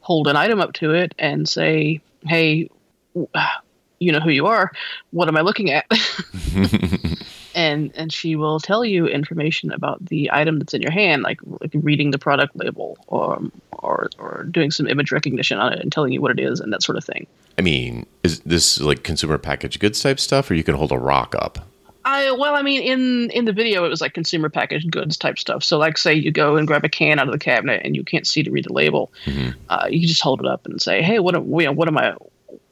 hold 0.00 0.28
an 0.28 0.36
item 0.36 0.60
up 0.60 0.74
to 0.74 0.92
it 0.92 1.14
and 1.18 1.48
say, 1.48 2.00
"Hey, 2.22 2.70
w- 3.14 3.28
you 3.98 4.12
know 4.12 4.20
who 4.20 4.30
you 4.30 4.46
are. 4.46 4.70
What 5.10 5.28
am 5.28 5.36
I 5.36 5.40
looking 5.40 5.70
at?" 5.70 5.86
and 7.54 7.90
and 7.94 8.12
she 8.12 8.36
will 8.36 8.60
tell 8.60 8.84
you 8.84 9.06
information 9.06 9.72
about 9.72 10.04
the 10.06 10.30
item 10.32 10.58
that's 10.58 10.74
in 10.74 10.82
your 10.82 10.92
hand, 10.92 11.22
like, 11.22 11.40
like 11.60 11.70
reading 11.74 12.10
the 12.10 12.18
product 12.18 12.54
label 12.56 12.98
or 13.06 13.40
or 13.72 14.08
or 14.18 14.44
doing 14.50 14.70
some 14.70 14.86
image 14.86 15.12
recognition 15.12 15.58
on 15.58 15.72
it 15.72 15.80
and 15.80 15.90
telling 15.92 16.12
you 16.12 16.20
what 16.20 16.30
it 16.30 16.40
is 16.40 16.60
and 16.60 16.72
that 16.72 16.82
sort 16.82 16.98
of 16.98 17.04
thing. 17.04 17.26
I 17.58 17.62
mean, 17.62 18.06
is 18.22 18.40
this 18.40 18.80
like 18.80 19.02
consumer 19.02 19.38
packaged 19.38 19.80
goods 19.80 20.00
type 20.00 20.20
stuff, 20.20 20.50
or 20.50 20.54
you 20.54 20.64
can 20.64 20.74
hold 20.74 20.92
a 20.92 20.98
rock 20.98 21.34
up? 21.38 21.66
I 22.04 22.30
well, 22.32 22.54
I 22.54 22.62
mean, 22.62 22.80
in 22.80 23.30
in 23.30 23.44
the 23.44 23.52
video, 23.52 23.84
it 23.84 23.88
was 23.88 24.00
like 24.00 24.14
consumer 24.14 24.48
packaged 24.48 24.90
goods 24.90 25.18
type 25.18 25.38
stuff. 25.38 25.62
So, 25.62 25.76
like, 25.76 25.98
say 25.98 26.14
you 26.14 26.32
go 26.32 26.56
and 26.56 26.66
grab 26.66 26.84
a 26.84 26.88
can 26.88 27.18
out 27.18 27.26
of 27.26 27.32
the 27.32 27.38
cabinet 27.38 27.82
and 27.84 27.94
you 27.94 28.02
can't 28.02 28.26
see 28.26 28.42
to 28.42 28.50
read 28.50 28.64
the 28.64 28.72
label, 28.72 29.12
Mhm. 29.26 29.54
uh, 29.68 29.86
you 29.90 30.00
can 30.00 30.08
just 30.08 30.22
hold 30.22 30.40
it 30.40 30.46
up 30.46 30.64
and 30.64 30.80
say, 30.80 31.02
"Hey, 31.02 31.18
what 31.18 31.34
am 31.34 31.46
what 31.50 31.88
am 31.88 31.98
I 31.98 32.14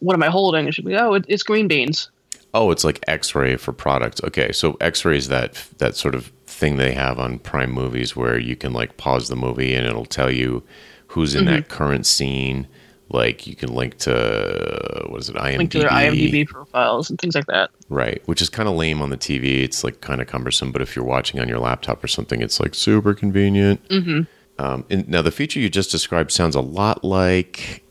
what 0.01 0.15
am 0.15 0.23
I 0.23 0.29
holding?" 0.29 0.65
And 0.65 0.75
she'll 0.75 0.85
be, 0.85 0.97
"Oh, 0.97 1.13
it, 1.15 1.27
it's 1.29 1.43
green 1.43 1.69
beans." 1.69 2.09
Oh, 2.55 2.71
it's 2.71 2.85
like 2.85 3.01
X-ray 3.07 3.57
for 3.57 3.73
products. 3.73 4.21
Okay, 4.25 4.53
so 4.53 4.77
X-ray 4.81 5.17
is 5.19 5.29
that 5.29 5.67
that 5.79 5.97
sort 5.97 6.15
of 6.15 6.33
thing 6.47 6.77
they 6.77 6.93
have 6.93 7.19
on 7.19 7.39
Prime 7.39 7.71
Movies 7.71 8.17
where 8.17 8.39
you 8.39 8.57
can 8.57 8.73
like 8.73 8.97
pause 8.97 9.29
the 9.29 9.37
movie 9.37 9.75
and 9.75 9.87
it'll 9.87 10.07
tell 10.07 10.31
you 10.31 10.63
who's 11.09 11.35
in 11.35 11.45
Mm-hmm. 11.45 11.55
that 11.55 11.69
current 11.69 12.07
scene. 12.07 12.67
Like 13.11 13.47
you 13.47 13.55
can 13.57 13.75
link 13.75 13.97
to 13.99 15.07
what 15.09 15.21
is 15.21 15.29
it, 15.31 15.37
IMDb? 15.37 15.59
Link 15.59 15.71
to 15.73 15.79
their 15.79 15.89
IMDb 15.89 16.47
profiles 16.47 17.09
and 17.09 17.19
things 17.19 17.35
like 17.35 17.47
that. 17.47 17.71
Right, 17.89 18.21
which 18.27 18.43
is 18.43 18.51
kind 18.51 18.69
of 18.69 18.75
lame 18.75 19.01
on 19.01 19.09
the 19.11 19.17
TV. 19.17 19.63
It's 19.63 19.83
like 19.83 20.01
kind 20.03 20.21
of 20.21 20.27
cumbersome, 20.27 20.73
but 20.73 20.83
if 20.83 20.95
you're 20.95 21.05
watching 21.07 21.41
on 21.41 21.49
your 21.49 21.59
laptop 21.59 22.05
or 22.05 22.07
something, 22.09 22.43
it's 22.43 22.61
like 22.61 22.75
super 22.75 23.15
convenient. 23.15 23.81
hmm 23.91 24.23
Um, 24.59 24.85
and 24.91 25.09
now 25.09 25.23
the 25.23 25.31
feature 25.31 25.59
you 25.61 25.71
just 25.71 25.91
described 25.91 26.33
sounds 26.33 26.55
a 26.55 26.61
lot 26.61 27.03
like 27.05 27.83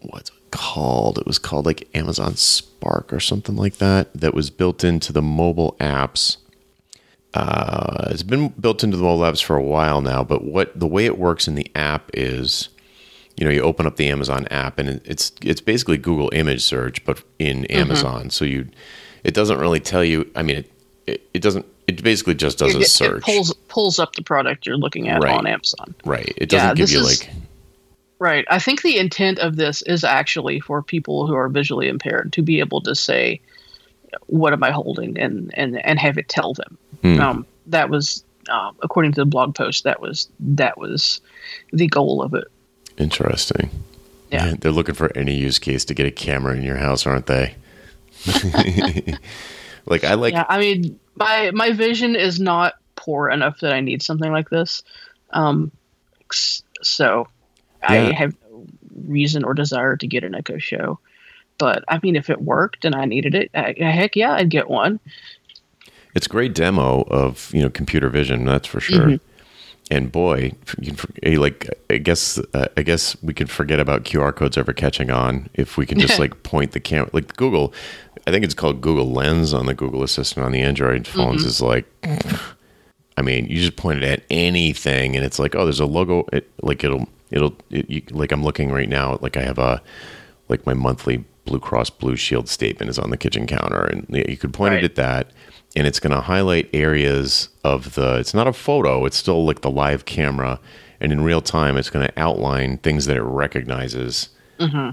what's 0.00 0.30
called? 0.50 1.18
It 1.18 1.26
was 1.26 1.38
called 1.38 1.66
like 1.66 1.88
Amazon 1.94 2.36
Spark 2.36 3.12
or 3.12 3.20
something 3.20 3.56
like 3.56 3.76
that. 3.78 4.12
That 4.14 4.34
was 4.34 4.50
built 4.50 4.84
into 4.84 5.12
the 5.12 5.22
mobile 5.22 5.76
apps. 5.80 6.36
Uh, 7.32 8.08
it's 8.10 8.24
been 8.24 8.48
built 8.48 8.82
into 8.82 8.96
the 8.96 9.02
mobile 9.04 9.24
apps 9.24 9.42
for 9.42 9.54
a 9.56 9.62
while 9.62 10.00
now, 10.00 10.24
but 10.24 10.42
what 10.44 10.78
the 10.78 10.86
way 10.86 11.06
it 11.06 11.16
works 11.16 11.46
in 11.46 11.54
the 11.54 11.70
app 11.76 12.10
is, 12.12 12.68
you 13.36 13.44
know, 13.44 13.50
you 13.52 13.62
open 13.62 13.86
up 13.86 13.96
the 13.96 14.08
Amazon 14.08 14.48
app 14.48 14.78
and 14.80 15.00
it's 15.04 15.30
it's 15.42 15.60
basically 15.60 15.96
Google 15.96 16.28
image 16.32 16.62
search, 16.62 17.04
but 17.04 17.22
in 17.38 17.66
Amazon. 17.66 18.30
So 18.30 18.44
you, 18.44 18.68
it 19.22 19.32
doesn't 19.32 19.58
really 19.58 19.78
tell 19.80 20.02
you. 20.02 20.28
I 20.34 20.42
mean, 20.42 20.56
it 20.56 20.72
it, 21.06 21.28
it 21.34 21.42
doesn't. 21.42 21.66
It 21.86 22.02
basically 22.02 22.34
just 22.34 22.58
does 22.58 22.74
It, 22.74 22.78
a 22.78 22.80
it 22.82 22.88
search. 22.88 23.22
pulls 23.22 23.54
pulls 23.68 23.98
up 24.00 24.14
the 24.16 24.22
product 24.22 24.66
you're 24.66 24.76
looking 24.76 25.08
at 25.08 25.22
Right. 25.22 25.32
on 25.34 25.46
Amazon. 25.46 25.94
right. 26.04 26.32
It 26.36 26.48
doesn't 26.48 26.76
give 26.76 26.90
you 26.90 26.98
is- 27.00 27.22
like. 27.22 27.30
Right. 28.20 28.44
I 28.50 28.58
think 28.58 28.82
the 28.82 28.98
intent 28.98 29.38
of 29.38 29.56
this 29.56 29.80
is 29.82 30.04
actually 30.04 30.60
for 30.60 30.82
people 30.82 31.26
who 31.26 31.34
are 31.34 31.48
visually 31.48 31.88
impaired 31.88 32.32
to 32.34 32.42
be 32.42 32.60
able 32.60 32.82
to 32.82 32.94
say, 32.94 33.40
"What 34.26 34.52
am 34.52 34.62
I 34.62 34.70
holding?" 34.70 35.18
and 35.18 35.50
and 35.54 35.84
and 35.84 35.98
have 35.98 36.18
it 36.18 36.28
tell 36.28 36.52
them. 36.52 36.78
Hmm. 37.00 37.20
Um, 37.20 37.46
that 37.68 37.88
was, 37.88 38.22
um, 38.50 38.76
according 38.82 39.12
to 39.12 39.22
the 39.22 39.24
blog 39.24 39.54
post, 39.54 39.84
that 39.84 40.02
was 40.02 40.28
that 40.38 40.76
was 40.76 41.22
the 41.72 41.86
goal 41.86 42.22
of 42.22 42.34
it. 42.34 42.44
Interesting. 42.98 43.70
Yeah. 44.30 44.44
Man, 44.44 44.56
they're 44.60 44.70
looking 44.70 44.94
for 44.94 45.10
any 45.16 45.34
use 45.34 45.58
case 45.58 45.84
to 45.86 45.94
get 45.94 46.06
a 46.06 46.10
camera 46.10 46.54
in 46.54 46.62
your 46.62 46.76
house, 46.76 47.06
aren't 47.06 47.26
they? 47.26 47.54
like 49.86 50.04
I 50.04 50.14
like 50.14 50.34
yeah, 50.34 50.44
I 50.48 50.58
mean, 50.58 51.00
my 51.16 51.50
my 51.52 51.72
vision 51.72 52.14
is 52.14 52.38
not 52.38 52.74
poor 52.96 53.30
enough 53.30 53.60
that 53.60 53.72
I 53.72 53.80
need 53.80 54.02
something 54.02 54.30
like 54.30 54.50
this. 54.50 54.82
Um, 55.30 55.70
s- 56.30 56.62
so 57.88 57.94
I 57.94 58.12
have 58.12 58.34
no 58.50 58.66
reason 59.06 59.44
or 59.44 59.54
desire 59.54 59.96
to 59.96 60.06
get 60.06 60.24
an 60.24 60.34
Echo 60.34 60.58
Show. 60.58 60.98
But 61.58 61.84
I 61.88 62.00
mean, 62.02 62.16
if 62.16 62.30
it 62.30 62.40
worked 62.42 62.84
and 62.84 62.94
I 62.94 63.04
needed 63.04 63.34
it, 63.34 63.50
uh, 63.54 63.72
heck 63.76 64.16
yeah, 64.16 64.32
I'd 64.32 64.48
get 64.50 64.68
one. 64.70 64.98
it's 66.14 66.26
a 66.26 66.30
great 66.30 66.54
demo 66.54 67.02
of 67.02 67.50
you 67.54 67.62
know 67.62 67.70
computer 67.70 68.08
vision 68.08 68.44
that's 68.44 68.66
for 68.66 68.80
sure 68.80 69.06
Mm-hmm. 69.06 69.94
and 69.96 70.12
boy 70.12 70.52
can, 70.66 70.96
eh, 71.22 71.36
like 71.38 71.68
i 71.88 71.98
guess 71.98 72.38
uh, 72.54 72.66
i 72.76 72.82
guess 72.82 73.16
we 73.22 73.32
could 73.34 73.48
forget 73.50 73.78
about 73.80 74.04
qr 74.04 74.34
codes 74.34 74.56
ever 74.58 74.72
catching 74.72 75.10
on 75.10 75.48
if 75.54 75.76
we 75.76 75.86
can 75.86 75.98
just 76.00 76.18
like 76.24 76.42
point 76.42 76.72
the 76.72 76.80
camera 76.80 77.08
like 77.12 77.36
google 77.36 77.72
i 78.26 78.30
think 78.30 78.44
it's 78.44 78.54
called 78.54 78.80
google 78.80 79.10
lens 79.12 79.52
on 79.54 79.66
the 79.66 79.74
google 79.74 80.02
assistant 80.02 80.44
on 80.46 80.52
the 80.52 80.60
android 80.60 81.06
phones 81.06 81.44
is 81.44 81.60
like 81.60 81.86
i 83.16 83.22
mean 83.22 83.46
you 83.46 83.56
just 83.58 83.76
point 83.76 84.02
it 84.02 84.04
at 84.04 84.22
anything 84.30 85.16
and 85.16 85.24
it's 85.24 85.38
like 85.38 85.54
oh 85.54 85.64
there's 85.64 85.80
a 85.80 85.86
logo 85.86 86.24
it, 86.32 86.50
like 86.62 86.82
it'll 86.84 87.08
it'll 87.30 87.54
it, 87.70 87.88
you, 87.90 88.02
like 88.10 88.32
i'm 88.32 88.42
looking 88.42 88.70
right 88.72 88.88
now 88.88 89.18
like 89.20 89.36
i 89.36 89.42
have 89.42 89.58
a 89.58 89.82
like 90.48 90.66
my 90.66 90.74
monthly 90.74 91.24
Blue 91.46 91.58
Cross 91.60 91.90
Blue 91.90 92.16
Shield 92.16 92.48
statement 92.48 92.90
is 92.90 92.98
on 92.98 93.10
the 93.10 93.16
kitchen 93.16 93.46
counter, 93.46 93.82
and 93.84 94.06
you 94.10 94.36
could 94.36 94.52
point 94.52 94.74
Right. 94.74 94.84
it 94.84 94.90
at 94.90 94.94
that, 94.96 95.30
and 95.74 95.86
it's 95.86 95.98
going 95.98 96.12
to 96.14 96.20
highlight 96.20 96.68
areas 96.74 97.48
of 97.64 97.94
the. 97.94 98.16
It's 98.18 98.34
not 98.34 98.46
a 98.46 98.52
photo; 98.52 99.04
it's 99.06 99.16
still 99.16 99.44
like 99.44 99.62
the 99.62 99.70
live 99.70 100.04
camera, 100.04 100.60
and 101.00 101.12
in 101.12 101.22
real 101.22 101.40
time, 101.40 101.76
it's 101.78 101.88
going 101.88 102.06
to 102.06 102.12
outline 102.20 102.76
things 102.78 103.06
that 103.06 103.16
it 103.16 103.22
recognizes 103.22 104.28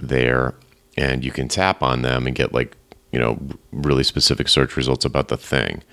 there, 0.02 0.56
and 0.98 1.24
you 1.26 1.32
can 1.32 1.48
tap 1.50 1.84
on 1.84 2.02
them 2.02 2.26
and 2.26 2.36
get 2.36 2.54
like 2.54 2.78
you 3.12 3.20
know 3.20 3.38
really 3.72 4.04
specific 4.04 4.48
search 4.48 4.78
results 4.78 5.04
about 5.06 5.28
the 5.28 5.38
thing, 5.38 5.84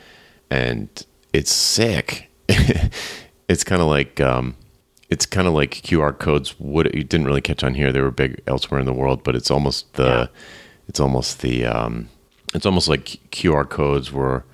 and 0.50 1.04
it's 1.33 1.52
sick. 1.52 2.30
it's 3.48 3.64
kind 3.64 3.83
of 3.83 3.88
like. 3.88 4.20
Um, 4.20 4.57
it's 5.11 5.27
kind 5.27 5.47
of 5.47 5.55
like 5.55 5.71
QR 5.83 6.19
codes 6.19 6.55
would 6.59 6.93
you 6.95 7.05
didn't 7.05 7.27
really 7.27 7.40
catch 7.40 7.62
on 7.64 7.75
here. 7.75 7.93
They 7.93 8.01
were 8.01 8.11
big 8.11 8.40
elsewhere 8.47 8.81
in 8.81 8.87
the 8.87 8.93
world, 8.93 9.23
but 9.25 9.35
it's 9.37 9.51
almost 9.51 9.93
the 9.95 10.05
Yeah. 10.05 10.27
it's 10.88 11.01
almost 11.01 11.40
the 11.40 11.64
um, 11.67 12.09
it's 12.55 12.67
almost 12.67 12.88
like 12.88 13.05
QR 13.31 13.69
codes 13.69 14.11
were 14.12 14.45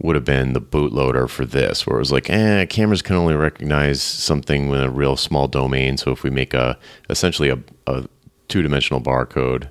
would 0.00 0.14
have 0.14 0.24
been 0.24 0.52
the 0.52 0.60
bootloader 0.60 1.28
for 1.28 1.44
this, 1.44 1.84
where 1.84 1.96
it 1.96 1.98
was 1.98 2.12
like, 2.12 2.30
eh, 2.30 2.64
cameras 2.66 3.02
can 3.02 3.16
only 3.16 3.34
recognize 3.34 4.00
something 4.00 4.68
with 4.68 4.80
a 4.80 4.88
real 4.90 5.16
small 5.16 5.48
domain. 5.48 5.96
So 5.96 6.12
if 6.12 6.22
we 6.22 6.30
make 6.30 6.54
a 6.54 6.78
essentially 7.10 7.48
a, 7.48 7.58
a 7.88 8.06
two 8.46 8.62
dimensional 8.62 9.00
barcode, 9.00 9.66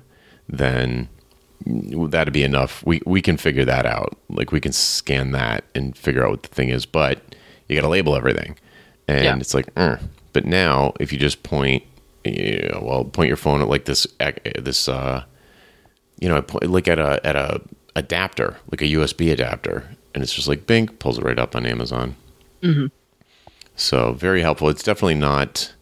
then 0.46 1.08
that'd 1.66 2.34
be 2.34 2.42
enough. 2.42 2.84
We 2.86 3.00
we 3.06 3.22
can 3.22 3.36
figure 3.38 3.64
that 3.64 3.86
out. 3.86 4.18
Like 4.28 4.52
we 4.52 4.60
can 4.60 4.72
scan 4.72 5.32
that 5.32 5.64
and 5.74 5.96
figure 5.96 6.24
out 6.24 6.30
what 6.30 6.42
the 6.42 6.48
thing 6.50 6.68
is, 6.68 6.84
but 6.84 7.22
you 7.68 7.74
got 7.76 7.82
to 7.82 7.88
label 7.88 8.14
everything, 8.14 8.56
and 9.06 9.24
Yeah. 9.24 9.36
it's 9.38 9.54
like, 9.54 9.68
eh. 9.76 9.96
But 10.38 10.46
now 10.46 10.92
if 11.00 11.12
you 11.12 11.18
just 11.18 11.42
point, 11.42 11.82
you 12.24 12.68
know, 12.72 12.80
well, 12.80 13.04
point 13.04 13.26
your 13.26 13.36
phone 13.36 13.60
at 13.60 13.68
like 13.68 13.86
this 13.86 14.06
this 14.56 14.88
uh, 14.88 15.24
you 16.20 16.28
know, 16.28 16.44
like 16.62 16.86
at 16.86 17.00
a 17.00 17.20
at 17.26 17.34
a 17.34 17.60
adapter, 17.96 18.56
like 18.70 18.80
a 18.82 18.84
USB 18.84 19.32
adapter, 19.32 19.82
and 20.14 20.22
it's 20.22 20.32
just 20.32 20.46
like 20.46 20.64
Bing 20.64 20.86
pulls 20.86 21.18
it 21.18 21.24
right 21.24 21.40
up 21.40 21.56
on 21.56 21.66
Amazon. 21.66 22.14
So 23.74 24.12
very 24.12 24.42
helpful. 24.42 24.68
It's 24.68 24.82
definitely 24.84 25.16
not, 25.16 25.72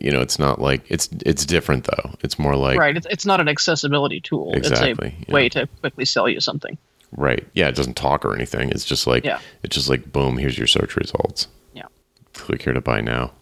you 0.00 0.10
know, 0.10 0.20
it's 0.20 0.38
not 0.38 0.60
like 0.60 0.82
it's 0.90 1.08
it's 1.24 1.46
different 1.46 1.84
though. 1.84 2.14
It's 2.22 2.38
more 2.38 2.54
like 2.56 2.78
right. 2.78 2.94
It's, 2.96 3.06
it's 3.10 3.24
not 3.24 3.40
an 3.40 3.48
accessibility 3.48 4.20
tool. 4.20 4.52
Exactly, 4.54 5.08
It's 5.20 5.28
a 5.28 5.30
yeah. 5.30 5.34
way 5.34 5.48
to 5.50 5.66
quickly 5.80 6.04
sell 6.04 6.28
you 6.28 6.40
something. 6.40 6.76
Right. 7.16 7.46
Yeah, 7.54 7.68
it 7.68 7.74
doesn't 7.74 7.94
talk 7.96 8.24
or 8.26 8.34
anything. 8.34 8.68
It's 8.70 8.84
just 8.84 9.06
like 9.06 9.24
Yeah. 9.24 9.38
it's 9.62 9.74
just 9.74 9.88
like 9.88 10.12
boom, 10.12 10.36
here's 10.36 10.58
your 10.58 10.66
search 10.66 10.96
results. 10.96 11.48
Yeah. 11.74 11.86
Click 12.34 12.62
here 12.62 12.72
to 12.74 12.80
buy 12.82 13.00
now. 13.00 13.32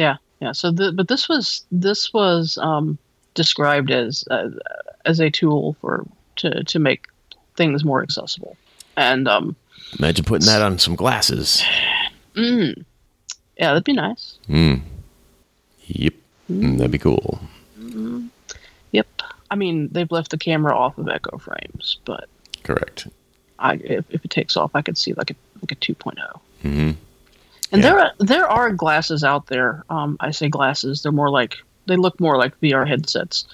Yeah, 0.00 0.16
yeah. 0.40 0.52
So, 0.52 0.70
the, 0.72 0.92
but 0.92 1.08
this 1.08 1.28
was 1.28 1.64
this 1.70 2.10
was 2.14 2.56
um, 2.62 2.96
described 3.34 3.90
as 3.90 4.24
uh, 4.30 4.48
as 5.04 5.20
a 5.20 5.28
tool 5.30 5.76
for 5.82 6.06
to 6.36 6.64
to 6.64 6.78
make 6.78 7.06
things 7.56 7.84
more 7.84 8.02
accessible, 8.02 8.56
and 8.96 9.28
um, 9.28 9.54
Imagine 9.98 10.24
putting 10.24 10.46
that 10.46 10.62
on 10.62 10.78
some 10.78 10.94
glasses. 10.94 11.62
yeah, 12.34 12.72
that'd 13.58 13.84
be 13.84 13.92
nice. 13.92 14.38
Yep. 14.48 16.14
Mm, 16.50 16.78
That'd 16.78 16.90
be 16.92 16.98
cool. 16.98 17.40
Yep. 18.92 19.06
I 19.50 19.56
mean, 19.56 19.88
they've 19.92 20.10
left 20.10 20.30
the 20.30 20.38
camera 20.38 20.76
off 20.76 20.96
of 20.98 21.08
Echo 21.08 21.36
frames, 21.38 21.98
but 22.04 22.28
Correct. 22.62 23.06
I 23.58 23.74
if, 23.74 24.04
if 24.10 24.24
it 24.24 24.30
takes 24.30 24.56
off, 24.56 24.70
I 24.74 24.82
could 24.82 24.96
see 24.96 25.12
like 25.12 25.30
a 25.30 25.34
like 25.60 25.72
a 25.72 25.76
2.0. 25.76 26.40
Mhm. 26.64 26.96
And 27.72 27.82
Yeah. 27.82 27.88
there 27.90 27.98
are 28.00 28.12
there 28.18 28.48
are 28.48 28.70
glasses 28.72 29.22
out 29.24 29.46
there. 29.46 29.84
Um, 29.90 30.16
I 30.20 30.30
say 30.32 30.48
glasses; 30.48 31.02
they're 31.02 31.12
more 31.12 31.30
like 31.30 31.56
they 31.86 31.96
look 31.96 32.18
more 32.20 32.36
like 32.36 32.58
VR 32.60 32.86
headsets 32.86 33.44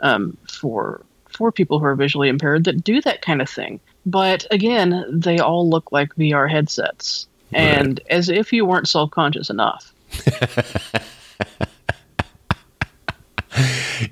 um, 0.00 0.36
for 0.50 1.02
for 1.28 1.52
people 1.52 1.78
who 1.78 1.84
are 1.84 1.94
visually 1.94 2.28
impaired 2.28 2.64
that 2.64 2.82
do 2.82 3.00
that 3.02 3.22
kind 3.22 3.40
of 3.42 3.48
thing. 3.48 3.78
But 4.06 4.46
again, 4.50 5.04
they 5.12 5.38
all 5.38 5.68
look 5.68 5.92
like 5.92 6.14
VR 6.16 6.50
headsets, 6.50 7.26
and 7.52 8.00
as 8.10 8.28
if 8.28 8.52
you 8.52 8.64
weren't 8.64 8.88
self 8.88 9.10
conscious 9.10 9.50
enough. 9.50 9.92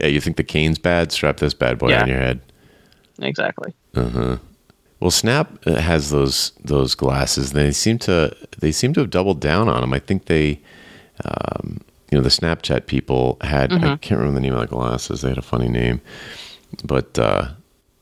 Yeah, 0.00 0.06
you 0.08 0.20
think 0.20 0.36
the 0.36 0.42
cane's 0.44 0.78
bad? 0.78 1.12
Strap 1.12 1.36
this 1.36 1.54
bad 1.54 1.78
boy 1.78 1.90
Yeah. 1.90 2.02
on 2.02 2.08
your 2.08 2.18
head. 2.18 2.40
Exactly. 3.20 3.72
Well, 5.00 5.10
Snap 5.10 5.58
uh, 5.66 5.74
has 5.80 6.10
those 6.10 6.52
those 6.64 6.94
glasses. 6.94 7.52
They 7.52 7.70
seem 7.72 7.98
to 8.00 8.34
they 8.58 8.72
seem 8.72 8.94
to 8.94 9.00
have 9.00 9.10
doubled 9.10 9.40
down 9.40 9.68
on 9.68 9.82
them. 9.82 9.92
I 9.92 9.98
think 9.98 10.24
they, 10.24 10.60
um, 11.24 11.80
you 12.10 12.16
know, 12.16 12.22
the 12.22 12.30
Snapchat 12.30 12.86
people 12.86 13.36
had. 13.42 13.72
I 13.72 13.96
can't 13.96 14.18
remember 14.18 14.40
the 14.40 14.40
name 14.40 14.54
of 14.54 14.60
the 14.60 14.66
glasses. 14.66 15.20
They 15.20 15.28
had 15.28 15.38
a 15.38 15.42
funny 15.42 15.68
name, 15.68 16.00
but 16.82 17.18
uh, 17.18 17.48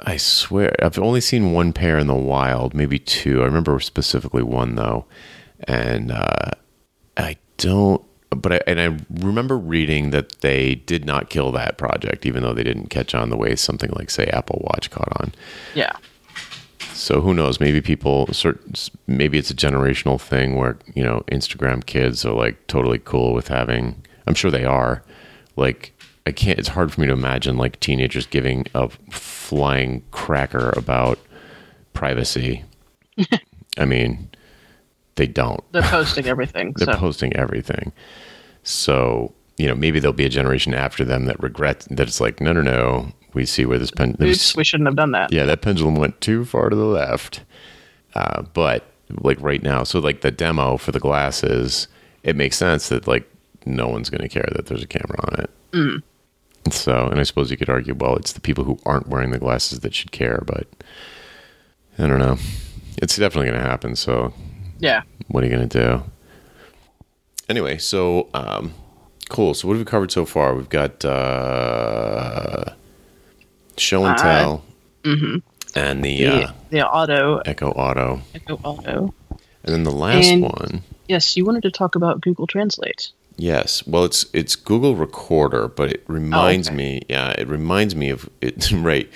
I 0.01 0.17
swear 0.17 0.75
I've 0.83 0.99
only 0.99 1.21
seen 1.21 1.53
one 1.53 1.73
pair 1.73 1.99
in 1.99 2.07
the 2.07 2.15
wild, 2.15 2.75
maybe 2.75 2.99
two. 2.99 3.43
I 3.43 3.47
remember 3.47 3.79
specifically 3.81 4.43
one 4.43 4.77
though, 4.77 5.07
and 5.67 6.13
uh, 6.13 6.51
I 7.17 7.37
don't. 7.57 8.03
But 8.31 8.53
I, 8.53 8.61
and 8.67 8.81
I 8.81 9.25
remember 9.25 9.57
reading 9.57 10.11
that 10.11 10.41
they 10.41 10.75
did 10.75 11.05
not 11.05 11.31
kill 11.31 11.53
that 11.53 11.79
project, 11.79 12.27
even 12.27 12.43
though 12.43 12.53
they 12.53 12.65
didn't 12.65 12.89
catch 12.89 13.15
on 13.15 13.31
the 13.31 13.37
way 13.37 13.55
something 13.55 13.91
like 13.91 14.11
say 14.11 14.27
Apple 14.27 14.61
Watch 14.65 14.91
caught 14.91 15.13
on. 15.21 15.33
Yeah. 15.75 15.93
So 16.95 17.21
who 17.21 17.35
knows? 17.35 17.59
Maybe 17.59 17.81
people, 17.81 18.29
maybe 19.07 19.37
it's 19.37 19.51
a 19.51 19.55
generational 19.55 20.21
thing 20.21 20.55
where 20.55 20.79
you 20.95 21.03
know 21.03 21.25
Instagram 21.31 21.85
kids 21.85 22.25
are 22.25 22.33
like 22.33 22.67
totally 22.69 23.01
cool 23.01 23.35
with 23.35 23.49
having. 23.49 24.03
I'm 24.27 24.35
sure 24.35 24.51
they 24.51 24.65
are. 24.65 25.03
Like 25.57 25.93
I 26.27 26.33
can't. 26.33 26.59
It's 26.59 26.69
hard 26.69 26.93
for 26.93 27.01
me 27.01 27.07
to 27.09 27.13
imagine 27.13 27.57
like 27.57 27.81
teenagers 27.81 28.27
giving 28.27 28.67
a 28.75 28.89
flying 29.11 30.03
cracker 30.13 30.73
about 30.77 31.19
privacy. 31.93 32.65
I 33.79 33.85
mean, 33.85 34.31
they 35.17 35.27
don't. 35.27 35.61
They're 35.73 35.83
posting 35.91 36.27
everything. 36.27 36.75
They're 36.77 36.95
so 36.95 36.99
posting 37.01 37.35
everything. 37.37 37.93
So 38.63 39.35
you 39.57 39.69
know, 39.69 39.75
maybe 39.75 40.01
there'll 40.01 40.13
be 40.13 40.25
a 40.25 40.31
generation 40.31 40.75
after 40.75 41.05
them 41.05 41.27
that 41.27 41.41
regret 41.43 41.87
that 41.91 42.09
it's 42.09 42.21
like, 42.21 42.41
no, 42.41 42.53
no, 42.53 42.63
no. 42.63 43.13
We 43.35 43.45
see 43.47 43.67
where 43.67 43.79
this 43.79 43.91
pen. 43.91 44.17
oops, 44.23 44.55
we 44.57 44.65
shouldn't 44.65 44.87
have 44.89 44.97
done 44.97 45.11
that. 45.13 45.33
yeah, 45.33 45.45
that 45.45 45.61
pendulum 45.61 45.97
went 45.97 46.21
too 46.21 46.45
far 46.45 46.69
to 46.71 46.77
the 46.77 46.85
left. 46.85 47.43
Uh, 48.15 48.43
but 48.55 48.85
like 49.11 49.41
right 49.41 49.63
now, 49.63 49.83
so 49.85 49.99
like 49.99 50.21
the 50.21 50.31
demo 50.31 50.77
for 50.77 50.93
the 50.93 51.01
glasses, 51.01 51.89
it 52.23 52.37
makes 52.37 52.57
sense 52.57 52.89
that 52.91 53.07
like 53.09 53.29
no 53.67 53.89
one's 53.89 54.09
going 54.11 54.23
to 54.23 54.29
care 54.29 54.49
that 54.55 54.67
there's 54.67 54.83
a 54.83 54.87
camera 54.87 55.19
on 55.33 55.41
it. 55.41 55.51
Mm. 55.73 56.03
So, 56.73 57.09
and 57.09 57.21
I 57.21 57.25
suppose 57.25 57.51
you 57.51 57.57
could 57.57 57.69
argue, 57.69 57.95
well, 57.95 58.17
it's 58.17 58.33
the 58.33 58.41
people 58.41 58.65
who 58.65 58.79
aren't 58.87 59.09
wearing 59.09 59.31
the 59.33 59.39
glasses 59.39 59.81
that 59.81 59.95
should 59.95 60.13
care, 60.13 60.43
but 60.47 60.67
I 61.99 62.07
don't 62.07 62.19
know. 62.19 62.39
It's 62.99 63.17
definitely 63.17 63.51
going 63.51 63.61
to 63.63 63.69
happen. 63.69 63.97
So, 63.97 64.33
Yeah. 64.79 65.03
what 65.29 65.43
are 65.43 65.47
you 65.47 65.55
going 65.55 65.69
to 65.69 65.79
do? 65.87 66.03
Anyway, 67.49 67.77
so 67.79 68.29
um, 68.33 68.73
cool. 69.29 69.53
So, 69.53 69.69
what 69.69 69.75
have 69.75 69.81
we 69.81 69.91
covered 69.91 70.11
so 70.13 70.25
far? 70.25 70.55
We've 70.55 70.69
got 70.71 71.05
uh, 71.05 72.65
show 73.85 74.05
and 74.05 74.19
Uh, 74.19 74.23
tell, 74.23 74.63
and 75.05 76.05
the 76.05 76.25
The, 76.25 76.27
uh, 76.45 76.53
the 76.71 76.87
auto 76.87 77.39
Echo 77.45 77.71
Auto, 77.71 78.21
Echo 78.35 78.59
Auto. 78.65 79.15
and 79.65 79.75
then 79.75 79.85
the 79.85 79.93
last 79.93 80.27
And- 80.27 80.43
one. 80.43 80.83
Yes, 81.09 81.37
you 81.37 81.45
wanted 81.45 81.63
to 81.65 81.71
talk 81.71 81.95
about 81.97 82.23
Google 82.23 82.47
Translate. 82.47 83.11
Yes, 83.37 83.87
well, 83.87 84.05
it's 84.05 84.25
it's 84.33 84.57
Google 84.57 84.95
Recorder, 84.97 85.69
but 85.69 85.91
it 85.91 86.03
reminds 86.07 86.69
okay. 86.69 86.77
me. 86.77 87.03
Yeah, 87.11 87.31
it 87.37 87.47
reminds 87.49 87.95
me 87.95 88.09
of 88.11 88.29
it. 88.41 88.71
Right, 88.73 89.11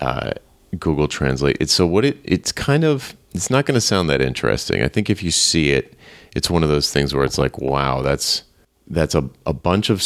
uh, 0.00 0.30
Google 0.78 1.08
Translate. 1.08 1.56
It's 1.60 1.72
so 1.72 1.86
what 1.86 2.04
it. 2.04 2.16
It's 2.24 2.50
kind 2.52 2.84
of. 2.84 3.14
It's 3.34 3.50
not 3.50 3.66
going 3.66 3.74
to 3.74 3.80
sound 3.80 4.08
that 4.10 4.20
interesting. 4.22 4.80
I 4.82 4.88
think 4.88 5.10
if 5.10 5.22
you 5.24 5.32
see 5.32 5.70
it, 5.72 5.94
it's 6.36 6.48
one 6.48 6.62
of 6.62 6.68
those 6.70 6.90
things 6.92 7.12
where 7.12 7.24
it's 7.24 7.36
like, 7.36 7.58
wow, 7.58 8.00
that's 8.00 8.44
that's 8.86 9.14
a 9.14 9.28
a 9.44 9.52
bunch 9.52 9.90
of 9.90 10.02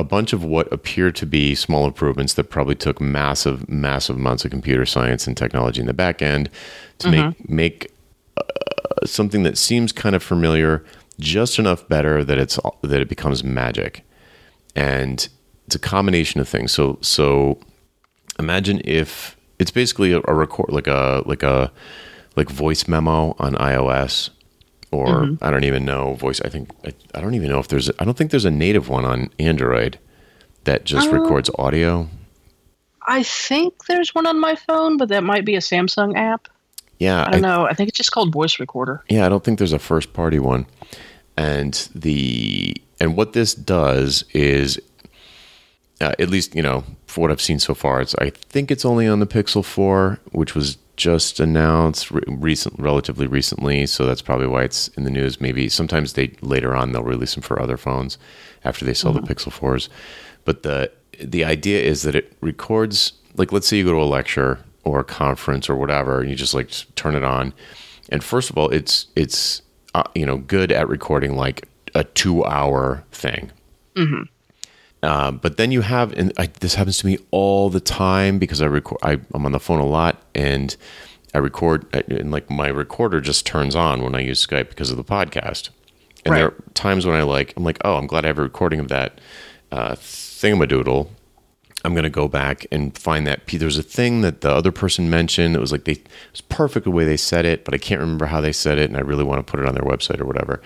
a 0.00 0.04
bunch 0.04 0.32
of 0.32 0.42
what 0.42 0.72
appear 0.72 1.12
to 1.12 1.26
be 1.26 1.54
small 1.54 1.84
improvements 1.86 2.32
that 2.32 2.44
probably 2.44 2.74
took 2.74 3.02
massive, 3.02 3.68
massive 3.68 4.16
amounts 4.16 4.46
of 4.46 4.50
computer 4.50 4.86
science 4.86 5.26
and 5.26 5.36
technology 5.36 5.78
in 5.78 5.86
the 5.86 5.92
back 5.92 6.22
end 6.22 6.48
to 6.98 7.10
make 7.10 7.48
make 7.48 7.92
uh, 8.38 8.42
something 9.04 9.42
that 9.42 9.58
seems 9.58 9.92
kind 9.92 10.16
of 10.16 10.22
familiar 10.22 10.82
just 11.18 11.58
enough 11.58 11.86
better 11.86 12.24
that 12.24 12.38
it's 12.38 12.58
that 12.80 13.00
it 13.02 13.10
becomes 13.10 13.44
magic, 13.44 14.02
and 14.74 15.28
it's 15.66 15.76
a 15.76 15.78
combination 15.78 16.40
of 16.40 16.48
things. 16.48 16.72
So 16.72 16.98
so 17.02 17.60
imagine 18.38 18.80
if 18.86 19.36
it's 19.58 19.70
basically 19.70 20.12
a, 20.12 20.22
a 20.26 20.32
record 20.32 20.70
like 20.70 20.86
a 20.86 21.22
like 21.26 21.42
a 21.42 21.70
like 22.36 22.48
voice 22.48 22.88
memo 22.88 23.36
on 23.38 23.54
iOS 23.56 24.30
or 24.90 25.36
I 25.40 25.50
don't 25.50 25.64
even 25.64 25.84
know 25.84 26.14
voice. 26.14 26.40
I 26.40 26.48
think 26.48 26.70
I, 26.84 26.92
I 27.14 27.20
don't 27.20 27.34
even 27.34 27.48
know 27.48 27.58
if 27.60 27.68
there's. 27.68 27.90
I 27.98 28.04
don't 28.04 28.16
think 28.16 28.30
there's 28.30 28.44
a 28.44 28.50
native 28.50 28.88
one 28.88 29.04
on 29.04 29.30
Android 29.38 29.98
that 30.64 30.84
just 30.84 31.08
Uh, 31.10 31.18
records 31.20 31.50
audio. 31.58 32.08
I 33.06 33.22
think 33.22 33.86
there's 33.86 34.14
one 34.14 34.26
on 34.26 34.38
my 34.38 34.54
phone, 34.54 34.96
but 34.96 35.08
that 35.08 35.24
might 35.24 35.44
be 35.44 35.54
a 35.56 35.60
Samsung 35.60 36.16
app. 36.16 36.48
Yeah, 36.98 37.24
I 37.26 37.30
don't 37.30 37.40
know. 37.42 37.64
I 37.66 37.72
think 37.72 37.88
it's 37.88 37.96
just 37.96 38.12
called 38.12 38.30
Voice 38.32 38.60
Recorder. 38.60 39.02
yeah. 39.08 39.24
I 39.24 39.30
don't 39.30 39.42
think 39.42 39.58
there's 39.58 39.72
a 39.72 39.78
first 39.78 40.12
party 40.12 40.38
one. 40.38 40.66
And 41.36 41.72
the 41.94 42.76
and 43.00 43.16
what 43.16 43.32
this 43.32 43.54
does 43.54 44.24
is, 44.34 44.78
uh, 46.02 46.12
at 46.18 46.28
least 46.28 46.54
you 46.54 46.62
know 46.62 46.84
for 47.06 47.22
what 47.22 47.30
I've 47.30 47.40
seen 47.40 47.58
so 47.58 47.74
far, 47.74 48.00
it's 48.02 48.14
I 48.16 48.30
think 48.30 48.70
it's 48.70 48.84
only 48.84 49.06
on 49.06 49.20
the 49.20 49.26
Pixel 49.26 49.64
Four, 49.64 50.18
which 50.32 50.54
was 50.54 50.76
just 51.00 51.40
announced 51.40 52.10
re- 52.10 52.22
recent, 52.26 52.78
relatively 52.78 53.26
recently. 53.26 53.86
So 53.86 54.04
that's 54.04 54.20
probably 54.20 54.46
why 54.46 54.64
it's 54.64 54.88
in 54.88 55.04
the 55.04 55.10
news. 55.10 55.40
Maybe 55.40 55.68
sometimes 55.70 56.12
they 56.12 56.32
later 56.42 56.76
on 56.76 56.92
they'll 56.92 57.02
release 57.02 57.34
them 57.34 57.42
for 57.42 57.60
other 57.60 57.78
phones 57.78 58.18
after 58.64 58.84
they 58.84 58.92
sell 58.92 59.12
the 59.14 59.20
Pixel 59.20 59.50
Fours. 59.50 59.88
But 60.44 60.62
the 60.62 60.92
the 61.18 61.44
idea 61.44 61.80
is 61.82 62.02
that 62.02 62.14
it 62.14 62.36
records 62.40 63.14
like 63.36 63.50
let's 63.50 63.66
say 63.66 63.78
you 63.78 63.84
go 63.84 63.92
to 63.92 64.02
a 64.02 64.04
lecture 64.04 64.62
or 64.84 65.00
a 65.00 65.04
conference 65.04 65.70
or 65.70 65.76
whatever, 65.76 66.20
and 66.20 66.28
you 66.28 66.36
just 66.36 66.52
like 66.52 66.68
just 66.68 66.94
turn 66.96 67.14
it 67.14 67.24
on. 67.24 67.54
And 68.10 68.22
first 68.22 68.50
of 68.50 68.58
all, 68.58 68.68
it's 68.68 69.06
it's 69.16 69.62
uh, 69.94 70.04
you 70.14 70.26
know 70.26 70.36
good 70.36 70.70
at 70.70 70.86
recording 70.86 71.34
like 71.34 71.66
a 71.94 72.04
two 72.04 72.44
hour 72.44 73.04
thing. 73.10 73.50
Uh, 75.02 75.30
but 75.30 75.56
then 75.56 75.72
you 75.72 75.80
have, 75.80 76.12
and 76.12 76.32
I, 76.36 76.46
this 76.60 76.74
happens 76.74 76.98
to 76.98 77.06
me 77.06 77.18
all 77.30 77.70
the 77.70 77.80
time 77.80 78.38
because 78.38 78.60
I 78.60 78.66
record. 78.66 78.98
I, 79.02 79.18
I'm 79.32 79.46
on 79.46 79.52
the 79.52 79.60
phone 79.60 79.80
a 79.80 79.86
lot, 79.86 80.22
and 80.34 80.76
I 81.34 81.38
record, 81.38 81.86
and 81.94 82.30
like 82.30 82.50
my 82.50 82.68
recorder 82.68 83.20
just 83.20 83.46
turns 83.46 83.74
on 83.74 84.02
when 84.02 84.14
I 84.14 84.20
use 84.20 84.44
Skype 84.46 84.68
because 84.68 84.90
of 84.90 84.96
the 84.96 85.04
podcast. 85.04 85.70
And 86.26 86.34
there 86.36 86.46
are 86.48 86.54
times 86.74 87.06
when 87.06 87.16
I 87.16 87.22
like, 87.22 87.54
I'm 87.56 87.64
like, 87.64 87.78
oh, 87.82 87.96
I'm 87.96 88.06
glad 88.06 88.24
I 88.24 88.28
have 88.28 88.38
a 88.38 88.42
recording 88.42 88.78
of 88.78 88.88
that 88.88 89.20
uh, 89.72 89.94
thingamadoodle. 89.94 91.08
I'm 91.82 91.94
gonna 91.94 92.10
go 92.10 92.28
back 92.28 92.66
and 92.70 92.96
find 92.98 93.26
that. 93.26 93.46
There's 93.46 93.78
a 93.78 93.82
thing 93.82 94.20
that 94.20 94.42
the 94.42 94.50
other 94.50 94.70
person 94.70 95.08
mentioned. 95.08 95.56
It 95.56 95.60
was 95.60 95.72
like 95.72 95.84
they 95.84 95.92
it 95.92 96.08
was 96.30 96.42
perfect 96.42 96.84
the 96.84 96.90
way 96.90 97.06
they 97.06 97.16
said 97.16 97.46
it, 97.46 97.64
but 97.64 97.72
I 97.72 97.78
can't 97.78 98.02
remember 98.02 98.26
how 98.26 98.42
they 98.42 98.52
said 98.52 98.76
it, 98.76 98.90
and 98.90 98.98
I 98.98 99.00
really 99.00 99.24
want 99.24 99.38
to 99.46 99.50
put 99.50 99.60
it 99.60 99.66
on 99.66 99.74
their 99.74 99.84
website 99.84 100.20
or 100.20 100.26
whatever. 100.26 100.60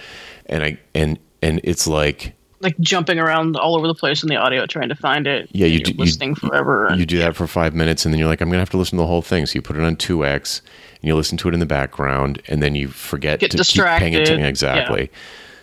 And 0.47 0.65
I 0.65 0.81
and 0.93 1.21
and 1.41 1.61
it's 1.63 1.87
like 1.87 2.35
Like 2.61 2.79
jumping 2.81 3.19
around 3.19 3.57
all 3.57 3.77
over 3.77 3.87
the 3.87 3.95
place 3.95 4.23
in 4.23 4.29
the 4.29 4.37
audio 4.37 4.65
trying 4.67 4.89
to 4.89 4.95
find 4.95 5.27
it. 5.27 5.49
Yeah, 5.53 5.67
you 5.67 5.81
do- 5.81 5.91
you- 5.93 5.97
listening 5.99 6.35
forever. 6.35 6.87
and- 6.87 6.99
you 7.01 7.05
do 7.07 7.19
that 7.19 7.37
for 7.37 7.47
five 7.47 7.75
minutes 7.75 8.05
and 8.05 8.13
then 8.15 8.19
you're 8.19 8.29
like 8.29 8.41
i'm 8.41 8.49
gonna 8.49 8.59
have 8.61 8.71
to 8.71 8.77
listen 8.79 8.97
to 8.97 9.03
the 9.03 9.07
whole 9.07 9.23
thing 9.23 9.45
so 9.47 9.55
you 9.55 9.63
put 9.63 9.77
it 9.77 9.83
on 9.83 9.97
2x 9.97 10.61
and 11.01 11.05
you 11.09 11.15
listen 11.15 11.37
to 11.39 11.49
it 11.49 11.55
in 11.55 11.61
the 11.61 11.67
background 11.67 12.41
and 12.49 12.63
then 12.63 12.75
you 12.75 12.89
forget 12.89 13.41
Get 13.41 13.51
to 13.51 13.59
keep 13.59 13.85
paying 13.85 14.15
attention 14.15 14.39
distracted, 14.41 14.49
exactly 14.49 15.11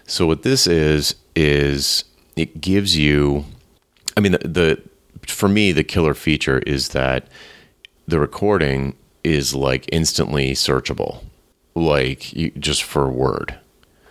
so 0.05 0.27
what 0.27 0.43
this 0.43 0.67
is 0.67 1.15
is 1.35 2.03
it 2.35 2.59
gives 2.61 2.97
you 2.97 3.45
i 4.17 4.19
mean 4.19 4.33
the, 4.33 4.39
the 4.39 4.81
for 5.27 5.47
me 5.47 5.71
the 5.71 5.83
killer 5.83 6.13
feature 6.13 6.59
is 6.67 6.89
that 6.89 7.27
the 8.07 8.19
recording 8.19 8.93
is 9.23 9.55
like 9.55 9.85
instantly 9.91 10.51
searchable 10.53 11.23
like 11.75 12.33
you, 12.33 12.51
just 12.59 12.83
for 12.83 13.05
a 13.05 13.09
word 13.11 13.57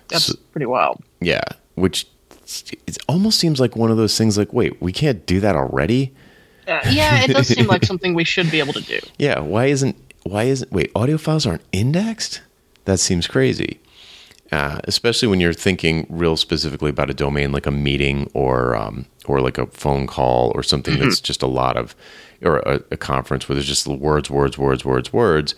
That's 0.09 0.25
So- 0.27 0.35
pretty 0.53 0.67
wild. 0.67 1.03
yeah 1.21 1.43
which 1.75 2.07
it 2.87 2.99
almost 3.09 3.39
seems 3.39 3.61
like 3.61 3.77
one 3.77 3.91
of 3.91 3.97
those 3.97 4.17
things 4.19 4.37
like 4.39 4.53
wait 4.53 4.81
we 4.83 4.93
can't 4.93 5.25
do 5.27 5.41
that 5.41 5.55
already 5.57 6.13
Uh, 6.69 6.81
yeah, 6.91 7.25
it 7.25 7.29
does 7.33 7.49
seem 7.49 7.67
like 7.67 7.85
something 7.85 8.15
we 8.15 8.25
should 8.25 8.49
be 8.51 8.61
able 8.61 8.73
to 8.73 8.83
do. 8.83 9.01
Yeah, 9.19 9.41
why 9.41 9.67
isn't 9.67 9.97
why 10.23 10.45
isn't 10.45 10.71
wait 10.71 10.91
audio 10.95 11.19
files 11.19 11.47
aren't 11.47 11.65
indexed? 11.73 12.43
That 12.85 12.99
seems 13.01 13.27
crazy. 13.27 13.81
Uh, 14.53 14.81
especially 14.85 15.29
when 15.29 15.41
you're 15.41 15.53
thinking 15.55 16.07
real 16.09 16.37
specifically 16.37 16.91
about 16.91 17.09
a 17.11 17.15
domain 17.15 17.53
like 17.53 17.67
a 17.67 17.71
meeting 17.71 18.29
or 18.35 18.75
um, 18.77 19.07
or 19.27 19.41
like 19.41 19.59
a 19.59 19.67
phone 19.67 20.07
call 20.07 20.51
or 20.55 20.63
something 20.63 20.99
that's 20.99 21.21
just 21.21 21.43
a 21.43 21.47
lot 21.47 21.77
of 21.77 21.95
or 22.43 22.59
a, 22.61 22.81
a 22.91 22.97
conference 22.97 23.49
where 23.49 23.55
there's 23.55 23.67
just 23.69 23.87
words, 23.87 24.29
words, 24.31 24.59
words, 24.59 24.85
words, 24.85 25.13
words. 25.13 25.55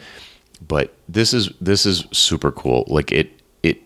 But 0.67 0.95
this 1.09 1.33
is 1.33 1.51
this 1.61 1.87
is 1.87 2.05
super 2.13 2.53
cool. 2.53 2.85
Like 2.87 3.11
it 3.13 3.29
it 3.63 3.81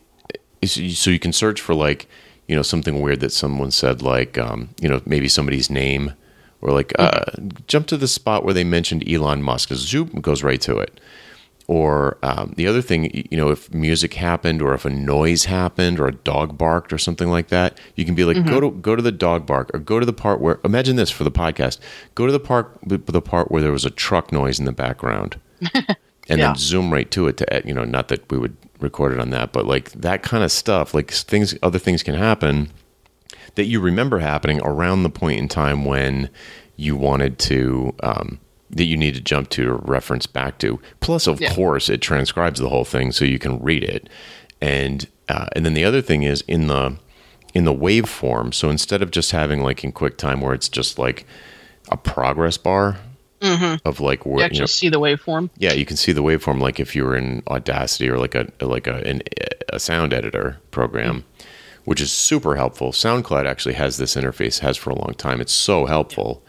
so 0.65 1.11
you 1.11 1.19
can 1.21 1.33
search 1.33 1.61
for 1.61 1.75
like 1.75 2.09
you 2.49 2.57
know 2.57 2.63
something 2.63 3.01
weird 3.01 3.21
that 3.21 3.33
someone 3.33 3.71
said 3.71 4.03
like 4.03 4.39
um, 4.39 4.69
you 4.81 4.89
know 4.89 5.01
maybe 5.07 5.29
somebody's 5.29 5.71
name 5.71 6.13
or 6.63 6.73
like 6.73 6.93
uh, 6.99 7.23
jump 7.67 7.87
to 7.89 7.97
the 7.97 8.09
spot 8.09 8.45
where 8.45 8.55
they 8.55 8.65
mentioned 8.65 9.09
Elon 9.09 9.43
Musk. 9.43 9.69
Zoom 9.75 10.09
goes 10.21 10.43
right 10.43 10.61
to 10.63 10.79
it. 10.79 11.01
Or 11.69 12.17
um, 12.23 12.55
the 12.57 12.69
other 12.69 12.81
thing, 12.81 13.11
you 13.29 13.37
know, 13.37 13.51
if 13.51 13.75
music 13.75 14.15
happened, 14.15 14.63
or 14.63 14.73
if 14.73 14.85
a 14.85 14.91
noise 14.91 15.47
happened, 15.47 15.99
or 15.99 16.07
a 16.07 16.13
dog 16.15 16.57
barked, 16.57 16.93
or 16.93 16.99
something 16.99 17.29
like 17.29 17.49
that, 17.49 17.77
you 17.97 18.05
can 18.05 18.15
be 18.15 18.23
like, 18.23 18.47
go 18.47 18.61
to 18.61 18.71
go 18.71 18.95
to 18.95 19.03
the 19.03 19.11
dog 19.11 19.47
bark, 19.47 19.73
or 19.75 19.81
go 19.81 19.99
to 19.99 20.07
the 20.07 20.13
part 20.13 20.41
where. 20.41 20.61
Imagine 20.65 20.95
this 20.95 21.11
for 21.11 21.25
the 21.25 21.31
podcast. 21.33 21.81
Go 22.15 22.25
to 22.25 22.31
the 22.31 22.39
part, 22.39 22.79
the 22.87 23.21
part 23.21 23.51
where 23.51 23.61
there 23.63 23.73
was 23.73 23.85
a 23.85 23.91
truck 23.91 24.31
noise 24.31 24.61
in 24.61 24.65
the 24.65 24.71
background, 24.73 25.41
and 25.75 25.85
Yeah. 26.29 26.37
then 26.37 26.55
zoom 26.57 26.93
right 26.93 27.11
to 27.11 27.27
it. 27.27 27.37
To 27.39 27.63
you 27.65 27.75
know, 27.75 27.85
not 27.85 28.09
that 28.09 28.31
we 28.31 28.39
would 28.39 28.57
record 28.81 29.13
it 29.13 29.19
on 29.21 29.31
that, 29.31 29.53
but 29.53 29.67
like 29.67 29.91
that 29.93 30.23
kind 30.23 30.45
of 30.45 30.53
stuff. 30.53 30.95
Like 30.95 31.11
things, 31.11 31.55
other 31.63 31.79
things 31.79 32.03
can 32.03 32.15
happen 32.15 32.71
that 33.55 33.65
you 33.65 33.81
remember 33.81 34.19
happening 34.19 34.61
around 34.63 35.03
the 35.03 35.11
point 35.11 35.39
in 35.39 35.49
time 35.49 35.85
when 35.85 36.29
you 36.77 36.95
wanted 36.97 37.39
to 37.39 37.95
um, 38.03 38.39
that 38.71 38.85
you 38.85 38.97
need 38.97 39.15
to 39.15 39.21
jump 39.21 39.49
to 39.51 39.71
or 39.71 39.77
reference 39.77 40.27
back 40.27 40.59
to. 40.59 40.79
Plus, 41.01 41.27
of 41.27 41.41
Yeah. 41.41 41.55
course, 41.55 41.89
it 41.89 42.01
transcribes 42.03 42.61
the 42.61 42.69
whole 42.69 42.85
thing 42.85 43.13
so 43.13 43.25
you 43.25 43.39
can 43.39 43.63
read 43.63 43.83
it. 43.85 44.09
And 44.61 45.07
uh, 45.29 45.47
and 45.55 45.65
then 45.65 45.75
the 45.75 45.85
other 45.85 46.03
thing 46.03 46.23
is 46.23 46.43
in 46.43 46.67
the 46.67 46.97
in 47.55 47.65
the 47.65 47.73
waveform. 47.75 48.53
So 48.53 48.69
instead 48.69 49.01
of 49.03 49.11
just 49.11 49.31
having 49.33 49.63
like 49.63 49.83
in 49.85 49.93
QuickTime 49.93 50.41
where 50.43 50.53
it's 50.55 50.69
just 50.69 50.99
like 50.99 51.27
a 51.91 51.97
progress 51.97 52.59
bar 52.59 52.99
of 53.43 54.01
like 54.01 54.25
You 54.25 54.33
where 54.33 54.45
actually 54.45 54.57
you 54.57 54.63
know, 54.63 54.67
see 54.67 54.89
the 54.89 55.01
waveform. 55.01 55.51
yeah, 55.59 55.73
you 55.73 55.85
can 55.85 55.97
see 55.97 56.13
the 56.13 56.23
waveform 56.23 56.61
like 56.61 56.81
if 56.81 56.97
you 56.97 57.05
were 57.05 57.17
in 57.17 57.43
Audacity 57.49 58.09
or 58.09 58.19
like 58.19 58.35
a 58.35 58.51
like 58.61 58.87
a 58.87 58.97
an, 59.09 59.23
a 59.73 59.79
sound 59.79 60.13
editor 60.13 60.59
program, 60.71 61.25
which 61.85 62.01
is 62.01 62.11
super 62.13 62.57
helpful. 62.57 62.93
SoundCloud 62.93 63.47
actually 63.47 63.75
has 63.75 63.99
this 63.99 64.15
interface, 64.17 64.61
has 64.61 64.77
for 64.77 64.91
a 64.91 64.95
long 64.95 65.15
time. 65.15 65.41
It's 65.41 65.53
so 65.53 65.87
helpful. 65.87 66.43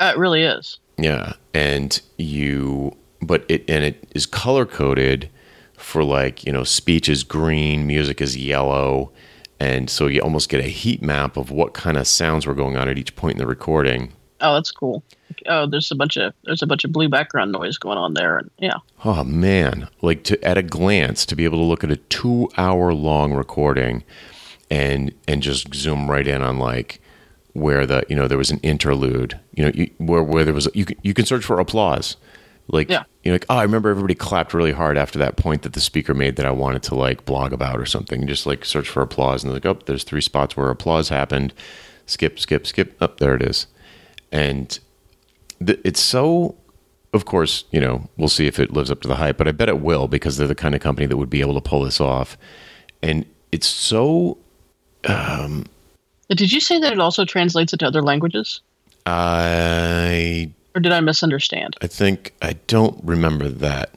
Uh, 0.00 0.12
it 0.14 0.18
really 0.18 0.42
is. 0.42 0.78
Yeah, 0.98 1.32
and 1.52 2.00
you 2.18 2.96
but 3.22 3.44
it 3.48 3.68
and 3.68 3.84
it 3.84 4.06
is 4.14 4.26
color 4.26 4.66
coded 4.66 5.30
for 5.76 6.04
like, 6.04 6.44
you 6.46 6.52
know, 6.52 6.64
speech 6.64 7.08
is 7.08 7.24
green, 7.24 7.86
music 7.86 8.20
is 8.20 8.36
yellow, 8.36 9.10
and 9.58 9.90
so 9.90 10.06
you 10.06 10.20
almost 10.20 10.48
get 10.48 10.60
a 10.60 10.68
heat 10.68 11.02
map 11.02 11.36
of 11.36 11.50
what 11.50 11.74
kind 11.74 11.96
of 11.96 12.06
sounds 12.06 12.46
were 12.46 12.54
going 12.54 12.76
on 12.76 12.88
at 12.88 12.96
each 12.98 13.16
point 13.16 13.34
in 13.34 13.38
the 13.38 13.46
recording. 13.46 14.12
Oh, 14.44 14.54
that's 14.54 14.70
cool. 14.70 15.02
Oh, 15.46 15.66
there's 15.66 15.90
a 15.90 15.94
bunch 15.94 16.16
of 16.16 16.32
there's 16.44 16.62
a 16.62 16.66
bunch 16.66 16.84
of 16.84 16.92
blue 16.92 17.08
background 17.08 17.50
noise 17.50 17.78
going 17.78 17.98
on 17.98 18.14
there, 18.14 18.38
and 18.38 18.50
yeah, 18.58 18.76
Oh 19.04 19.24
man, 19.24 19.88
like 20.02 20.22
to 20.24 20.42
at 20.44 20.58
a 20.58 20.62
glance 20.62 21.26
to 21.26 21.34
be 21.34 21.44
able 21.44 21.58
to 21.58 21.64
look 21.64 21.82
at 21.82 21.90
a 21.90 21.96
2-hour 21.96 22.92
long 22.94 23.32
recording 23.32 24.04
and 24.70 25.12
and 25.26 25.42
just 25.42 25.74
zoom 25.74 26.10
right 26.10 26.28
in 26.28 26.42
on 26.42 26.58
like 26.58 27.00
where 27.54 27.86
the 27.86 28.04
you 28.08 28.16
know 28.16 28.28
there 28.28 28.38
was 28.38 28.50
an 28.50 28.60
interlude, 28.62 29.38
you 29.54 29.64
know, 29.64 29.70
you, 29.74 29.90
where 29.98 30.22
where 30.22 30.44
there 30.44 30.54
was 30.54 30.68
you 30.74 30.84
can, 30.84 30.96
you 31.02 31.14
can 31.14 31.24
search 31.24 31.44
for 31.44 31.58
applause. 31.58 32.16
Like 32.68 32.88
Yeah. 32.88 33.04
you 33.22 33.30
know, 33.30 33.34
like 33.34 33.46
oh, 33.48 33.56
I 33.56 33.62
remember 33.62 33.90
everybody 33.90 34.14
clapped 34.14 34.54
really 34.54 34.72
hard 34.72 34.96
after 34.96 35.18
that 35.18 35.36
point 35.36 35.62
that 35.62 35.72
the 35.74 35.80
speaker 35.80 36.14
made 36.14 36.36
that 36.36 36.46
I 36.46 36.50
wanted 36.50 36.82
to 36.84 36.94
like 36.94 37.24
blog 37.24 37.52
about 37.52 37.78
or 37.78 37.86
something. 37.86 38.26
Just 38.26 38.46
like 38.46 38.64
search 38.64 38.88
for 38.88 39.02
applause 39.02 39.42
and 39.44 39.52
like, 39.52 39.66
oh, 39.66 39.78
there's 39.86 40.04
three 40.04 40.20
spots 40.22 40.56
where 40.56 40.70
applause 40.70 41.08
happened. 41.08 41.52
Skip, 42.06 42.38
skip, 42.38 42.66
skip. 42.66 43.00
Up 43.02 43.18
there 43.18 43.34
it 43.34 43.42
is. 43.42 43.66
And 44.34 44.78
th- 45.64 45.80
it's 45.84 46.00
so 46.00 46.56
of 47.14 47.24
course, 47.24 47.64
you 47.70 47.78
know, 47.78 48.08
we'll 48.16 48.28
see 48.28 48.48
if 48.48 48.58
it 48.58 48.72
lives 48.72 48.90
up 48.90 49.00
to 49.02 49.08
the 49.08 49.14
hype, 49.14 49.38
but 49.38 49.46
I 49.46 49.52
bet 49.52 49.68
it 49.68 49.80
will 49.80 50.08
because 50.08 50.36
they're 50.36 50.48
the 50.48 50.54
kind 50.54 50.74
of 50.74 50.80
company 50.80 51.06
that 51.06 51.16
would 51.16 51.30
be 51.30 51.40
able 51.40 51.54
to 51.54 51.60
pull 51.60 51.84
this 51.84 52.00
off. 52.00 52.36
And 53.02 53.24
it's 53.52 53.68
so 53.68 54.36
um, 55.06 55.66
Did 56.28 56.50
you 56.52 56.60
say 56.60 56.80
that 56.80 56.92
it 56.92 56.98
also 56.98 57.24
translates 57.24 57.72
into 57.72 57.86
other 57.86 58.02
languages, 58.02 58.60
I 59.06 60.50
or 60.74 60.80
did 60.80 60.92
I 60.92 61.00
misunderstand? 61.00 61.76
I 61.80 61.86
think 61.86 62.34
I 62.42 62.54
don't 62.66 62.98
remember 63.04 63.48
that. 63.48 63.94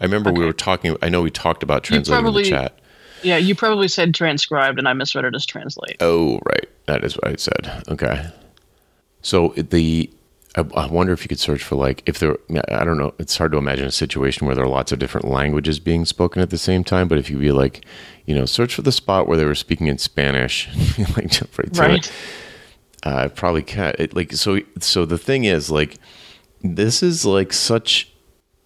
I 0.00 0.04
remember 0.04 0.30
we 0.32 0.44
were 0.44 0.52
talking 0.52 0.96
I 1.00 1.08
know 1.08 1.22
we 1.22 1.30
talked 1.30 1.62
about 1.62 1.82
translating 1.82 2.22
probably- 2.22 2.42
in 2.44 2.50
the 2.50 2.56
chat. 2.56 2.76
Yeah, 3.22 3.36
you 3.36 3.54
probably 3.54 3.86
said 3.86 4.14
transcribed, 4.14 4.78
and 4.78 4.88
I 4.88 4.94
misread 4.94 5.26
it 5.26 5.34
as 5.34 5.44
translate. 5.44 5.98
Oh, 6.00 6.40
right. 6.46 6.66
That 6.86 7.04
is 7.04 7.16
what 7.16 7.28
I 7.28 7.36
said. 7.36 7.84
Okay. 7.88 8.26
So 9.22 9.48
the 9.56 10.10
I, 10.56 10.64
I 10.74 10.86
wonder 10.88 11.12
if 11.12 11.22
you 11.22 11.28
could 11.28 11.38
search 11.38 11.62
for 11.62 11.76
like 11.76 12.02
if 12.06 12.18
there. 12.18 12.36
I 12.68 12.84
don't 12.84 12.98
know. 12.98 13.14
It's 13.18 13.36
hard 13.36 13.52
to 13.52 13.58
imagine 13.58 13.86
a 13.86 13.90
situation 13.92 14.46
where 14.46 14.56
there 14.56 14.64
are 14.64 14.68
lots 14.68 14.90
of 14.92 14.98
different 14.98 15.28
languages 15.28 15.78
being 15.78 16.04
spoken 16.04 16.42
at 16.42 16.50
the 16.50 16.58
same 16.58 16.82
time. 16.84 17.06
But 17.08 17.18
if 17.18 17.30
you 17.30 17.38
be 17.38 17.52
like, 17.52 17.84
you 18.26 18.34
know, 18.34 18.46
search 18.46 18.74
for 18.74 18.82
the 18.82 18.92
spot 18.92 19.28
where 19.28 19.36
they 19.38 19.44
were 19.44 19.54
speaking 19.54 19.86
in 19.86 19.98
Spanish, 19.98 20.68
like 21.16 21.28
jump 21.30 21.56
right 21.58 21.72
to 21.72 21.80
Right. 21.80 22.06
it. 22.06 22.12
Uh, 23.02 23.28
probably 23.28 23.62
can't. 23.62 23.94
It, 23.98 24.14
like 24.14 24.32
so. 24.32 24.58
So 24.80 25.04
the 25.06 25.18
thing 25.18 25.44
is, 25.44 25.70
like, 25.70 25.98
this 26.62 27.02
is 27.02 27.24
like 27.24 27.52
such. 27.52 28.10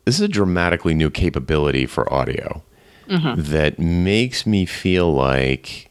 This 0.06 0.16
is 0.16 0.20
a 0.22 0.28
dramatically 0.28 0.94
new 0.94 1.10
capability 1.10 1.86
for 1.86 2.10
audio 2.12 2.62
that 3.06 3.78
makes 3.78 4.46
me 4.46 4.64
feel 4.64 5.12
like 5.12 5.90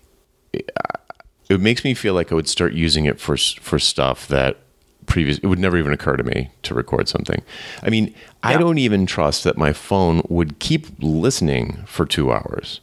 it 1.49 1.59
makes 1.61 1.83
me 1.83 1.93
feel 1.93 2.13
like 2.13 2.31
I 2.31 2.35
would 2.35 2.47
start 2.49 2.73
using 2.73 3.05
it 3.05 3.19
for 3.19 3.37
for 3.37 3.79
stuff 3.79 4.27
that 4.27 4.57
previous 5.05 5.37
it 5.39 5.47
would 5.47 5.59
never 5.59 5.77
even 5.77 5.91
occur 5.91 6.15
to 6.15 6.23
me 6.23 6.49
to 6.63 6.73
record 6.73 7.09
something. 7.09 7.41
I 7.81 7.89
mean, 7.89 8.13
I 8.41 8.57
don't 8.57 8.77
even 8.77 9.05
trust 9.05 9.43
that 9.43 9.57
my 9.57 9.73
phone 9.73 10.21
would 10.29 10.59
keep 10.59 10.87
listening 10.99 11.83
for 11.85 12.05
2 12.05 12.31
hours. 12.31 12.79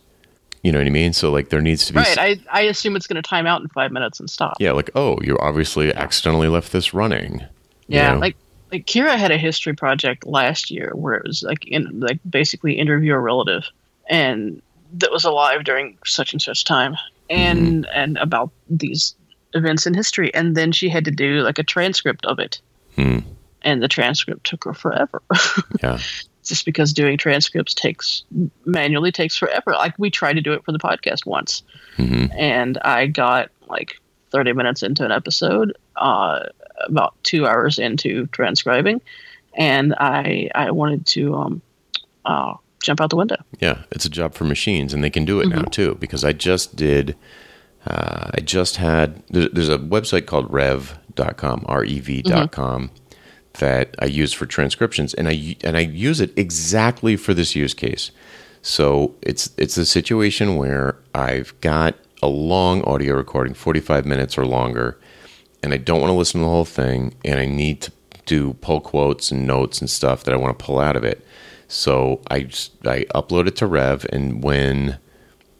You 0.63 0.73
know 0.73 0.79
what 0.79 0.87
I 0.87 0.91
mean? 0.91 1.15
So 1.15 1.31
like 1.31 1.49
there 1.49 1.63
needs 1.63 1.87
to 1.87 1.95
be 1.95 2.01
Right. 2.01 2.19
I, 2.19 2.37
I 2.53 2.61
assume 2.63 2.95
it's 2.95 3.07
going 3.07 3.21
to 3.23 3.27
time 3.27 3.47
out 3.47 3.63
in 3.63 3.69
five 3.69 3.91
minutes 3.93 4.21
and 4.21 4.29
stop. 4.29 4.57
Yeah, 4.61 4.73
like 4.73 4.91
oh, 4.95 5.19
you 5.23 5.39
obviously 5.39 5.93
accidentally 5.95 6.49
left 6.49 6.73
this 6.73 6.93
running. 6.93 7.41
you 7.89 7.97
Yeah, 7.97 8.13
know? 8.15 8.19
like 8.21 8.37
like 8.71 8.87
Kira 8.87 9.17
had 9.17 9.31
a 9.33 9.39
history 9.39 9.75
project 9.75 10.27
last 10.27 10.71
year 10.71 10.93
where 10.95 11.15
it 11.15 11.25
was 11.27 11.43
like 11.43 11.67
in 11.67 12.01
like 12.01 12.21
basically 12.29 12.75
interview 12.75 13.15
a 13.15 13.19
relative, 13.19 13.65
and 14.11 14.61
that 14.93 15.11
was 15.11 15.25
alive 15.25 15.65
during 15.65 15.97
such 16.05 16.33
and 16.33 16.43
such 16.43 16.65
time, 16.65 16.95
and 17.31 17.85
Mm-hmm. 17.85 17.91
and 17.95 18.19
about 18.19 18.51
these 18.69 19.15
events 19.55 19.87
in 19.87 19.95
history, 19.95 20.33
and 20.35 20.57
then 20.57 20.73
she 20.73 20.89
had 20.89 21.05
to 21.07 21.11
do 21.11 21.41
like 21.41 21.59
a 21.59 21.65
transcript 21.65 22.27
of 22.27 22.39
it, 22.39 22.61
Hmm. 22.97 23.21
and 23.63 23.83
the 23.83 23.89
transcript 23.89 24.45
took 24.45 24.65
her 24.65 24.75
forever. 24.75 25.23
yeah. 25.83 25.99
Just 26.45 26.65
because 26.65 26.93
doing 26.93 27.17
transcripts 27.19 27.75
takes 27.75 28.25
manually 28.65 29.13
takes 29.13 29.37
forever. 29.37 29.73
Like 29.73 29.95
we 29.99 30.11
tried 30.11 30.33
to 30.35 30.41
do 30.41 30.53
it 30.53 30.65
for 30.65 30.73
the 30.73 30.79
podcast 30.79 31.25
once, 31.27 31.63
hmm 31.97 32.27
and 32.37 32.79
I 32.79 33.07
got 33.07 33.51
like 33.69 34.01
30 34.33 34.53
minutes 34.55 34.83
into 34.83 35.05
an 35.05 35.13
episode, 35.13 35.77
uh, 35.97 36.41
about 36.87 37.15
two 37.23 37.47
hours 37.47 37.79
into 37.79 38.27
transcribing, 38.29 39.01
and 39.55 39.95
I 39.95 40.51
I 40.55 40.71
wanted 40.71 41.07
to 41.07 41.35
um, 41.35 41.63
uh, 42.25 42.55
jump 42.83 43.01
out 43.01 43.11
the 43.11 43.17
window. 43.17 43.37
Yeah, 43.61 43.83
it's 43.91 44.05
a 44.05 44.11
job 44.11 44.35
for 44.35 44.45
machines, 44.45 44.93
and 44.93 45.05
they 45.05 45.11
can 45.11 45.25
do 45.25 45.41
it 45.41 45.49
now 45.49 45.63
too. 45.63 45.97
Because 45.97 46.25
I 46.25 46.33
just 46.33 46.77
did, 46.77 47.17
uh, 47.87 48.31
I 48.35 48.41
just 48.41 48.77
had. 48.77 49.23
There's, 49.29 49.51
there's 49.51 49.69
a 49.69 49.79
website 49.79 50.27
called 50.27 50.53
Rev.com, 50.53 51.65
R-E-V.com, 51.67 52.91
that 53.55 53.95
I 53.99 54.07
use 54.07 54.33
for 54.33 54.47
transcriptions, 54.47 55.15
and 55.15 55.29
I 55.29 55.57
and 55.63 55.77
I 55.77 55.81
use 55.81 56.21
it 56.21 56.33
exactly 56.37 57.17
for 57.17 57.35
this 57.35 57.55
use 57.55 57.75
case. 57.75 58.11
So 58.63 59.15
it's 59.23 59.51
it's 59.57 59.77
a 59.77 59.87
situation 59.87 60.57
where 60.57 60.97
I've 61.15 61.59
got 61.61 61.97
a 62.23 62.29
long 62.29 62.83
audio 62.85 63.15
recording, 63.17 63.55
45 63.55 64.05
minutes 64.05 64.37
or 64.37 64.45
longer, 64.45 64.99
and 65.63 65.73
I 65.73 65.79
don't 65.79 66.01
want 66.01 66.11
to 66.11 66.15
listen 66.15 66.41
to 66.41 66.45
the 66.45 66.51
whole 66.51 66.65
thing, 66.65 67.15
and 67.25 67.39
I 67.39 67.47
need 67.47 67.81
to 67.83 67.93
do 68.27 68.55
pull 68.55 68.81
quotes 68.81 69.31
and 69.31 69.47
notes 69.47 69.81
and 69.81 69.89
stuff 69.89 70.25
that 70.25 70.35
I 70.35 70.37
want 70.37 70.59
to 70.59 70.65
pull 70.65 70.79
out 70.79 70.97
of 70.97 71.05
it. 71.05 71.25
So 71.71 72.21
I 72.29 72.41
just, 72.41 72.85
I 72.85 73.05
upload 73.15 73.47
it 73.47 73.55
to 73.57 73.67
Rev, 73.67 74.05
and 74.13 74.43
when 74.43 74.99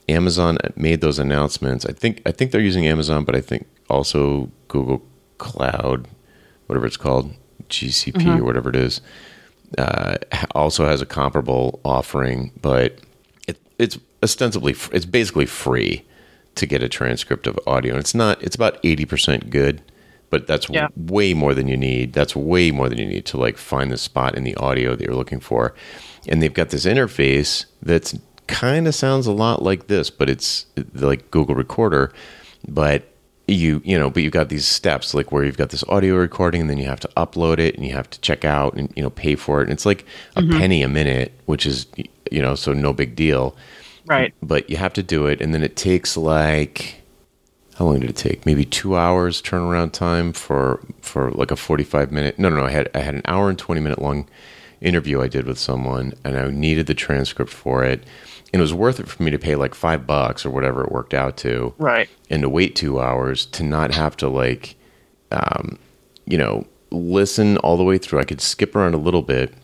Amazon 0.09 0.59
made 0.75 1.03
those 1.03 1.21
announcements, 1.21 1.87
I 1.87 1.93
think 1.93 2.21
I 2.27 2.33
think 2.33 2.51
they're 2.51 2.61
using 2.61 2.87
Amazon, 2.87 3.25
but 3.25 3.37
I 3.37 3.41
think 3.41 3.69
also 3.89 4.51
Google 4.67 5.03
Cloud, 5.39 6.09
whatever 6.67 6.87
it's 6.87 6.97
called, 6.97 7.33
GCP 7.69 8.41
or 8.41 8.45
whatever 8.45 8.71
it 8.71 8.77
is, 8.77 9.01
uh, 9.79 10.17
also 10.51 10.85
has 10.85 11.01
a 11.01 11.07
comparable 11.07 11.79
offering, 11.85 12.51
but 12.61 12.99
it, 13.47 13.59
it's 13.79 13.97
ostensibly 14.21 14.75
it's 14.93 15.07
basically 15.07 15.47
free 15.47 16.05
to 16.57 16.67
get 16.67 16.83
a 16.83 16.89
transcript 16.89 17.47
of 17.47 17.57
audio. 17.69 17.93
And 17.93 18.01
it's 18.01 18.17
not 18.17 18.43
it's 18.43 18.57
about 18.57 18.83
80% 18.83 19.49
good, 19.49 19.81
but 20.31 20.47
that's 20.47 20.69
Yeah. 20.71 20.89
w- 20.89 21.13
way 21.13 21.35
more 21.35 21.55
than 21.55 21.69
you 21.69 21.77
need. 21.77 22.13
That's 22.13 22.35
way 22.35 22.71
more 22.71 22.89
than 22.89 22.99
you 22.99 23.07
need 23.07 23.27
to 23.27 23.37
like 23.37 23.59
find 23.59 23.91
the 23.91 23.99
spot 23.99 24.37
in 24.37 24.45
the 24.45 24.55
audio 24.57 24.97
that 24.97 25.05
you're 25.05 25.15
looking 25.17 25.41
for. 25.41 25.75
And 26.29 26.43
they've 26.43 26.55
got 26.55 26.71
this 26.71 26.87
interface 26.87 27.65
that's 27.83 28.17
kind 28.47 28.87
of 28.87 28.95
sounds 28.95 29.27
a 29.27 29.33
lot 29.33 29.63
like 29.63 29.87
this, 29.89 30.11
but 30.11 30.29
it's 30.31 30.67
uh, 30.79 30.83
like 30.95 31.31
Google 31.31 31.55
Recorder, 31.55 32.13
but 32.69 33.07
you 33.49 33.83
you 33.85 33.99
know 33.99 34.09
but 34.09 34.23
you've 34.23 34.33
got 34.33 34.49
these 34.49 34.65
steps 34.67 35.13
like 35.13 35.33
where 35.33 35.43
you've 35.43 35.57
got 35.57 35.71
this 35.71 35.83
audio 35.89 36.15
recording 36.15 36.61
and 36.61 36.71
then 36.71 36.79
you 36.79 36.87
have 36.87 37.01
to 37.01 37.09
upload 37.17 37.59
it 37.59 37.75
and 37.75 37.85
you 37.85 37.93
have 37.93 38.09
to 38.09 38.21
check 38.21 38.45
out 38.45 38.75
and 38.75 38.93
you 38.95 39.03
know 39.03 39.11
pay 39.11 39.35
for 39.35 39.61
it 39.61 39.65
and 39.65 39.73
it's 39.73 39.85
like 39.85 40.05
a 40.37 40.43
mm-hmm. 40.43 40.57
penny 40.57 40.83
a 40.83 40.89
minute 40.89 41.33
which 41.47 41.67
is 41.67 41.87
you 42.31 42.41
know 42.41 42.55
so 42.55 42.73
no 42.73 42.93
big 42.93 43.17
deal 43.17 43.57
Right. 44.07 44.33
but 44.43 44.71
you 44.71 44.77
have 44.77 44.93
to 44.95 45.03
do 45.03 45.27
it 45.27 45.41
and 45.41 45.53
then 45.53 45.65
it 45.65 45.75
takes 45.75 46.17
like 46.17 47.00
how 47.81 47.87
long 47.87 48.01
did 48.01 48.11
it 48.11 48.17
take? 48.17 48.45
Maybe 48.45 48.67
two 48.67 48.95
hours 48.95 49.41
turnaround 49.41 49.93
time 49.93 50.35
for 50.35 50.83
for 51.01 51.31
like 51.31 51.51
a 51.51 51.57
45 51.57 52.13
minute 52.13 52.39
no 52.39 52.51
no 52.51 52.57
no 52.57 52.67
i 52.67 52.71
had 52.71 52.91
i 52.95 52.99
had 52.99 53.15
an 53.15 53.23
hour 53.25 53.49
and 53.49 53.59
20 53.59 53.81
minute 53.81 54.03
long 54.03 54.29
interview 54.83 55.23
i 55.23 55.29
did 55.29 55.47
with 55.47 55.59
someone 55.59 56.13
and 56.23 56.37
i 56.37 56.51
needed 56.51 56.87
the 56.87 56.95
transcript 56.95 57.51
for 57.51 57.83
it. 57.83 58.05
And 58.53 58.61
it 58.61 58.63
was 58.63 58.75
worth 58.75 59.01
it 59.01 59.09
for 59.09 59.23
me 59.23 59.31
to 59.31 59.39
pay 59.39 59.55
like 59.55 59.75
five 59.75 60.07
bucks 60.07 60.45
or 60.45 60.51
whatever 60.51 60.85
it 60.85 60.93
worked 60.93 61.15
out 61.15 61.39
to. 61.39 61.73
Right. 61.79 62.11
and 62.29 62.43
to 62.43 62.51
wait 62.51 62.77
two 62.77 63.01
hours 63.01 63.47
to 63.47 63.63
not 63.63 63.95
have 63.95 64.15
to 64.19 64.29
like 64.29 64.77
um, 65.31 65.79
you 66.27 66.37
know 66.37 66.67
listen 66.91 67.57
all 67.59 67.79
the 67.79 67.85
way 67.85 67.97
through. 67.97 68.21
I 68.21 68.25
could 68.25 68.43
skip 68.43 68.77
around 68.77 68.93
a 68.93 68.99
little 68.99 69.23
bit. 69.23 69.55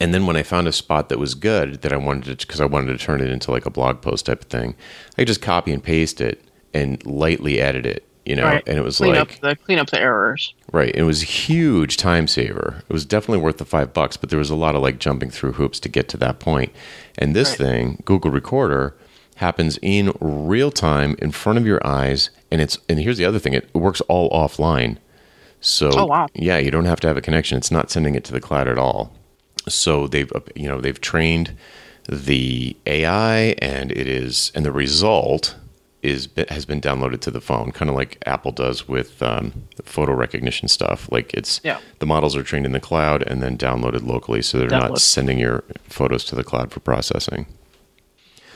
And 0.00 0.14
then 0.14 0.26
when 0.26 0.36
i 0.36 0.42
found 0.42 0.68
a 0.68 0.72
spot 0.72 1.10
that 1.10 1.18
was 1.18 1.34
good 1.34 1.82
that 1.82 1.92
i 1.92 1.96
wanted 1.98 2.38
to 2.38 2.46
because 2.46 2.62
i 2.62 2.64
wanted 2.64 2.98
to 2.98 3.04
turn 3.04 3.20
it 3.20 3.28
into 3.28 3.50
like 3.50 3.66
a 3.66 3.70
blog 3.70 4.00
post 4.00 4.24
type 4.24 4.42
of 4.42 4.48
thing 4.48 4.74
i 5.18 5.24
just 5.24 5.42
copy 5.42 5.72
and 5.72 5.82
paste 5.82 6.20
it 6.20 6.40
and 6.74 7.04
lightly 7.06 7.60
edit 7.60 7.86
it 7.86 8.06
you 8.24 8.36
know 8.36 8.44
right. 8.44 8.62
and 8.66 8.78
it 8.78 8.82
was 8.82 8.98
clean 8.98 9.14
like 9.14 9.34
up 9.34 9.40
the 9.40 9.56
clean 9.56 9.78
up 9.78 9.90
the 9.90 10.00
errors. 10.00 10.54
Right. 10.72 10.94
It 10.94 11.02
was 11.02 11.22
a 11.22 11.26
huge 11.26 11.96
time 11.96 12.26
saver. 12.26 12.82
It 12.88 12.92
was 12.92 13.04
definitely 13.04 13.42
worth 13.42 13.58
the 13.58 13.64
five 13.64 13.92
bucks, 13.92 14.16
but 14.16 14.30
there 14.30 14.38
was 14.38 14.50
a 14.50 14.54
lot 14.56 14.74
of 14.74 14.82
like 14.82 14.98
jumping 14.98 15.30
through 15.30 15.52
hoops 15.52 15.78
to 15.80 15.88
get 15.88 16.08
to 16.10 16.16
that 16.18 16.38
point. 16.38 16.72
And 17.18 17.34
this 17.36 17.50
Right. 17.50 17.58
thing, 17.58 18.02
Google 18.04 18.30
Recorder, 18.30 18.94
happens 19.36 19.78
in 19.82 20.12
real 20.20 20.70
time 20.70 21.16
in 21.18 21.32
front 21.32 21.58
of 21.58 21.66
your 21.66 21.84
eyes. 21.86 22.30
And 22.50 22.60
it's 22.60 22.78
and 22.88 23.00
here's 23.00 23.18
the 23.18 23.24
other 23.24 23.38
thing, 23.38 23.54
it 23.54 23.74
works 23.74 24.00
all 24.02 24.30
offline. 24.30 24.98
So 25.60 25.90
Oh, 25.92 26.06
wow. 26.06 26.28
yeah, 26.34 26.58
you 26.58 26.70
don't 26.70 26.86
have 26.86 27.00
to 27.00 27.08
have 27.08 27.16
a 27.16 27.20
connection. 27.22 27.58
It's 27.58 27.70
not 27.70 27.90
sending 27.90 28.14
it 28.14 28.24
to 28.24 28.32
the 28.32 28.40
cloud 28.40 28.68
at 28.68 28.78
all. 28.78 29.12
So 29.68 30.06
they've 30.06 30.30
you 30.54 30.68
know, 30.68 30.80
they've 30.80 31.00
trained 31.00 31.56
the 32.08 32.76
AI 32.86 33.54
and 33.58 33.92
it 33.92 34.06
is 34.06 34.52
and 34.54 34.64
the 34.64 34.72
result 34.72 35.56
is 36.02 36.28
has 36.48 36.64
been 36.64 36.80
downloaded 36.80 37.20
to 37.20 37.30
the 37.30 37.40
phone, 37.40 37.70
kind 37.70 37.88
of 37.88 37.94
like 37.94 38.18
Apple 38.26 38.50
does 38.52 38.88
with 38.88 39.22
um, 39.22 39.52
photo 39.84 40.12
recognition 40.12 40.68
stuff. 40.68 41.10
Like 41.12 41.32
it's 41.32 41.60
Yeah. 41.62 41.78
the 42.00 42.06
models 42.06 42.36
are 42.36 42.42
trained 42.42 42.66
in 42.66 42.72
the 42.72 42.80
cloud 42.80 43.22
and 43.22 43.40
then 43.42 43.56
downloaded 43.56 44.04
locally, 44.04 44.42
so 44.42 44.58
they're 44.58 44.68
not 44.68 44.98
sending 44.98 45.38
your 45.38 45.62
photos 45.88 46.24
to 46.26 46.34
the 46.34 46.44
cloud 46.44 46.72
for 46.72 46.80
processing. 46.80 47.46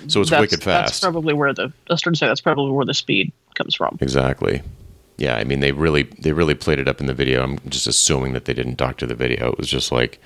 So 0.09 0.21
it's 0.21 0.31
that's, 0.31 0.41
wicked 0.41 0.63
fast. 0.63 0.87
That's 0.89 1.01
probably 1.01 1.35
where 1.35 1.53
the 1.55 1.73
I 1.89 1.93
was 1.93 2.03
trying 2.03 2.15
to 2.15 2.19
say 2.19 2.27
that's 2.27 2.41
probably 2.41 2.73
where 2.73 2.85
the 2.85 2.95
speed 2.95 3.33
comes 3.55 3.75
from. 3.75 3.97
Exactly. 4.01 4.63
Yeah, 5.17 5.37
I 5.37 5.45
mean 5.45 5.61
they 5.61 5.73
really 5.73 6.03
they 6.19 6.33
really 6.33 6.55
played 6.55 6.79
it 6.81 6.89
up 6.89 7.01
in 7.01 7.07
the 7.07 7.15
video. 7.15 7.43
I'm 7.43 7.59
just 7.69 7.87
assuming 7.87 8.33
that 8.33 8.45
they 8.45 8.55
didn't 8.55 8.77
doctor 8.77 9.07
the 9.07 9.15
video. 9.15 9.53
It 9.53 9.59
was 9.59 9.69
just 9.69 9.91
like 9.93 10.21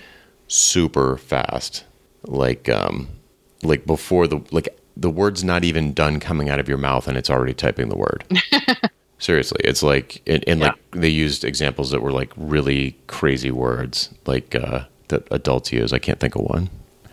super 0.48 1.16
fast. 1.18 1.84
Like 2.24 2.68
um 2.68 3.08
like 3.62 3.86
before 3.86 4.26
the 4.26 4.40
like 4.50 4.68
the 4.96 5.10
word's 5.10 5.42
not 5.44 5.64
even 5.64 5.92
done 5.92 6.20
coming 6.20 6.48
out 6.48 6.60
of 6.60 6.68
your 6.68 6.78
mouth 6.78 7.08
and 7.08 7.16
it's 7.16 7.30
already 7.30 7.54
typing 7.54 7.88
the 7.88 7.96
word. 7.96 8.24
Seriously, 9.18 9.60
it's 9.64 9.82
like 9.82 10.22
and, 10.26 10.42
and 10.46 10.60
like 10.60 10.74
they 10.92 11.08
used 11.08 11.44
examples 11.44 11.90
that 11.90 12.00
were 12.02 12.12
like 12.12 12.32
really 12.36 12.96
crazy 13.06 13.50
words 13.50 14.08
like 14.26 14.54
uh 14.54 14.84
that 15.08 15.26
adults 15.30 15.72
use. 15.72 15.92
I 15.92 15.98
can't 15.98 16.18
think 16.20 16.36
of 16.36 16.42
one. 16.42 16.70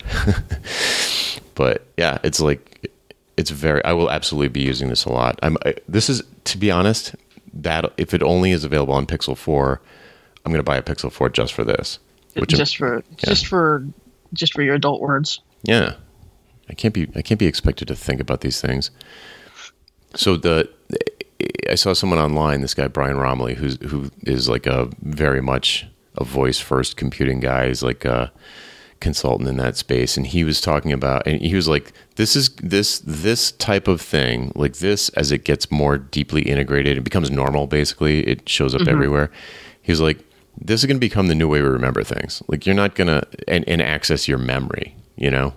but 1.56 1.86
yeah, 1.98 2.18
it's 2.24 2.40
like 2.40 2.92
it's 3.36 3.50
very. 3.52 3.84
I 3.84 3.94
will 3.94 4.10
absolutely 4.10 4.48
be 4.50 4.62
using 4.62 4.90
this 4.90 5.06
a 5.06 5.10
lot. 5.10 5.38
I'm. 5.44 5.58
I, 5.66 5.76
this 5.88 6.10
is 6.10 6.24
to 6.46 6.58
be 6.58 6.72
honest. 6.72 7.16
That 7.54 7.92
if 7.98 8.14
it 8.14 8.22
only 8.22 8.52
is 8.52 8.64
available 8.64 8.94
on 8.94 9.08
Pixel 9.08 9.36
Four, 9.36 9.82
I'm 10.46 10.52
going 10.52 10.60
to 10.60 10.64
buy 10.64 10.78
a 10.78 10.82
Pixel 10.84 11.12
Four 11.12 11.30
just 11.30 11.54
for 11.54 11.64
this. 11.64 11.98
Which 12.36 12.54
I'm- 12.54 12.58
just 12.58 12.78
for 12.78 13.04
just 13.18 13.48
for 13.48 13.84
just 14.34 14.54
for 14.54 14.62
your 14.62 14.76
adult 14.76 15.02
words. 15.02 15.42
yeah, 15.64 15.96
I 16.70 16.74
can't 16.74 16.94
be. 16.94 17.08
I 17.16 17.22
can't 17.22 17.40
be 17.40 17.46
expected 17.46 17.88
to 17.88 17.96
think 17.96 18.20
about 18.20 18.42
these 18.42 18.62
things. 18.62 18.92
So 20.16 20.36
the 20.36 20.70
I 21.70 21.76
saw 21.76 21.94
someone 21.94 22.20
online. 22.20 22.62
This 22.62 22.74
guy 22.74 22.88
Brian 22.88 23.18
Roemmele, 23.18 23.56
who's 23.56 23.78
who 23.90 24.12
is 24.24 24.50
like 24.50 24.66
a 24.66 24.90
very 25.02 25.42
much 25.42 25.86
a 26.18 26.24
voice 26.24 26.60
first 26.60 26.98
computing 26.98 27.40
guy. 27.40 27.68
He's 27.68 27.84
like 27.84 28.06
a 28.06 28.32
consultant 29.00 29.48
in 29.48 29.58
that 29.58 29.78
space, 29.78 30.18
and 30.18 30.26
he 30.26 30.44
was 30.44 30.60
talking 30.60 30.92
about, 30.92 31.28
and 31.28 31.42
he 31.42 31.56
was 31.56 31.68
like, 31.68 31.94
"This 32.16 32.36
is 32.36 32.50
this 32.56 33.00
this 33.00 33.52
type 33.54 33.88
of 33.88 34.02
thing, 34.02 34.52
like 34.56 34.78
this, 34.78 35.10
as 35.10 35.32
it 35.32 35.44
gets 35.44 35.72
more 35.72 35.98
deeply 35.98 36.42
integrated, 36.44 36.98
it 36.98 37.04
becomes 37.04 37.30
normal. 37.30 37.68
Basically, 37.68 38.28
it 38.28 38.48
shows 38.50 38.74
up 38.74 38.82
mm-hmm. 38.82 38.90
everywhere." 38.90 39.32
He's 39.82 40.02
like, 40.02 40.20
this 40.60 40.82
is 40.82 40.86
going 40.86 40.98
to 40.98 41.00
become 41.00 41.28
the 41.28 41.36
new 41.36 41.48
way 41.48 41.62
we 41.62 41.68
remember 41.68 42.04
things. 42.04 42.44
Like 42.48 42.66
you're 42.66 42.76
not 42.76 42.96
going 42.96 43.08
to 43.08 43.26
and, 43.48 43.64
and 43.70 43.82
access 43.82 44.28
your 44.28 44.38
memory. 44.38 44.96
You 45.16 45.32
know. 45.32 45.54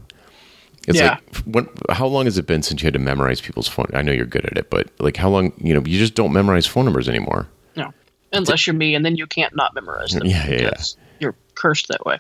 It's 0.91 0.99
Yeah. 0.99 1.19
like 1.33 1.37
when, 1.47 1.69
how 1.89 2.07
long 2.07 2.27
has 2.27 2.37
it 2.37 2.47
been 2.47 2.63
since 2.63 2.83
you 2.83 2.87
had 2.87 2.93
to 2.95 2.99
memorize 2.99 3.41
people's 3.41 3.69
phone? 3.69 3.87
I 3.95 4.03
know 4.03 4.13
you're 4.13 4.27
good 4.27 4.45
at 4.45 4.59
it, 4.59 4.71
but 4.71 4.89
like 4.99 5.17
how 5.17 5.31
long? 5.31 5.53
You 5.59 5.75
know, 5.75 5.83
you 5.87 5.99
just 5.99 6.15
don't 6.15 6.33
memorize 6.33 6.67
phone 6.67 6.85
numbers 6.85 7.09
anymore. 7.09 7.49
No, 7.77 7.93
unless 8.33 8.67
you're 8.67 8.75
me, 8.75 8.95
and 8.95 9.05
then 9.05 9.17
you 9.17 9.27
can't 9.27 9.55
not 9.57 9.75
memorize 9.75 10.11
them. 10.11 10.27
Yeah, 10.27 10.49
yeah, 10.49 10.61
yeah. 10.61 10.83
You're 11.21 11.37
cursed 11.55 11.89
that 11.89 12.05
way. 12.05 12.19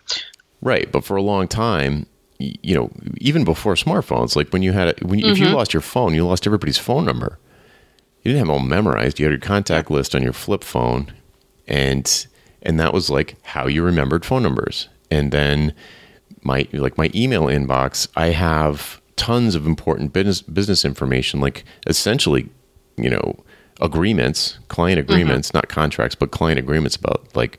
Right, 0.62 0.90
but 0.90 1.04
for 1.04 1.16
a 1.16 1.22
long 1.22 1.48
time, 1.48 2.06
you 2.38 2.74
know, 2.74 2.90
even 3.18 3.44
before 3.44 3.74
smartphones, 3.74 4.36
like 4.36 4.50
when 4.50 4.62
you 4.62 4.72
had 4.72 4.88
a, 4.88 5.06
when 5.06 5.18
you, 5.18 5.30
if 5.30 5.38
you 5.38 5.46
mm-hmm. 5.46 5.54
lost 5.54 5.74
your 5.74 5.80
phone, 5.82 6.14
you 6.14 6.26
lost 6.26 6.46
everybody's 6.46 6.78
phone 6.78 7.04
number. 7.04 7.38
You 8.22 8.32
didn't 8.32 8.38
have 8.38 8.46
them 8.48 8.54
all 8.54 8.60
memorized. 8.60 9.18
You 9.18 9.26
had 9.26 9.32
your 9.32 9.40
contact 9.40 9.90
list 9.90 10.14
on 10.14 10.22
your 10.22 10.32
flip 10.32 10.62
phone, 10.64 11.12
and 11.66 12.26
and 12.62 12.78
that 12.78 12.92
was 12.92 13.10
like 13.10 13.36
how 13.42 13.66
you 13.66 13.82
remembered 13.82 14.24
phone 14.24 14.42
numbers. 14.42 14.88
And 15.10 15.32
then 15.32 15.74
my 16.42 16.66
like 16.72 16.96
my 16.98 17.10
email 17.14 17.44
inbox, 17.44 18.08
I 18.16 18.26
have 18.26 19.00
tons 19.16 19.54
of 19.54 19.66
important 19.66 20.12
business 20.12 20.42
business 20.42 20.84
information, 20.84 21.40
like 21.40 21.64
essentially, 21.86 22.48
you 22.96 23.10
know, 23.10 23.36
agreements, 23.80 24.58
client 24.68 24.98
agreements, 24.98 25.52
not 25.54 25.68
contracts, 25.68 26.14
but 26.14 26.30
client 26.30 26.58
agreements 26.58 26.96
about 26.96 27.34
like 27.34 27.58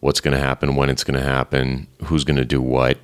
what's 0.00 0.20
going 0.20 0.36
to 0.36 0.42
happen, 0.42 0.76
when 0.76 0.88
it's 0.88 1.04
going 1.04 1.18
to 1.18 1.26
happen, 1.26 1.86
who's 2.04 2.24
going 2.24 2.36
to 2.36 2.44
do 2.44 2.60
what. 2.60 2.98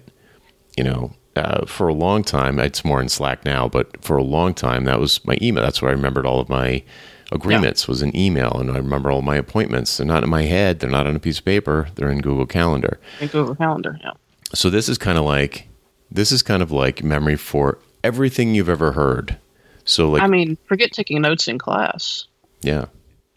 You 0.76 0.84
know, 0.84 1.12
uh, 1.36 1.66
for 1.66 1.86
a 1.88 1.92
long 1.92 2.24
time, 2.24 2.58
it's 2.58 2.82
more 2.82 3.00
in 3.00 3.10
Slack 3.10 3.44
now, 3.44 3.68
but 3.68 4.02
for 4.02 4.16
a 4.16 4.22
long 4.22 4.54
time, 4.54 4.84
that 4.84 4.98
was 4.98 5.22
my 5.26 5.36
email. 5.42 5.62
That's 5.62 5.82
where 5.82 5.90
I 5.90 5.94
remembered 5.94 6.24
all 6.24 6.40
of 6.40 6.48
my 6.48 6.82
agreements 7.30 7.88
was 7.88 8.02
an 8.02 8.14
email, 8.16 8.52
and 8.58 8.70
I 8.70 8.76
remember 8.76 9.10
all 9.10 9.22
my 9.22 9.36
appointments. 9.36 9.96
They're 9.96 10.06
not 10.06 10.22
in 10.22 10.30
my 10.30 10.42
head. 10.42 10.80
They're 10.80 10.90
not 10.90 11.06
on 11.06 11.16
a 11.16 11.18
piece 11.18 11.38
of 11.38 11.44
paper. 11.44 11.88
They're 11.94 12.10
in 12.10 12.20
Google 12.20 12.46
Calendar. 12.46 13.00
In 13.20 13.28
Google 13.28 13.54
Calendar. 13.54 13.98
Yeah. 14.02 14.12
So 14.54 14.70
this 14.70 14.88
is 14.88 14.98
kind 14.98 15.18
of 15.18 15.24
like 15.24 15.68
this 16.10 16.30
is 16.32 16.42
kind 16.42 16.62
of 16.62 16.70
like 16.70 17.02
memory 17.02 17.36
for 17.36 17.78
everything 18.04 18.54
you've 18.54 18.68
ever 18.68 18.92
heard. 18.92 19.38
So 19.84 20.10
like 20.10 20.22
I 20.22 20.26
mean, 20.26 20.56
forget 20.66 20.92
taking 20.92 21.20
notes 21.22 21.48
in 21.48 21.58
class. 21.58 22.26
yeah. 22.60 22.86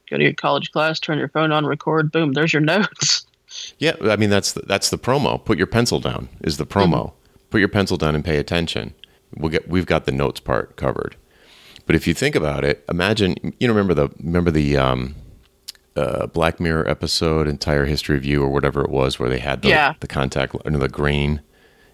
Go 0.07 0.17
to 0.17 0.23
your 0.23 0.33
college 0.33 0.71
class, 0.71 0.99
turn 0.99 1.17
your 1.17 1.29
phone 1.29 1.51
on, 1.51 1.65
record. 1.65 2.11
Boom, 2.11 2.33
there's 2.33 2.53
your 2.53 2.61
notes. 2.61 3.25
Yeah, 3.79 3.93
I 4.01 4.17
mean 4.17 4.29
that's 4.29 4.51
the, 4.51 4.61
that's 4.61 4.89
the 4.89 4.97
promo. 4.97 5.43
Put 5.43 5.57
your 5.57 5.67
pencil 5.67 5.99
down 5.99 6.27
is 6.41 6.57
the 6.57 6.65
promo. 6.65 7.13
Put 7.49 7.59
your 7.59 7.69
pencil 7.69 7.95
down 7.95 8.13
and 8.13 8.23
pay 8.23 8.37
attention. 8.37 8.93
We'll 9.37 9.49
get 9.49 9.69
we've 9.69 9.85
got 9.85 10.05
the 10.05 10.11
notes 10.11 10.39
part 10.41 10.75
covered. 10.75 11.15
But 11.85 11.95
if 11.95 12.05
you 12.05 12.13
think 12.13 12.35
about 12.35 12.65
it, 12.65 12.83
imagine 12.89 13.53
you 13.59 13.67
know 13.67 13.73
remember 13.73 13.93
the 13.93 14.09
remember 14.21 14.51
the 14.51 14.75
um, 14.77 15.15
uh, 15.95 16.27
Black 16.27 16.59
Mirror 16.59 16.87
episode, 16.89 17.47
entire 17.47 17.85
history 17.85 18.17
of 18.17 18.25
you 18.25 18.43
or 18.43 18.49
whatever 18.49 18.81
it 18.83 18.89
was, 18.89 19.19
where 19.19 19.29
they 19.29 19.39
had 19.39 19.61
the 19.61 19.69
Yeah. 19.69 19.93
the 19.99 20.07
contact 20.07 20.55
under 20.65 20.79
the 20.79 20.89
grain 20.89 21.41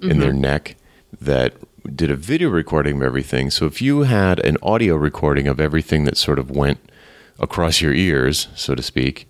in 0.01 0.19
their 0.19 0.33
neck 0.33 0.75
that 1.21 1.53
did 1.95 2.09
a 2.09 2.15
video 2.15 2.49
recording 2.49 2.95
of 2.97 3.03
everything. 3.03 3.51
So 3.51 3.65
if 3.67 3.81
you 3.81 4.01
had 4.03 4.39
an 4.39 4.57
audio 4.63 4.95
recording 4.95 5.47
of 5.47 5.59
everything 5.59 6.05
that 6.05 6.17
sort 6.17 6.39
of 6.39 6.49
went 6.49 6.79
across 7.39 7.81
your 7.81 7.93
ears, 7.93 8.47
so 8.55 8.73
to 8.75 8.81
speak, 8.81 9.27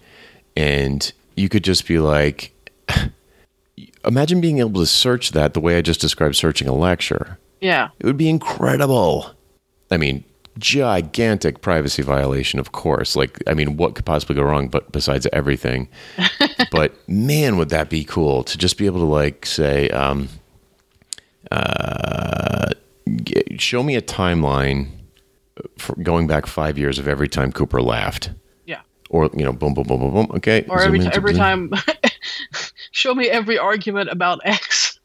and 0.55 1.11
you 1.35 1.49
could 1.49 1.63
just 1.65 1.85
be 1.87 1.99
like, 1.99 2.53
imagine 4.05 4.41
being 4.41 4.59
able 4.59 4.79
to 4.79 4.85
search 4.85 5.31
that 5.31 5.53
the 5.53 5.59
way 5.59 5.77
I 5.77 5.81
just 5.81 6.01
described 6.01 6.35
searching 6.35 6.67
a 6.67 6.73
lecture. 6.73 7.37
Yeah. 7.59 7.89
It 7.99 8.05
would 8.05 8.17
be 8.17 8.29
incredible. 8.29 9.31
I 9.89 9.97
mean, 9.97 10.23
gigantic 10.57 11.61
privacy 11.61 12.01
violation, 12.03 12.59
of 12.59 12.71
course. 12.71 13.15
Like, 13.15 13.41
I 13.47 13.53
mean, 13.53 13.77
what 13.77 13.95
could 13.95 14.05
possibly 14.05 14.35
go 14.35 14.43
wrong? 14.43 14.67
But 14.67 14.91
besides 14.91 15.27
everything, 15.33 15.87
but 16.71 16.93
man, 17.07 17.57
would 17.57 17.69
that 17.69 17.89
be 17.89 18.03
cool 18.03 18.43
to 18.43 18.57
just 18.57 18.77
be 18.77 18.85
able 18.85 18.99
to 18.99 19.05
like 19.05 19.45
say, 19.45 19.89
um, 19.89 20.29
uh, 21.51 22.69
show 23.57 23.83
me 23.83 23.95
a 23.95 24.01
timeline 24.01 24.87
for 25.77 25.95
going 25.97 26.27
back 26.27 26.45
five 26.47 26.77
years 26.77 26.97
of 26.99 27.07
every 27.07 27.27
time 27.27 27.51
Cooper 27.51 27.81
laughed, 27.81 28.31
Yeah. 28.65 28.81
or 29.09 29.29
you 29.35 29.43
know, 29.43 29.51
boom, 29.53 29.73
boom, 29.73 29.85
boom, 29.85 29.99
boom, 29.99 30.13
boom. 30.13 30.31
Okay, 30.35 30.65
Or 30.69 30.81
every 30.81 30.99
in, 30.99 31.13
every 31.13 31.33
time, 31.33 31.71
show 32.91 33.13
me 33.13 33.27
every 33.29 33.57
argument 33.57 34.09
about 34.09 34.39
X. 34.45 34.99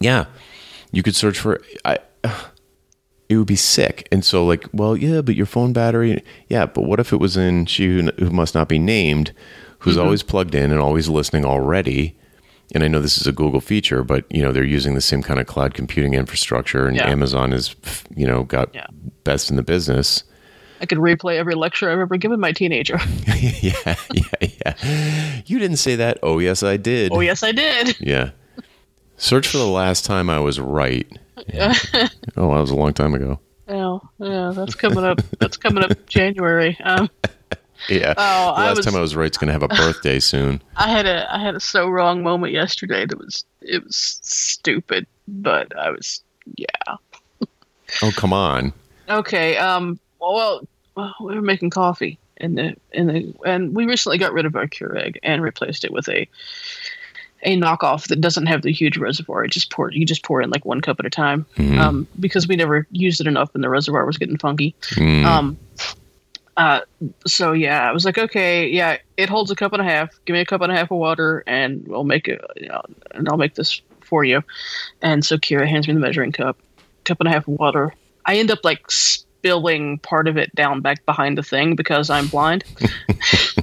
Yeah, 0.00 0.26
you 0.92 1.02
could 1.02 1.14
search 1.14 1.38
for. 1.38 1.60
I. 1.84 1.98
It 3.28 3.36
would 3.36 3.46
be 3.46 3.54
sick, 3.56 4.08
and 4.10 4.24
so 4.24 4.44
like, 4.44 4.64
well, 4.72 4.96
yeah, 4.96 5.20
but 5.20 5.36
your 5.36 5.46
phone 5.46 5.72
battery, 5.72 6.20
yeah, 6.48 6.66
but 6.66 6.82
what 6.82 6.98
if 6.98 7.12
it 7.12 7.18
was 7.18 7.36
in 7.36 7.64
she 7.66 7.86
who, 7.86 8.10
who 8.18 8.30
must 8.30 8.56
not 8.56 8.68
be 8.68 8.78
named, 8.80 9.32
who's 9.80 9.94
Mm-hmm. 9.94 10.04
always 10.04 10.22
plugged 10.24 10.52
in 10.54 10.72
and 10.72 10.80
always 10.80 11.08
listening 11.08 11.44
already? 11.44 12.16
And 12.74 12.82
I 12.82 12.88
know 12.88 13.00
this 13.00 13.18
is 13.20 13.26
a 13.28 13.32
Google 13.32 13.60
feature, 13.60 14.02
but 14.02 14.24
you 14.30 14.42
know 14.42 14.50
they're 14.50 14.64
using 14.64 14.94
the 14.96 15.00
same 15.00 15.22
kind 15.22 15.38
of 15.38 15.46
cloud 15.46 15.74
computing 15.74 16.14
infrastructure, 16.14 16.86
and 16.88 16.96
Yeah. 16.96 17.08
Amazon 17.08 17.52
is, 17.52 17.76
you 18.16 18.26
know, 18.26 18.42
got 18.42 18.74
Yeah. 18.74 18.86
best 19.22 19.48
in 19.48 19.54
the 19.56 19.62
business. 19.62 20.24
I 20.80 20.86
could 20.86 20.98
replay 20.98 21.36
every 21.36 21.54
lecture 21.54 21.88
I've 21.90 21.98
ever 22.00 22.16
given 22.16 22.40
my 22.40 22.50
teenager. 22.52 22.98
yeah, 23.60 23.94
yeah, 24.12 24.22
yeah. 24.40 25.40
You 25.46 25.58
didn't 25.60 25.76
say 25.76 25.94
that. 25.96 26.18
Oh, 26.22 26.38
yes, 26.40 26.62
I 26.64 26.78
did. 26.78 27.12
Oh 27.12 27.20
yes, 27.20 27.42
I 27.44 27.52
did. 27.52 27.96
Yeah. 28.00 28.30
Search 29.20 29.46
for 29.48 29.58
the 29.58 29.66
last 29.66 30.04
time 30.06 30.30
I 30.30 30.40
was 30.40 30.58
right. 30.58 31.06
oh, 31.38 31.52
that 31.54 32.10
was 32.36 32.70
a 32.70 32.74
long 32.76 32.92
time 32.94 33.14
ago. 33.14 33.38
Yeah, 33.68 33.98
yeah, 34.18 34.52
that's 34.54 34.74
coming 34.74 35.04
up. 35.04 35.20
That's 35.38 35.56
coming 35.56 35.84
up 35.84 36.06
January. 36.06 36.76
Um, 36.82 37.08
Yeah. 37.88 38.14
Oh, 38.16 38.54
the 38.54 38.60
I 38.60 38.66
last 38.68 38.76
was- 38.78 38.86
time 38.86 38.94
I 38.96 39.00
was 39.00 39.14
right 39.16 39.22
right's 39.24 39.38
going 39.38 39.46
to 39.48 39.52
have 39.52 39.62
a 39.62 39.68
birthday 39.68 40.18
soon. 40.20 40.62
I 40.76 40.88
had 40.90 41.06
a 41.06 41.32
I 41.34 41.38
had 41.38 41.54
a 41.54 41.60
so 41.60 41.88
wrong 41.88 42.22
moment 42.22 42.52
yesterday 42.52 43.04
that 43.06 43.18
was 43.18 43.44
it 43.60 43.84
was 43.84 44.20
stupid, 44.22 45.06
but 45.28 45.76
I 45.76 45.90
was 45.90 46.22
yeah. 46.56 46.66
Oh, 48.02 48.10
come 48.16 48.32
on. 48.32 48.72
Okay. 49.08 49.56
Um. 49.58 49.98
Well, 50.20 50.66
well, 50.94 51.14
we 51.22 51.34
were 51.34 51.42
making 51.42 51.70
coffee 51.70 52.18
in 52.36 52.54
the 52.54 52.74
in 52.92 53.06
the 53.06 53.34
and 53.44 53.74
we 53.74 53.84
recently 53.86 54.18
got 54.18 54.32
rid 54.32 54.46
of 54.46 54.56
our 54.56 54.66
Keurig 54.66 55.16
and 55.22 55.42
replaced 55.42 55.84
it 55.84 55.92
with 55.92 56.08
a 56.08 56.26
a 57.42 57.56
knockoff 57.56 58.08
that 58.08 58.20
doesn't 58.20 58.46
have 58.46 58.62
the 58.62 58.72
huge 58.72 58.96
reservoir. 58.98 59.44
It 59.44 59.50
just 59.50 59.70
pour 59.70 59.90
you 59.90 60.04
just 60.04 60.24
pour 60.24 60.42
in 60.42 60.50
like 60.50 60.64
one 60.64 60.80
cup 60.80 61.00
at 61.00 61.06
a 61.06 61.10
time. 61.10 61.46
Um, 61.78 62.06
because 62.18 62.46
we 62.46 62.56
never 62.56 62.86
used 62.90 63.20
it 63.20 63.26
enough 63.26 63.54
and 63.54 63.64
the 63.64 63.68
reservoir 63.68 64.04
was 64.04 64.18
getting 64.18 64.38
funky. 64.38 64.74
Mm. 64.92 65.24
Um. 65.24 65.58
Uh. 66.56 66.80
So 67.26 67.52
yeah, 67.52 67.88
I 67.88 67.92
was 67.92 68.04
like, 68.04 68.18
okay, 68.18 68.68
yeah, 68.68 68.98
it 69.16 69.28
holds 69.28 69.50
a 69.50 69.56
cup 69.56 69.72
and 69.72 69.80
a 69.80 69.84
half. 69.84 70.10
Give 70.24 70.34
me 70.34 70.40
a 70.40 70.46
cup 70.46 70.60
and 70.60 70.70
a 70.72 70.74
half 70.74 70.90
of 70.90 70.98
water, 70.98 71.42
and 71.46 71.86
we'll 71.86 72.04
make 72.04 72.28
it. 72.28 72.40
You 72.56 72.68
know, 72.68 72.82
and 73.12 73.28
I'll 73.28 73.38
make 73.38 73.54
this 73.54 73.80
for 74.00 74.24
you. 74.24 74.42
And 75.00 75.24
so 75.24 75.38
Kira 75.38 75.66
hands 75.66 75.88
me 75.88 75.94
the 75.94 76.00
measuring 76.00 76.32
cup, 76.32 76.58
cup 77.04 77.20
and 77.20 77.28
a 77.28 77.32
half 77.32 77.48
of 77.48 77.54
water. 77.54 77.94
I 78.26 78.36
end 78.36 78.50
up 78.50 78.64
like 78.64 78.90
spilling 78.90 79.98
part 80.00 80.28
of 80.28 80.36
it 80.36 80.54
down 80.54 80.80
back 80.82 81.06
behind 81.06 81.38
the 81.38 81.42
thing 81.42 81.76
because 81.76 82.10
I'm 82.10 82.26
blind. 82.26 82.64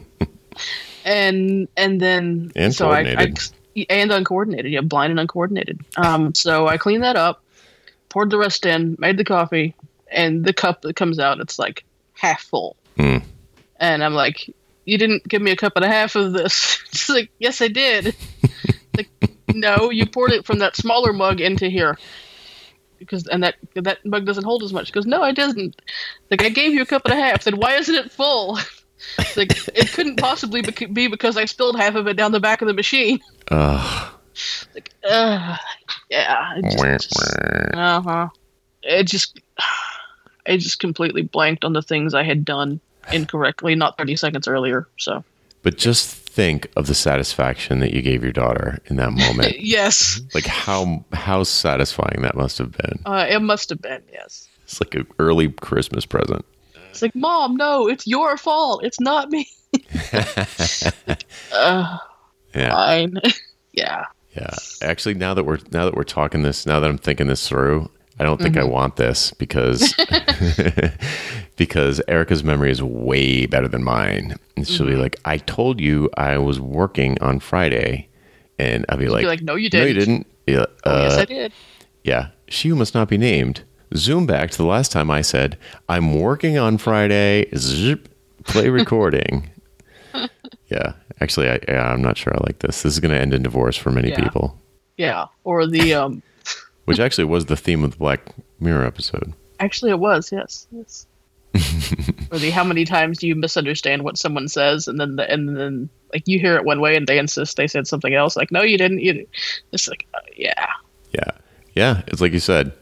and 1.06 1.68
and 1.78 2.02
then 2.02 2.52
And 2.56 2.74
so 2.74 2.92
I, 2.92 3.02
I. 3.02 3.34
and 3.90 4.12
uncoordinated, 4.12 4.72
yeah, 4.72 4.82
blind 4.82 5.12
and 5.12 5.20
uncoordinated. 5.20 5.80
Um, 5.98 6.34
so 6.34 6.68
I 6.68 6.78
cleaned 6.78 7.04
that 7.04 7.16
up, 7.16 7.44
poured 8.10 8.30
the 8.30 8.38
rest 8.38 8.66
in, 8.66 8.96
made 9.00 9.18
the 9.18 9.26
coffee, 9.26 9.76
and 10.12 10.44
the 10.44 10.54
cup 10.54 10.82
that 10.82 10.96
comes 10.96 11.20
out, 11.20 11.40
it's 11.40 11.60
like 11.60 11.84
half 12.14 12.42
full. 12.42 12.76
Hmm. 12.98 13.18
And 13.80 14.04
I'm 14.04 14.14
like, 14.14 14.54
you 14.86 14.98
didn't 14.98 15.28
give 15.28 15.42
me 15.42 15.52
a 15.52 15.56
cup 15.56 15.74
and 15.76 15.86
a 15.86 15.90
half 15.90 16.16
of 16.16 16.34
this. 16.34 16.54
She's 16.92 17.10
like, 17.10 17.30
yes, 17.40 17.62
I 17.62 17.68
did. 17.68 18.16
like, 18.98 19.10
no, 19.54 19.92
you 19.92 20.06
poured 20.06 20.32
it 20.32 20.46
from 20.46 20.60
that 20.60 20.76
smaller 20.76 21.14
mug 21.14 21.42
into 21.42 21.68
here. 21.68 21.98
Because 22.98 23.28
and 23.28 23.44
that 23.44 23.56
that 23.76 24.04
mug 24.06 24.26
doesn't 24.26 24.44
hold 24.44 24.64
as 24.64 24.74
much. 24.74 24.88
Because 24.88 25.06
no, 25.06 25.22
I 25.22 25.32
didn't. 25.32 25.80
Like 26.32 26.44
I 26.44 26.50
gave 26.50 26.74
you 26.74 26.82
a 26.82 26.86
cup 26.86 27.04
and 27.06 27.14
a 27.14 27.22
half. 27.22 27.44
Then 27.44 27.58
why 27.58 27.76
isn't 27.76 27.94
it 27.94 28.12
full? 28.12 28.58
It's 29.20 29.38
like 29.38 29.52
it 29.76 29.92
couldn't 29.94 30.18
possibly 30.18 30.62
be 30.62 31.08
because 31.08 31.38
I 31.38 31.46
spilled 31.46 31.78
half 31.78 31.96
of 31.96 32.08
it 32.08 32.16
down 32.16 32.32
the 32.32 32.40
back 32.40 32.62
of 32.62 32.68
the 32.68 32.74
machine. 32.74 33.20
Ugh. 33.52 34.14
Like, 34.76 34.92
uh, 35.10 35.58
yeah, 36.10 36.54
it 36.58 36.66
Wah, 36.78 36.98
just, 36.98 37.74
uh 37.74 38.02
huh. 38.02 38.30
It 38.84 39.04
just, 39.04 39.40
I 40.48 40.58
just 40.58 40.80
completely 40.80 41.24
blanked 41.24 41.66
on 41.66 41.74
the 41.74 41.82
things 41.82 42.14
I 42.14 42.24
had 42.24 42.46
done 42.46 42.80
incorrectly, 43.12 43.76
not 43.76 43.98
thirty 43.98 44.16
seconds 44.16 44.48
earlier. 44.48 44.88
So 44.98 45.24
But 45.64 45.78
just 45.78 46.08
think 46.08 46.70
of 46.76 46.88
the 46.88 46.94
satisfaction 46.94 47.80
that 47.80 47.94
you 47.94 48.02
gave 48.02 48.24
your 48.24 48.32
daughter 48.32 48.80
in 48.86 48.98
that 48.98 49.12
moment. 49.12 49.60
yes, 49.60 50.22
like 50.34 50.46
how 50.46 51.04
how 51.14 51.44
satisfying 51.44 52.22
that 52.22 52.36
must 52.36 52.58
have 52.60 52.72
been. 52.72 53.00
uh, 53.06 53.26
it 53.30 53.42
must 53.42 53.70
have 53.70 53.82
been 53.82 54.04
yes. 54.12 54.48
It's 54.64 54.82
like 54.82 54.94
an 54.96 55.08
early 55.18 55.50
Christmas 55.50 56.06
present. 56.06 56.46
It's 56.98 57.02
like, 57.04 57.16
mom, 57.16 57.56
no, 57.58 57.88
it's 57.88 58.08
your 58.08 58.38
fault. 58.38 58.84
It's 58.84 59.00
not 59.00 59.30
me. 59.30 59.48
uh, 61.54 61.98
Yeah. 62.56 62.72
fine. 62.72 63.14
yeah. 63.74 64.06
Yeah. 64.36 64.54
Actually, 64.82 65.14
now 65.16 65.34
that 65.36 65.44
we're 65.44 65.60
now 65.72 65.86
that 65.86 65.96
we're 65.96 66.04
talking 66.04 66.42
this, 66.44 66.66
now 66.66 66.80
that 66.80 66.90
I'm 66.90 66.98
thinking 66.98 67.28
this 67.28 67.48
through, 67.48 67.90
I 68.20 68.24
don't 68.24 68.42
think 68.42 68.58
I 68.58 68.64
want 68.64 68.96
this 68.96 69.32
because 69.32 69.94
because 71.56 72.02
Erica's 72.08 72.44
memory 72.44 72.72
is 72.72 72.82
way 72.82 73.46
better 73.46 73.68
than 73.68 73.84
mine. 73.84 74.36
And 74.56 74.68
she'll 74.68 74.88
be 74.88 74.96
like, 74.96 75.16
"I 75.26 75.38
told 75.38 75.80
you 75.80 76.10
I 76.18 76.38
was 76.38 76.60
working 76.60 77.20
on 77.22 77.40
Friday," 77.40 78.10
and 78.60 78.86
I'll 78.90 78.98
be 78.98 79.08
like, 79.08 79.26
like, 79.26 79.42
"No, 79.42 79.56
you 79.56 79.70
No, 79.74 79.84
you 79.84 79.94
didn't." 79.94 80.00
didn't. 80.00 80.28
Yeah, 80.48 80.66
Oh, 80.86 81.02
yes, 81.02 81.14
uh, 81.18 81.22
I 81.22 81.26
did. 81.26 81.54
yeah. 82.04 82.30
She 82.48 82.72
must 82.72 82.94
not 82.96 83.08
be 83.10 83.18
named. 83.18 83.64
Zoom 83.96 84.26
back 84.26 84.52
to 84.52 84.58
the 84.58 84.66
last 84.66 84.92
time 84.92 85.10
I 85.10 85.22
said, 85.22 85.58
I'm 85.88 86.20
working 86.20 86.58
on 86.58 86.78
Friday. 86.78 87.48
Zip, 87.56 88.10
play 88.44 88.70
recording. 88.70 89.50
yeah. 90.68 90.94
Actually, 91.22 91.50
I, 91.50 91.60
yeah, 91.68 91.92
I'm 91.92 92.02
not 92.02 92.18
sure 92.18 92.34
I 92.36 92.40
like 92.46 92.60
this. 92.60 92.84
This 92.84 92.94
is 92.94 93.00
going 93.00 93.14
to 93.14 93.20
end 93.20 93.34
in 93.34 93.44
divorce 93.44 93.76
for 93.78 93.92
many 93.92 94.10
Yeah. 94.10 94.24
people, 94.24 94.60
Yeah. 94.98 95.26
Or 95.44 95.66
the 95.66 95.94
um. 95.96 96.22
which 96.86 97.00
actually 97.00 97.26
was 97.26 97.46
the 97.46 97.58
theme 97.58 97.84
of 97.84 97.92
the 97.92 97.98
Black 97.98 98.22
Mirror 98.60 98.86
episode. 98.86 99.34
Actually, 99.60 99.92
it 99.92 100.00
was. 100.00 100.32
Yes. 100.32 100.68
Yes. 100.72 101.08
or 102.32 102.38
the 102.38 102.52
how 102.52 102.64
many 102.64 102.86
times 102.86 103.18
do 103.18 103.28
you 103.28 103.34
misunderstand 103.36 104.04
what 104.04 104.18
someone 104.18 104.48
says, 104.48 104.88
and 104.88 105.00
then 105.00 105.16
the, 105.16 105.32
and 105.32 105.58
then 105.58 105.90
like 106.14 106.24
you 106.28 106.40
hear 106.40 106.56
it 106.56 106.66
one 106.66 106.80
way, 106.82 106.96
and 106.96 107.08
they 107.08 107.18
insist 107.18 107.58
they 107.58 107.68
said 107.68 107.88
something 107.88 108.14
else. 108.14 108.36
Like, 108.36 108.52
no, 108.52 108.62
you 108.62 108.78
didn't. 108.78 109.00
You. 109.00 109.14
didn't." 109.14 109.30
It's 109.72 109.88
like, 109.88 110.06
uh, 110.14 110.20
yeah. 110.36 110.68
Yeah. 111.14 111.32
Yeah. 111.74 112.02
It's 112.08 112.22
like 112.22 112.34
you 112.34 112.40
said. 112.40 112.74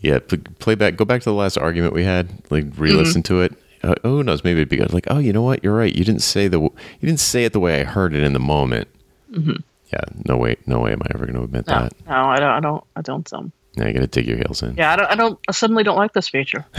Yeah. 0.00 0.18
Play 0.58 0.74
back, 0.74 0.96
go 0.96 1.04
back 1.04 1.20
to 1.22 1.30
the 1.30 1.34
last 1.34 1.56
argument 1.58 1.92
we 1.92 2.04
had, 2.04 2.30
like 2.50 2.64
re 2.76 2.92
listen 2.92 3.22
to 3.24 3.40
it. 3.42 3.52
Uh, 3.82 3.94
oh, 4.04 4.16
who 4.16 4.22
knows? 4.22 4.44
Maybe 4.44 4.60
it'd 4.60 4.68
be 4.68 4.76
good. 4.76 4.92
Like, 4.92 5.06
oh, 5.08 5.18
you 5.18 5.32
know 5.32 5.42
what? 5.42 5.64
You're 5.64 5.74
right. 5.74 5.94
You 5.94 6.04
didn't 6.04 6.20
say 6.22 6.48
the, 6.48 6.60
you 6.60 6.70
didn't 7.02 7.20
say 7.20 7.44
it 7.46 7.52
the 7.54 7.60
way 7.60 7.80
I 7.80 7.84
heard 7.84 8.14
it 8.14 8.22
in 8.22 8.32
the 8.34 8.38
moment. 8.40 8.88
Yeah. 9.32 10.00
No 10.26 10.36
way. 10.36 10.56
No 10.66 10.80
way 10.80 10.92
am 10.92 11.00
I 11.02 11.06
ever 11.14 11.24
going 11.24 11.36
to 11.38 11.44
admit 11.44 11.66
No, 11.66 11.80
that. 11.80 11.92
no, 12.06 12.12
I 12.14 12.36
don't. 12.38 12.50
I 12.50 12.60
don't. 12.60 12.84
I 12.96 13.00
don't. 13.02 13.32
Um. 13.32 13.52
Now 13.76 13.86
you 13.86 13.92
got 13.92 14.00
to 14.00 14.06
dig 14.08 14.26
your 14.26 14.36
heels 14.36 14.62
in. 14.64 14.74
Yeah, 14.76 14.92
I 14.92 14.96
don't. 14.96 15.06
I 15.10 15.14
don't. 15.14 15.38
I 15.48 15.52
suddenly 15.52 15.82
don't 15.84 15.96
like 15.96 16.12
this 16.12 16.28
feature. 16.28 16.66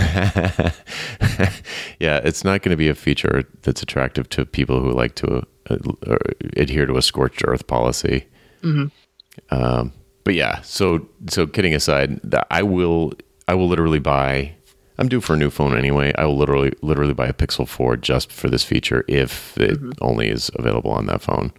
yeah, 2.00 2.20
it's 2.24 2.44
not 2.44 2.62
going 2.62 2.72
to 2.72 2.78
be 2.78 2.90
a 2.90 2.96
feature 2.96 3.44
that's 3.62 3.82
attractive 3.82 4.28
to 4.30 4.46
people 4.46 4.82
who 4.82 4.92
like 4.92 5.16
to 5.16 5.46
uh, 5.70 5.78
uh, 6.08 6.18
adhere 6.58 6.86
to 6.86 6.98
a 6.98 7.02
scorched 7.02 7.42
earth 7.46 7.68
policy. 7.68 8.26
Um, 9.50 9.94
but 10.24 10.34
yeah, 10.34 10.62
so 10.62 11.08
so 11.30 11.48
kidding 11.48 11.74
aside, 11.74 12.20
I 12.50 12.64
will 12.64 13.14
I 13.48 13.54
will 13.54 13.68
literally 13.68 14.00
buy. 14.00 14.56
I'm 14.98 15.08
due 15.08 15.22
for 15.22 15.34
a 15.34 15.38
new 15.38 15.50
phone 15.50 15.76
anyway. 15.76 16.14
I 16.18 16.26
will 16.26 16.38
literally 16.38 16.74
literally 16.82 17.14
buy 17.14 17.28
a 17.28 17.34
Pixel 17.34 17.68
4 17.68 17.98
just 17.98 18.32
for 18.32 18.50
this 18.50 18.64
feature 18.64 19.04
if 19.08 19.58
it 19.58 19.80
mm-hmm. 19.80 19.92
only 20.02 20.30
is 20.30 20.52
available 20.56 20.92
on 20.92 21.08
that 21.08 21.22
phone, 21.22 21.52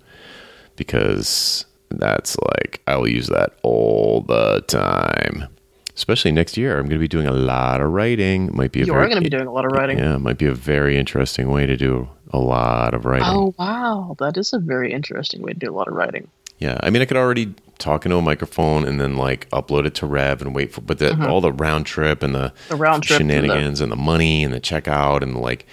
because 0.76 1.64
that's 1.90 2.36
like 2.38 2.82
I 2.86 2.96
will 2.96 3.08
use 3.08 3.28
that 3.28 3.58
all 3.62 4.22
the 4.22 4.60
time. 4.68 5.48
Especially 5.94 6.32
next 6.32 6.56
year, 6.56 6.78
I'm 6.78 6.86
going 6.86 6.96
to 6.96 6.98
be 6.98 7.08
doing 7.08 7.26
a 7.26 7.32
lot 7.32 7.80
of 7.80 7.90
writing. 7.90 8.54
Might 8.56 8.72
be 8.72 8.82
a 8.82 8.86
you 8.86 8.94
are 8.94 9.04
going 9.06 9.16
to 9.16 9.22
be 9.22 9.28
doing 9.28 9.46
a 9.46 9.52
lot 9.52 9.66
of 9.66 9.72
writing. 9.72 9.98
yeah, 9.98 10.16
it 10.16 10.20
might 10.20 10.38
be 10.38 10.46
a 10.46 10.54
very 10.54 10.96
interesting 10.96 11.50
way 11.50 11.66
to 11.66 11.76
do 11.76 12.08
a 12.32 12.38
lot 12.38 12.94
of 12.94 13.04
writing. 13.04 13.28
Oh 13.28 13.54
wow, 13.58 14.16
that 14.18 14.36
is 14.38 14.52
a 14.52 14.58
very 14.58 14.92
interesting 14.92 15.42
way 15.42 15.52
to 15.52 15.58
do 15.58 15.70
a 15.70 15.76
lot 15.76 15.88
of 15.88 15.94
writing. 15.94 16.28
Yeah, 16.58 16.78
I 16.82 16.90
mean, 16.90 17.02
I 17.02 17.04
could 17.04 17.16
already 17.16 17.54
talk 17.82 18.04
into 18.06 18.16
a 18.16 18.22
microphone 18.22 18.84
and 18.86 19.00
then 19.00 19.16
like 19.16 19.48
upload 19.50 19.84
it 19.86 19.94
to 19.96 20.06
Rev 20.06 20.40
and 20.42 20.54
wait 20.54 20.72
for, 20.72 20.80
but 20.80 20.98
the, 20.98 21.28
all 21.28 21.40
the 21.40 21.52
round 21.52 21.84
trip 21.86 22.22
and 22.22 22.34
the, 22.34 22.48
Mm-hmm. 22.50 22.68
The 22.70 22.76
round 22.76 23.02
trip 23.02 23.20
and 23.20 23.28
the- 23.30 23.34
shenanigans 23.34 23.80
and 23.80 23.90
the, 23.92 23.96
money 23.96 24.44
and 24.44 24.52
the 24.54 24.60
checkout 24.60 25.22
and 25.22 25.34
the, 25.34 25.38
like, 25.40 25.66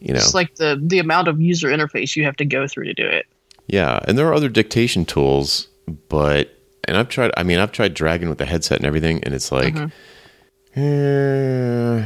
you 0.00 0.12
know, 0.14 0.18
It's 0.20 0.34
like 0.34 0.54
the 0.56 0.80
the 0.80 0.98
amount 1.00 1.26
of 1.28 1.40
user 1.40 1.68
interface 1.68 2.14
you 2.16 2.24
have 2.24 2.36
to 2.36 2.44
go 2.44 2.66
through 2.68 2.84
to 2.84 2.94
do 2.94 3.06
it. 3.06 3.26
yeah. 3.66 3.98
And 4.06 4.16
there 4.16 4.26
are 4.28 4.34
other 4.34 4.48
dictation 4.48 5.04
tools, 5.04 5.66
but 6.08 6.54
and 6.84 6.96
I've 6.96 7.08
tried. 7.08 7.32
I 7.36 7.42
mean, 7.42 7.58
I've 7.58 7.72
tried 7.72 7.94
Dragon 7.94 8.28
with 8.28 8.38
the 8.38 8.46
headset 8.46 8.78
and 8.78 8.86
everything, 8.86 9.22
and 9.24 9.34
it's 9.34 9.50
like, 9.52 9.74
Mm-hmm. 9.74 10.80
eh, 10.80 12.04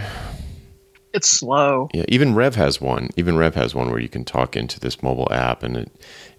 It's 1.13 1.29
slow. 1.29 1.89
Yeah, 1.93 2.05
even 2.09 2.35
Rev 2.35 2.55
has 2.55 2.81
one. 2.81 3.11
Even 3.17 3.37
Rev 3.37 3.55
has 3.55 3.75
one 3.75 3.91
where 3.91 4.01
you 4.01 4.09
can 4.09 4.25
talk 4.25 4.57
into 4.57 4.81
this 4.81 5.03
mobile 5.03 5.29
app, 5.31 5.63
and 5.63 5.77
it, 5.77 5.93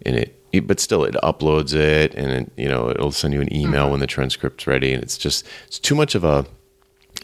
and 0.05 0.15
it- 0.15 0.39
but 0.59 0.79
still, 0.79 1.03
it 1.03 1.15
uploads 1.23 1.73
it, 1.73 2.13
and 2.15 2.31
it, 2.31 2.51
you 2.57 2.67
know, 2.67 2.89
it'll 2.89 3.11
send 3.11 3.33
you 3.33 3.41
an 3.41 3.53
email 3.55 3.89
when 3.89 3.99
the 3.99 4.07
transcript's 4.07 4.67
ready, 4.67 4.93
and 4.93 5.01
it's 5.03 5.17
just, 5.17 5.45
it's 5.67 5.79
too 5.79 5.95
much 5.95 6.15
of 6.15 6.23
a, 6.23 6.45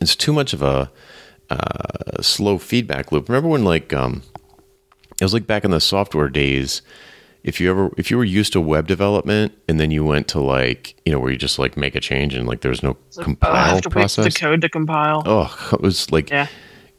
it's 0.01 0.15
too 0.15 0.33
much 0.33 0.53
of 0.53 0.61
a 0.61 0.91
uh, 1.49 2.21
slow 2.21 2.57
feedback 2.57 3.11
loop. 3.11 3.29
Remember 3.29 3.49
when 3.49 3.63
like, 3.63 3.93
um, 3.93 4.23
it 5.19 5.23
was 5.23 5.33
like 5.33 5.47
back 5.47 5.63
in 5.65 5.71
the 5.71 5.79
software 5.81 6.29
days. 6.29 6.81
If 7.41 7.61
you 7.61 7.69
ever, 7.69 7.89
if 7.97 8.11
you 8.11 8.17
were 8.17 8.25
used 8.25 8.51
to 8.53 8.59
web 8.61 8.85
development, 8.87 9.53
and 9.67 9.79
then 9.79 9.91
you 9.91 10.03
went 10.03 10.27
to 10.29 10.41
like, 10.41 10.95
you 11.05 11.11
know, 11.11 11.19
where 11.19 11.31
you 11.31 11.37
just 11.37 11.57
like 11.57 11.77
make 11.77 11.95
a 11.95 11.99
change 12.01 12.35
and 12.35 12.45
like 12.47 12.61
there's 12.61 12.83
no 12.83 12.97
It's 13.07 13.17
like, 13.17 13.27
oh, 13.41 13.49
I 13.49 13.67
have 13.69 13.69
to 13.69 13.75
wait 13.75 13.83
for 13.83 13.89
process. 13.91 14.25
the 14.33 14.39
code 14.39 14.61
to 14.61 14.69
compile. 14.69 15.23
Oh, 15.25 15.69
it 15.71 15.79
was 15.81 16.11
like, 16.11 16.29
Yeah. 16.29 16.47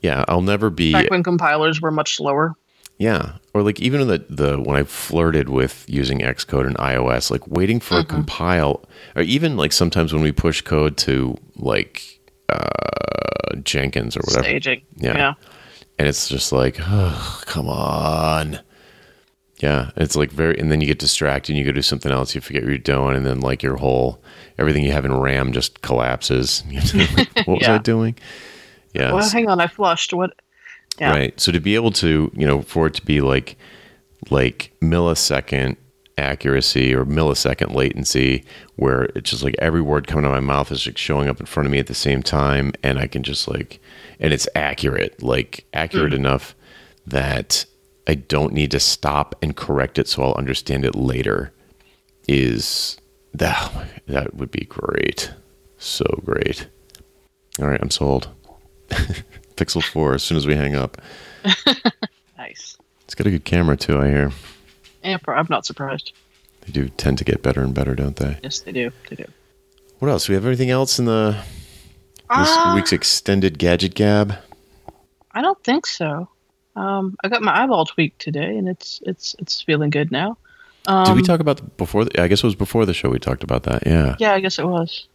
yeah, 0.00 0.24
I'll 0.28 0.40
never 0.40 0.70
be. 0.70 0.92
Back 0.92 1.10
when 1.10 1.22
compilers 1.22 1.80
were 1.82 1.90
much 1.90 2.16
slower. 2.16 2.54
Yeah, 3.00 3.36
or 3.54 3.62
like 3.62 3.80
even 3.80 4.06
the 4.06 4.18
the 4.28 4.60
when 4.60 4.76
I 4.76 4.82
flirted 4.82 5.48
with 5.48 5.86
using 5.88 6.18
Xcode 6.18 6.66
and 6.66 6.76
iOS, 6.76 7.30
like 7.30 7.46
waiting 7.48 7.80
for 7.80 7.98
a 8.00 8.04
compile, 8.04 8.84
or 9.16 9.22
even 9.22 9.56
like 9.56 9.72
sometimes 9.72 10.12
when 10.12 10.20
we 10.20 10.32
push 10.32 10.60
code 10.60 10.98
to 10.98 11.34
like 11.56 12.20
uh, 12.50 13.56
Jenkins 13.64 14.18
or 14.18 14.20
whatever, 14.26 14.44
Staging. 14.44 14.82
Yeah. 14.96 15.16
yeah. 15.16 15.34
and 15.98 16.08
it's 16.08 16.28
just 16.28 16.52
like, 16.52 16.76
oh, 16.78 17.40
come 17.46 17.70
on. 17.70 18.60
Yeah, 19.60 19.92
it's 19.96 20.14
like 20.14 20.30
very, 20.30 20.58
and 20.58 20.70
then 20.70 20.82
you 20.82 20.86
get 20.86 20.98
distracted, 20.98 21.52
and 21.52 21.58
you 21.58 21.64
go 21.64 21.72
do 21.72 21.80
something 21.80 22.12
else, 22.12 22.34
you 22.34 22.42
forget 22.42 22.64
what 22.64 22.68
you're 22.68 22.76
doing, 22.76 23.16
and 23.16 23.24
then 23.24 23.40
like 23.40 23.62
your 23.62 23.78
whole 23.78 24.22
everything 24.58 24.84
you 24.84 24.92
have 24.92 25.06
in 25.06 25.14
RAM 25.14 25.54
just 25.54 25.80
collapses. 25.80 26.64
You 26.68 26.80
have 26.80 26.90
to, 26.90 26.98
like, 27.16 27.46
what 27.46 27.60
was 27.60 27.68
I 27.68 27.78
doing? 27.78 28.18
Yeah, 28.92 29.14
Well, 29.14 29.26
hang 29.26 29.48
on, 29.48 29.58
I 29.58 29.68
flushed. 29.68 30.12
What? 30.12 30.34
Yeah. 31.00 31.12
Right. 31.12 31.40
So 31.40 31.50
to 31.50 31.60
be 31.60 31.74
able 31.74 31.92
to, 31.92 32.30
you 32.34 32.46
know, 32.46 32.62
for 32.62 32.86
it 32.86 32.94
to 32.94 33.04
be 33.04 33.20
like 33.20 33.56
like 34.30 34.72
millisecond 34.82 35.76
accuracy 36.18 36.94
or 36.94 37.06
millisecond 37.06 37.74
latency 37.74 38.44
where 38.76 39.04
it's 39.14 39.30
just 39.30 39.42
like 39.42 39.54
every 39.58 39.80
word 39.80 40.06
coming 40.06 40.26
out 40.26 40.36
of 40.36 40.44
my 40.44 40.54
mouth 40.54 40.70
is 40.70 40.86
like 40.86 40.98
showing 40.98 41.28
up 41.30 41.40
in 41.40 41.46
front 41.46 41.66
of 41.66 41.72
me 41.72 41.78
at 41.78 41.86
the 41.86 41.94
same 41.94 42.22
time 42.22 42.72
and 42.82 42.98
I 42.98 43.06
can 43.06 43.22
just 43.22 43.48
like 43.48 43.80
and 44.20 44.32
it's 44.32 44.46
accurate, 44.54 45.22
like 45.22 45.64
accurate 45.72 46.12
hmm. 46.12 46.18
enough 46.18 46.54
that 47.06 47.64
I 48.06 48.14
don't 48.14 48.52
need 48.52 48.70
to 48.72 48.80
stop 48.80 49.34
and 49.40 49.56
correct 49.56 49.98
it 49.98 50.06
so 50.06 50.22
I'll 50.22 50.34
understand 50.34 50.84
it 50.84 50.94
later 50.94 51.52
is 52.28 52.98
that 53.32 53.72
that 54.06 54.34
would 54.34 54.50
be 54.50 54.66
great. 54.66 55.32
So 55.78 56.04
great. 56.24 56.68
All 57.58 57.66
right, 57.66 57.80
I'm 57.80 57.90
sold. 57.90 58.28
Pixel 59.60 59.82
4 59.84 60.14
as 60.14 60.22
soon 60.22 60.36
as 60.38 60.46
we 60.46 60.56
hang 60.56 60.74
up. 60.74 60.96
Nice. 62.38 62.78
It's 63.04 63.14
got 63.14 63.26
a 63.26 63.30
good 63.30 63.44
camera 63.44 63.76
too, 63.76 63.98
I 63.98 64.08
hear. 64.08 64.32
Yeah, 65.04 65.18
I'm 65.28 65.46
not 65.50 65.66
surprised. 65.66 66.12
They 66.62 66.72
do 66.72 66.88
tend 66.88 67.18
to 67.18 67.24
get 67.24 67.42
better 67.42 67.60
and 67.62 67.74
better, 67.74 67.94
don't 67.94 68.16
they? 68.16 68.38
Yes, 68.42 68.60
they 68.60 68.72
do. 68.72 68.90
They 69.10 69.16
do. 69.16 69.26
What 69.98 70.08
else? 70.08 70.26
Do 70.26 70.32
we 70.32 70.34
have 70.36 70.46
anything 70.46 70.70
else 70.70 70.98
in 70.98 71.04
the 71.04 71.32
this 71.36 71.46
Ah. 72.30 72.72
week's 72.74 72.92
extended 72.94 73.58
gadget 73.58 73.94
gab? 73.94 74.36
I 75.32 75.42
don't 75.42 75.62
think 75.64 75.86
so. 75.86 76.28
Um, 76.76 77.16
I 77.22 77.28
got 77.28 77.42
my 77.42 77.62
eyeball 77.62 77.84
tweaked 77.84 78.20
today, 78.20 78.56
and 78.56 78.66
it's 78.68 79.02
it's 79.04 79.36
it's 79.38 79.60
feeling 79.60 79.90
good 79.90 80.10
now. 80.10 80.38
Um, 80.86 81.04
Did 81.04 81.16
we 81.16 81.22
talk 81.22 81.40
about 81.40 81.58
the, 81.58 81.64
before? 81.64 82.06
The, 82.06 82.22
I 82.22 82.28
guess 82.28 82.38
it 82.42 82.46
was 82.46 82.54
before 82.54 82.86
the 82.86 82.94
show 82.94 83.10
we 83.10 83.18
talked 83.18 83.42
about 83.42 83.64
that. 83.64 83.82
Yeah, 83.86 84.16
Yeah, 84.18 84.32
I 84.32 84.40
guess 84.40 84.58
it 84.58 84.66
was. 84.66 85.06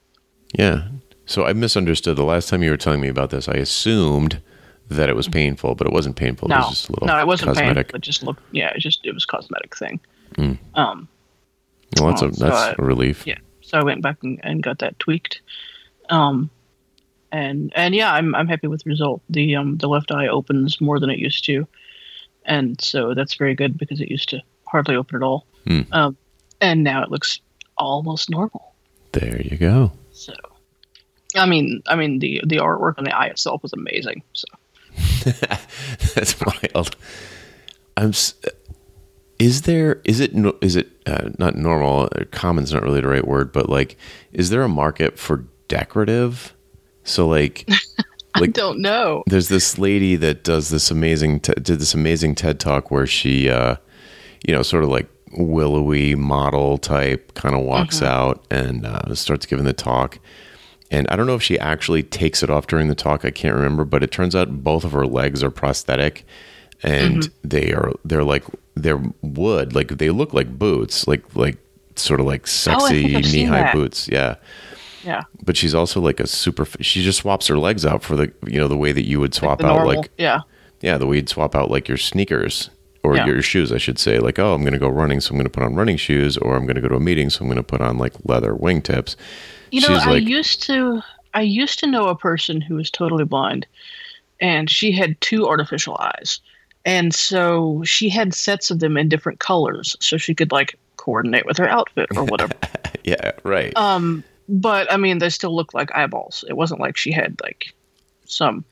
yeah. 0.53 0.89
So 1.25 1.45
I 1.45 1.53
misunderstood. 1.53 2.17
The 2.17 2.23
last 2.23 2.49
time 2.49 2.61
you 2.63 2.69
were 2.71 2.77
telling 2.77 3.01
me 3.01 3.07
about 3.07 3.29
this, 3.31 3.47
I 3.49 3.53
assumed 3.53 4.41
that 4.89 5.09
it 5.09 5.15
was 5.15 5.27
painful, 5.27 5.73
but 5.75 5.87
it 5.87 5.93
wasn't 5.93 6.15
painful. 6.15 6.47
it 6.47 6.49
No, 6.51 6.57
was 6.59 6.69
just 6.69 6.89
a 6.89 6.91
little 6.93 7.07
no, 7.07 7.19
it 7.19 7.25
wasn't 7.27 7.49
cosmetic. 7.49 7.87
painful. 7.87 7.97
It 7.97 8.01
just 8.01 8.23
looked. 8.23 8.43
Yeah, 8.51 8.69
it 8.75 8.79
just 8.79 9.05
it 9.05 9.13
was 9.13 9.25
cosmetic 9.25 9.75
thing. 9.75 9.99
Mm. 10.35 10.57
Um, 10.75 11.07
Well, 11.99 12.09
that's 12.09 12.21
a 12.21 12.25
Oh, 12.27 12.31
so 12.31 12.47
I- 12.47 12.75
a 12.77 12.83
relief. 12.83 13.25
yeah. 13.25 13.37
So 13.61 13.79
I 13.79 13.83
went 13.83 14.01
back 14.03 14.17
and, 14.21 14.39
and 14.43 14.61
got 14.61 14.77
that 14.79 14.99
tweaked. 14.99 15.41
Um, 16.09 16.51
and 17.31 17.71
and 17.75 17.95
yeah, 17.95 18.13
I'm 18.13 18.35
I'm 18.35 18.47
happy 18.47 18.67
with 18.67 18.83
the 18.83 18.89
result. 18.91 19.21
The 19.29 19.55
um 19.55 19.77
the 19.77 19.87
left 19.89 20.11
eye 20.11 20.27
opens 20.27 20.79
more 20.79 20.99
than 20.99 21.09
it 21.09 21.17
used 21.17 21.43
to, 21.45 21.67
and 22.45 22.79
so 22.79 23.15
that's 23.15 23.33
very 23.33 23.55
good 23.55 23.77
because 23.77 23.99
it 24.01 24.09
used 24.11 24.29
to 24.29 24.41
hardly 24.67 24.95
open 24.95 25.15
at 25.15 25.23
all. 25.23 25.47
Hmm. 25.65 25.81
Um, 25.91 26.17
and 26.61 26.83
now 26.83 27.01
it 27.01 27.09
looks 27.09 27.39
almost 27.77 28.29
normal. 28.29 28.75
There 29.13 29.41
you 29.41 29.57
go. 29.57 29.91
So, 30.11 30.33
I 31.35 31.45
mean, 31.45 31.81
I 31.87 31.95
mean 31.95 32.19
the 32.19 32.41
the 32.45 32.57
artwork 32.57 32.97
on 32.97 33.03
the 33.03 33.15
eye 33.15 33.27
itself 33.27 33.61
was 33.63 33.73
amazing. 33.73 34.23
So 34.33 34.45
That's 36.15 36.35
wild. 36.39 36.95
I'm. 37.97 38.13
Is 39.37 39.63
there? 39.63 40.01
Is 40.05 40.19
it? 40.21 40.31
Is 40.61 40.75
it 40.75 40.89
uh, 41.05 41.29
not 41.37 41.55
normal? 41.55 42.07
uh, 42.15 42.23
Common's 42.31 42.71
not 42.73 42.83
really 42.83 43.01
the 43.01 43.07
right 43.07 43.27
word, 43.27 43.51
but 43.51 43.69
like, 43.69 43.97
is 44.31 44.49
there 44.49 44.63
a 44.63 44.69
market 44.69 45.19
for 45.19 45.45
decorative? 45.67 46.53
So 47.03 47.27
like, 47.27 47.65
I 48.35 48.39
like 48.39 48.53
don't 48.53 48.79
know. 48.79 49.23
there's 49.27 49.49
this 49.49 49.77
lady 49.77 50.15
that 50.15 50.43
does 50.43 50.69
this 50.69 50.89
amazing 50.89 51.41
te- 51.41 51.53
did 51.55 51.79
this 51.79 51.93
amazing 51.93 52.35
TED 52.35 52.59
talk 52.59 52.91
where 52.91 53.05
she, 53.05 53.49
uh, 53.49 53.75
you 54.47 54.53
know, 54.53 54.61
sort 54.61 54.83
of 54.85 54.89
like 54.89 55.07
willowy 55.37 56.15
model 56.15 56.77
type, 56.77 57.33
kind 57.33 57.55
of 57.55 57.61
walks 57.61 58.01
out 58.01 58.45
and 58.49 58.85
uh, 58.85 59.13
starts 59.15 59.45
giving 59.45 59.65
the 59.65 59.73
talk, 59.73 60.17
And 60.95 61.07
I 61.09 61.15
don't 61.15 61.27
know 61.27 61.35
if 61.35 61.43
she 61.43 61.59
actually 61.59 62.03
takes 62.03 62.41
it 62.43 62.49
off 62.49 62.67
during 62.67 62.87
the 62.87 62.95
talk. 62.95 63.25
I 63.25 63.31
can't 63.31 63.55
remember, 63.55 63.83
but 63.85 64.01
it 64.03 64.11
turns 64.11 64.35
out 64.35 64.63
both 64.63 64.83
of 64.85 64.91
her 64.93 65.05
legs 65.05 65.43
are 65.43 65.51
prosthetic, 65.51 66.25
and 66.83 67.23
Mm-hmm. 67.23 67.47
they 67.49 67.73
are 67.73 67.91
they're 68.05 68.23
like 68.23 68.43
they're 68.75 69.01
wood, 69.21 69.73
like 69.75 69.89
they 69.97 70.09
look 70.09 70.33
like 70.33 70.57
boots, 70.57 71.07
like 71.07 71.23
like 71.35 71.57
sort 71.95 72.19
of 72.19 72.25
like 72.25 72.43
Oh, 72.43 72.45
sexy 72.45 73.15
I've 73.15 73.23
knee 73.33 73.43
high 73.43 73.71
boots. 73.73 74.07
Yeah, 74.07 74.35
Yeah. 75.03 75.23
but 75.43 75.57
she's 75.57 75.75
also 75.75 75.99
like 75.99 76.19
a 76.19 76.27
super. 76.27 76.65
She 76.81 77.03
just 77.03 77.19
swaps 77.19 77.47
her 77.47 77.57
legs 77.57 77.85
out 77.85 78.01
for 78.03 78.15
the 78.15 78.31
you 78.47 78.57
know 78.59 78.67
the 78.69 78.77
way 78.77 78.91
that 78.93 79.05
you 79.05 79.19
would 79.19 79.33
swap 79.33 79.59
The 79.59 79.65
out 79.67 79.75
normal. 79.77 79.95
like 80.01 80.11
yeah. 80.17 80.41
yeah, 80.81 80.97
the 80.97 81.07
way 81.07 81.17
you'd 81.17 81.29
swap 81.29 81.55
out 81.55 81.69
like 81.71 81.87
your 81.89 81.97
sneakers 81.97 82.69
or 83.03 83.15
Yeah. 83.17 83.25
your 83.27 83.41
shoes, 83.41 83.71
I 83.71 83.77
should 83.77 83.99
say. 83.99 84.17
Like, 84.19 84.39
oh, 84.39 84.53
I'm 84.53 84.61
going 84.61 84.73
to 84.73 84.79
go 84.79 84.89
running, 84.89 85.19
so 85.21 85.29
I'm 85.31 85.35
going 85.37 85.45
to 85.45 85.49
put 85.51 85.61
on 85.63 85.75
running 85.75 85.97
shoes, 85.97 86.37
or 86.37 86.55
I'm 86.55 86.65
going 86.65 86.75
to 86.75 86.81
go 86.81 86.87
to 86.89 86.95
a 86.95 86.99
meeting, 86.99 87.29
so 87.29 87.41
I'm 87.41 87.47
going 87.47 87.57
to 87.57 87.63
put 87.63 87.79
on 87.81 87.97
like 87.99 88.13
leather 88.23 88.53
wingtips. 88.55 89.15
You 89.75 89.81
know, 89.81 89.95
I 89.95 90.15
used 90.15 90.63
to 90.63 91.01
I 91.33 91.41
used 91.41 91.79
to 91.79 91.87
know 91.87 92.07
a 92.07 92.15
person 92.15 92.61
who 92.61 92.75
was 92.75 92.89
totally 92.89 93.25
blind 93.25 93.67
and 94.39 94.69
she 94.69 94.91
had 94.93 95.19
two 95.19 95.47
artificial 95.47 95.97
eyes. 95.99 96.39
And 96.85 97.13
so 97.13 97.83
she 97.83 98.07
had 98.09 98.33
sets 98.33 98.71
of 98.71 98.79
them 98.79 98.95
in 98.95 99.09
different 99.09 99.39
colors 99.39 99.97
so 99.99 100.17
she 100.17 100.33
could 100.33 100.51
like 100.53 100.77
coordinate 100.97 101.45
with 101.45 101.57
her 101.57 101.67
outfit 101.67 102.07
or 102.15 102.23
whatever. 102.23 102.53
Yeah, 103.03 103.33
right. 103.43 103.75
um 103.77 104.23
but 104.49 104.91
I 104.91 104.97
mean 104.97 105.19
they 105.19 105.29
still 105.29 105.55
look 105.55 105.73
like 105.75 105.93
eyeballs. 105.93 106.43
It 106.49 106.53
wasn't 106.57 106.79
like 106.79 106.97
she 106.97 107.11
had 107.11 107.39
like 107.43 107.65
some 108.25 108.63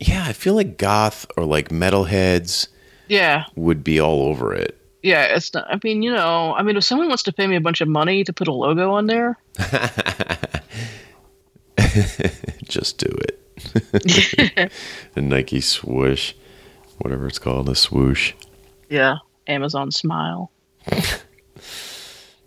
yeah, 0.00 0.24
I 0.26 0.32
feel 0.32 0.54
like 0.54 0.78
goth 0.78 1.26
or 1.36 1.44
like 1.44 1.68
metalheads 1.68 2.68
Yeah. 3.08 3.44
would 3.56 3.82
be 3.84 4.00
all 4.00 4.22
over 4.22 4.54
it. 4.54 4.78
Yeah, 5.02 5.24
it's 5.34 5.52
not 5.52 5.66
I 5.68 5.78
mean, 5.82 6.02
you 6.02 6.12
know, 6.12 6.54
I 6.54 6.62
mean 6.62 6.76
if 6.76 6.84
someone 6.84 7.08
wants 7.08 7.24
to 7.24 7.32
pay 7.32 7.46
me 7.46 7.56
a 7.56 7.60
bunch 7.60 7.80
of 7.80 7.88
money 7.88 8.24
to 8.24 8.32
put 8.32 8.48
a 8.48 8.52
logo 8.52 8.92
on 8.92 9.06
there, 9.06 9.38
Just 12.64 12.98
do 12.98 13.06
it. 13.06 13.38
the 15.14 15.20
Nike 15.20 15.60
swoosh, 15.60 16.34
whatever 16.98 17.26
it's 17.26 17.38
called, 17.38 17.68
a 17.68 17.74
swoosh. 17.74 18.32
yeah, 18.88 19.16
Amazon 19.46 19.90
smile. 19.90 20.50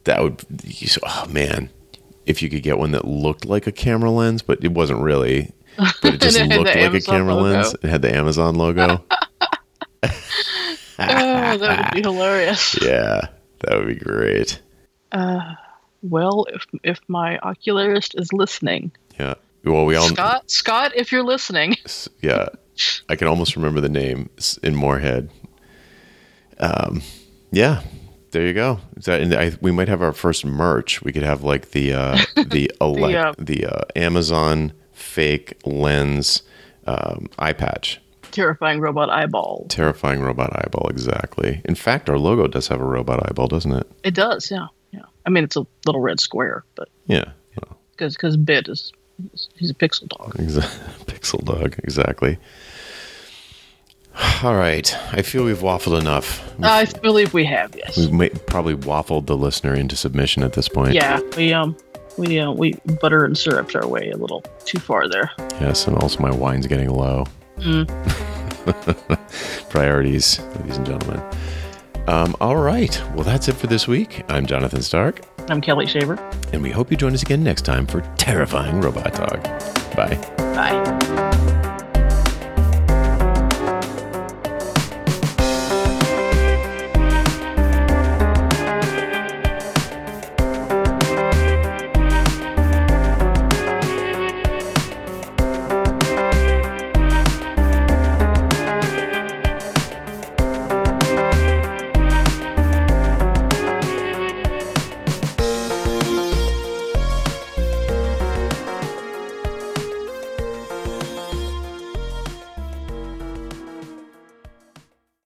That 0.06 0.22
would, 0.22 0.44
oh 1.04 1.26
man, 1.30 1.70
if 2.26 2.42
you 2.42 2.50
could 2.50 2.64
get 2.64 2.78
one 2.78 2.92
that 2.92 3.06
looked 3.06 3.46
like 3.46 3.68
a 3.68 3.72
camera 3.72 4.12
lens, 4.12 4.42
but 4.42 4.64
it 4.64 4.72
wasn't 4.72 5.02
really, 5.02 5.52
but 5.78 6.14
it 6.16 6.22
just 6.22 6.40
looked 6.40 6.76
like 6.76 6.94
a 6.94 7.02
camera 7.02 7.36
logo. 7.36 7.54
lens. 7.54 7.76
It 7.82 7.88
had 7.90 8.02
the 8.02 8.16
Amazon 8.16 8.56
logo. 8.56 9.04
Oh, 11.00 11.58
that 11.58 11.94
would 11.94 11.94
be 11.94 12.02
hilarious. 12.10 12.78
yeah, 12.82 13.28
that 13.62 13.78
would 13.78 13.88
be 13.88 13.96
great. 13.96 14.62
Well, 16.02 16.46
if 16.54 16.66
if 16.84 17.00
my 17.08 17.40
ocularist 17.40 18.20
is 18.20 18.32
listening, 18.32 18.92
Yeah. 19.20 19.36
Well, 19.64 19.86
we 19.86 19.96
all, 19.96 20.08
Scott, 20.10 20.52
Scott, 20.52 20.92
if 20.96 21.12
you're 21.12 21.24
listening, 21.24 21.76
yeah, 22.22 22.50
I 23.10 23.16
can 23.16 23.28
almost 23.28 23.56
remember 23.56 23.82
the 23.82 23.90
name 23.90 24.30
It's 24.38 24.58
in 24.58 24.76
Moorhead. 24.76 25.32
Um, 26.60 27.02
yeah, 27.52 27.82
there 28.32 28.46
you 28.46 28.54
go. 28.54 28.80
Is 28.98 29.06
that, 29.06 29.22
and 29.22 29.34
I, 29.34 29.54
we 29.62 29.72
might 29.72 29.88
have 29.88 30.04
our 30.04 30.14
first 30.14 30.46
merch. 30.46 31.02
We 31.02 31.12
could 31.12 31.24
have 31.24 31.42
like 31.44 31.72
the 31.72 31.94
uh, 31.94 32.18
the 32.36 32.72
elec- 32.80 33.16
uh, 33.16 33.34
the 33.40 33.66
uh, 33.66 33.82
Amazon 33.96 34.74
fake 34.94 35.60
lens 35.66 36.44
um, 36.86 37.28
eye 37.40 37.54
patch. 37.54 38.00
Terrifying 38.32 38.80
robot 38.80 39.10
eyeball. 39.10 39.66
Terrifying 39.70 40.22
robot 40.22 40.52
eyeball, 40.56 40.88
exactly. 40.90 41.62
In 41.66 41.76
fact, 41.76 42.10
our 42.10 42.18
logo 42.18 42.48
does 42.48 42.68
have 42.68 42.82
a 42.82 42.86
robot 42.86 43.28
eyeball, 43.30 43.48
doesn't 43.48 43.72
it? 43.74 43.88
It 44.04 44.14
does, 44.14 44.50
yeah, 44.52 44.68
yeah. 44.92 45.04
I 45.26 45.30
mean, 45.30 45.44
it's 45.44 45.56
a 45.56 45.66
little 45.86 46.02
red 46.02 46.20
square, 46.20 46.64
but 46.76 46.90
Yeah. 47.08 47.26
Because 47.92 48.16
because 48.16 48.36
Bit 48.36 48.68
is 48.68 48.92
he's 49.56 49.70
a 49.70 49.74
pixel 49.74 50.10
dog. 50.10 50.34
Pixel 51.08 51.44
dog, 51.46 51.76
exactly. 51.84 52.38
All 54.44 54.56
right. 54.56 54.94
I 55.14 55.22
feel 55.22 55.46
we've 55.46 55.60
waffled 55.60 56.00
enough. 56.00 56.44
I 56.62 56.86
believe 57.02 57.34
we 57.34 57.46
have, 57.46 57.76
yes. 57.76 57.98
We've 57.98 58.12
ma- 58.12 58.40
probably 58.48 58.76
waffled 58.76 59.28
the 59.28 59.38
listener 59.38 59.74
into 59.74 59.96
submission 59.96 60.44
at 60.44 60.54
this 60.54 60.68
point. 60.68 60.94
Yeah, 60.94 61.20
we 61.38 61.54
um 61.54 61.76
we 62.18 62.40
uh, 62.40 62.52
we 62.52 62.74
butter 63.02 63.26
and 63.26 63.38
syruped 63.38 63.76
our 63.76 63.88
way 63.88 64.10
a 64.12 64.18
little 64.18 64.42
too 64.66 64.80
far 64.80 65.08
there. 65.08 65.32
Yes, 65.62 65.88
and 65.88 65.98
also 65.98 66.20
my 66.20 66.32
wine's 66.32 66.68
getting 66.68 66.90
low. 66.90 67.26
Mm. 67.58 67.88
Priorities, 69.70 70.40
ladies 70.58 70.78
and 70.78 70.86
gentlemen. 70.86 71.22
Um, 72.08 72.36
all 72.40 72.56
right. 72.58 73.02
Well, 73.16 73.24
that's 73.24 73.48
it 73.48 73.54
for 73.54 73.68
this 73.68 73.88
week. 73.88 74.24
I'm 74.30 74.46
Jonathan 74.46 74.82
Stark, 74.82 75.22
I'm 75.50 75.62
Kelly 75.62 75.86
Shaver. 75.88 76.16
and 76.54 76.62
we 76.62 76.72
hope 76.72 76.92
you 76.92 76.98
join 76.98 77.14
us 77.14 77.22
again 77.24 77.44
next 77.44 77.64
time 77.64 77.86
for 77.88 78.02
Terrifying 78.18 78.82
Robot 78.82 79.14
Talk. 79.14 79.44
Bye. 79.96 80.16
Bye. 80.38 81.42